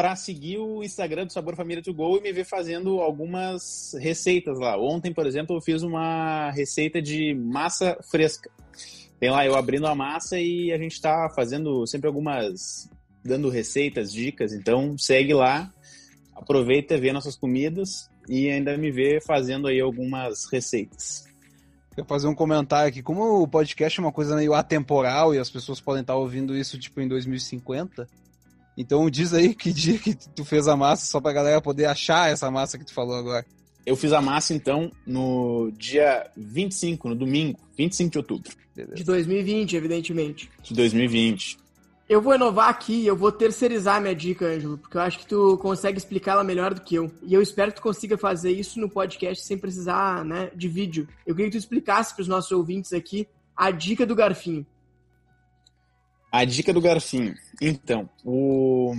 para 0.00 0.16
seguir 0.16 0.56
o 0.56 0.82
Instagram 0.82 1.26
do 1.26 1.32
Sabor 1.34 1.54
Família 1.54 1.82
to 1.82 1.92
Go 1.92 2.16
e 2.16 2.22
me 2.22 2.32
ver 2.32 2.46
fazendo 2.46 3.02
algumas 3.02 3.94
receitas 4.00 4.58
lá. 4.58 4.74
Ontem, 4.78 5.12
por 5.12 5.26
exemplo, 5.26 5.54
eu 5.54 5.60
fiz 5.60 5.82
uma 5.82 6.50
receita 6.52 7.02
de 7.02 7.34
massa 7.34 7.98
fresca. 8.10 8.50
Tem 9.18 9.28
lá 9.28 9.44
eu 9.44 9.54
abrindo 9.54 9.86
a 9.86 9.94
massa 9.94 10.40
e 10.40 10.72
a 10.72 10.78
gente 10.78 10.92
está 10.92 11.28
fazendo 11.28 11.86
sempre 11.86 12.06
algumas 12.06 12.88
dando 13.22 13.50
receitas, 13.50 14.10
dicas. 14.10 14.54
Então 14.54 14.96
segue 14.96 15.34
lá 15.34 15.70
aproveita, 16.34 16.96
vê 16.96 17.12
nossas 17.12 17.36
comidas 17.36 18.08
e 18.26 18.48
ainda 18.48 18.78
me 18.78 18.90
vê 18.90 19.20
fazendo 19.20 19.68
aí 19.68 19.82
algumas 19.82 20.50
receitas. 20.50 21.26
Quero 21.94 22.08
fazer 22.08 22.26
um 22.26 22.34
comentário 22.34 22.88
aqui. 22.88 23.02
Como 23.02 23.42
o 23.42 23.46
podcast 23.46 24.00
é 24.00 24.02
uma 24.02 24.12
coisa 24.12 24.34
meio 24.34 24.54
atemporal 24.54 25.34
e 25.34 25.38
as 25.38 25.50
pessoas 25.50 25.78
podem 25.78 26.00
estar 26.00 26.16
ouvindo 26.16 26.56
isso 26.56 26.78
tipo 26.78 27.02
em 27.02 27.06
2050, 27.06 28.08
então 28.76 29.08
diz 29.10 29.32
aí 29.32 29.54
que 29.54 29.72
dia 29.72 29.98
que 29.98 30.14
tu 30.14 30.44
fez 30.44 30.68
a 30.68 30.76
massa 30.76 31.06
só 31.06 31.20
pra 31.20 31.32
galera 31.32 31.60
poder 31.60 31.86
achar 31.86 32.30
essa 32.30 32.50
massa 32.50 32.78
que 32.78 32.84
tu 32.84 32.94
falou 32.94 33.16
agora. 33.16 33.44
Eu 33.84 33.96
fiz 33.96 34.12
a 34.12 34.20
massa 34.20 34.54
então 34.54 34.90
no 35.06 35.72
dia 35.76 36.30
25, 36.36 37.08
no 37.08 37.14
domingo, 37.14 37.58
25 37.76 38.10
de 38.10 38.18
outubro. 38.18 38.52
De 38.94 39.04
2020, 39.04 39.76
evidentemente. 39.76 40.50
De 40.62 40.74
2020. 40.74 41.58
Eu 42.08 42.20
vou 42.20 42.34
inovar 42.34 42.68
aqui, 42.68 43.06
eu 43.06 43.16
vou 43.16 43.30
terceirizar 43.30 44.00
minha 44.00 44.14
dica, 44.14 44.44
Ângelo, 44.44 44.76
porque 44.76 44.96
eu 44.96 45.00
acho 45.00 45.18
que 45.20 45.26
tu 45.26 45.56
consegue 45.58 45.96
explicá-la 45.96 46.42
melhor 46.42 46.74
do 46.74 46.80
que 46.80 46.96
eu. 46.96 47.08
E 47.22 47.32
eu 47.32 47.40
espero 47.40 47.70
que 47.70 47.76
tu 47.76 47.82
consiga 47.82 48.18
fazer 48.18 48.50
isso 48.50 48.80
no 48.80 48.88
podcast 48.88 49.44
sem 49.44 49.56
precisar, 49.56 50.24
né, 50.24 50.50
de 50.54 50.68
vídeo. 50.68 51.06
Eu 51.24 51.36
queria 51.36 51.48
que 51.48 51.56
tu 51.56 51.60
explicasse 51.60 52.12
para 52.12 52.22
os 52.22 52.28
nossos 52.28 52.50
ouvintes 52.50 52.92
aqui 52.92 53.28
a 53.56 53.70
dica 53.70 54.04
do 54.04 54.16
garfinho. 54.16 54.66
A 56.30 56.44
dica 56.44 56.72
do 56.72 56.80
garfinho. 56.80 57.34
Então, 57.60 58.08
o... 58.24 58.94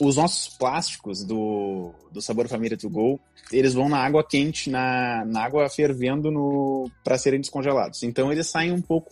os 0.00 0.16
nossos 0.16 0.56
plásticos 0.56 1.24
do, 1.24 1.92
do 2.10 2.22
Sabor 2.22 2.48
Família 2.48 2.76
To 2.76 2.88
Go, 2.88 3.20
eles 3.50 3.74
vão 3.74 3.88
na 3.88 3.98
água 3.98 4.26
quente, 4.26 4.70
na, 4.70 5.24
na 5.24 5.44
água 5.44 5.68
fervendo 5.68 6.90
para 7.02 7.18
serem 7.18 7.40
descongelados. 7.40 8.02
Então, 8.02 8.30
eles 8.32 8.46
saem 8.46 8.72
um 8.72 8.80
pouco 8.80 9.10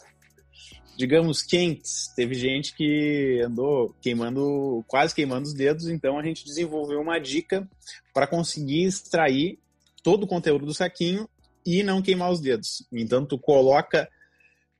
digamos, 1.00 1.42
quentes. 1.42 2.12
Teve 2.14 2.34
gente 2.34 2.74
que 2.74 3.40
andou 3.42 3.94
queimando, 4.02 4.84
quase 4.86 5.14
queimando 5.14 5.46
os 5.46 5.54
dedos, 5.54 5.88
então 5.88 6.18
a 6.18 6.22
gente 6.22 6.44
desenvolveu 6.44 7.00
uma 7.00 7.18
dica 7.18 7.66
para 8.12 8.26
conseguir 8.26 8.84
extrair 8.84 9.58
todo 10.02 10.24
o 10.24 10.26
conteúdo 10.26 10.66
do 10.66 10.74
saquinho 10.74 11.26
e 11.64 11.82
não 11.82 12.02
queimar 12.02 12.30
os 12.30 12.38
dedos. 12.38 12.86
Então 12.92 13.24
tu 13.24 13.38
coloca 13.38 14.10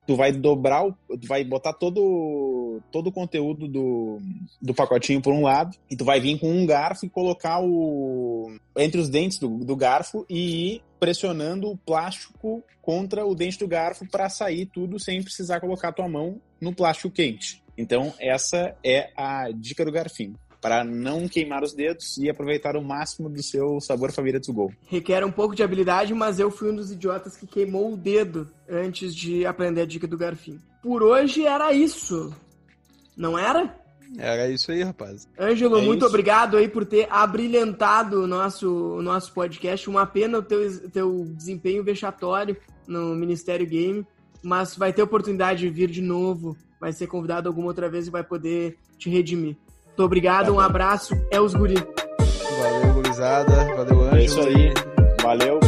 tu 0.07 0.17
vai 0.17 0.33
dobrar, 0.33 0.87
o, 0.87 0.93
tu 0.93 1.27
vai 1.27 1.45
botar 1.45 1.73
todo, 1.73 2.81
todo 2.91 3.09
o 3.09 3.13
conteúdo 3.13 3.69
do, 3.69 4.19
do 4.61 4.75
pacotinho 4.75 5.21
por 5.21 5.33
um 5.33 5.43
lado, 5.43 5.77
e 5.91 5.97
tu 5.97 6.05
vai 6.05 6.21
vir 6.21 6.39
com 6.39 6.51
um 6.51 6.67
garfo 6.67 7.07
e 7.07 7.11
colocar 7.11 7.61
o 7.63 8.53
entre 8.77 9.01
os 9.01 9.09
dentes 9.09 9.39
do, 9.39 9.59
do 9.59 9.77
garfo 9.77 10.25
e 10.29 10.75
ir 10.75 10.83
pressionando 10.99 11.71
o 11.71 11.77
plástico 11.77 12.63
contra 12.83 13.25
o 13.25 13.35
dente 13.35 13.59
do 13.59 13.69
garfo 13.69 14.07
para 14.09 14.29
sair 14.29 14.67
tudo 14.67 14.99
sem 14.99 15.23
precisar 15.23 15.61
colocar 15.61 15.93
tua 15.93 16.09
mão 16.09 16.41
no 16.61 16.75
plástico 16.75 17.11
quente. 17.11 17.63
Então, 17.77 18.13
essa 18.19 18.77
é 18.85 19.11
a 19.17 19.51
dica 19.53 19.85
do 19.85 19.93
garfinho 19.93 20.35
para 20.61 20.85
não 20.85 21.27
queimar 21.27 21.63
os 21.63 21.73
dedos 21.73 22.19
e 22.19 22.29
aproveitar 22.29 22.77
o 22.77 22.83
máximo 22.83 23.29
do 23.31 23.43
seu 23.43 23.81
sabor 23.81 24.13
família 24.13 24.39
to 24.41 24.53
go. 24.53 24.73
Requer 24.87 25.25
um 25.25 25.33
pouco 25.33 25.55
de 25.55 25.63
habilidade, 25.63 26.13
mas 26.13 26.39
eu 26.39 26.51
fui 26.51 26.71
um 26.71 26.77
dos 26.77 26.91
idiotas 26.91 27.37
que 27.37 27.47
queimou 27.47 27.95
o 27.95 27.97
dedo 27.97 28.49
antes 28.69 29.15
de 29.15 29.47
aprender 29.47 29.83
a 29.83 29.87
dica 29.87 30.07
do 30.07 30.19
garfinho. 30.19 30.61
Por 30.83 31.03
hoje 31.03 31.47
era 31.47 31.73
isso. 31.73 32.35
Não 33.17 33.39
era? 33.39 33.75
Era 34.19 34.51
isso 34.51 34.73
aí, 34.73 34.83
rapaz. 34.83 35.29
Ângelo, 35.39 35.79
É 35.79 35.83
muito 35.83 36.01
isso. 36.01 36.09
obrigado 36.09 36.57
aí 36.57 36.69
por 36.69 36.85
ter 36.85 37.07
abrilhantado 37.11 38.23
o 38.23 38.27
nosso, 38.27 38.97
o 38.97 39.03
nosso 39.03 39.33
podcast. 39.33 39.89
Uma 39.89 40.05
pena 40.07 40.39
o 40.39 40.43
teu, 40.43 40.91
teu 40.91 41.25
desempenho 41.37 41.83
vexatório 41.85 42.57
no 42.87 43.15
Ministério 43.15 43.67
Game, 43.67 44.05
mas 44.43 44.77
vai 44.77 44.93
ter 44.93 45.03
oportunidade 45.03 45.61
de 45.61 45.71
vir 45.71 45.89
de 45.89 46.03
novo, 46.03 46.57
vai 46.81 46.93
ser 46.93 47.07
convidado 47.07 47.49
alguma 47.49 47.69
outra 47.69 47.89
vez 47.89 48.09
e 48.09 48.11
vai 48.11 48.25
poder 48.25 48.77
te 48.99 49.09
redimir. 49.09 49.57
Muito 50.01 50.07
obrigado, 50.07 50.55
um 50.55 50.59
abraço, 50.59 51.15
é 51.31 51.39
os 51.39 51.53
guri. 51.53 51.75
Valeu, 51.75 52.95
gurizada. 52.95 53.53
Valeu, 53.77 54.01
Ângelo. 54.01 54.17
É 54.17 54.25
isso 54.25 54.41
aí. 54.41 54.73
Valeu. 55.23 55.61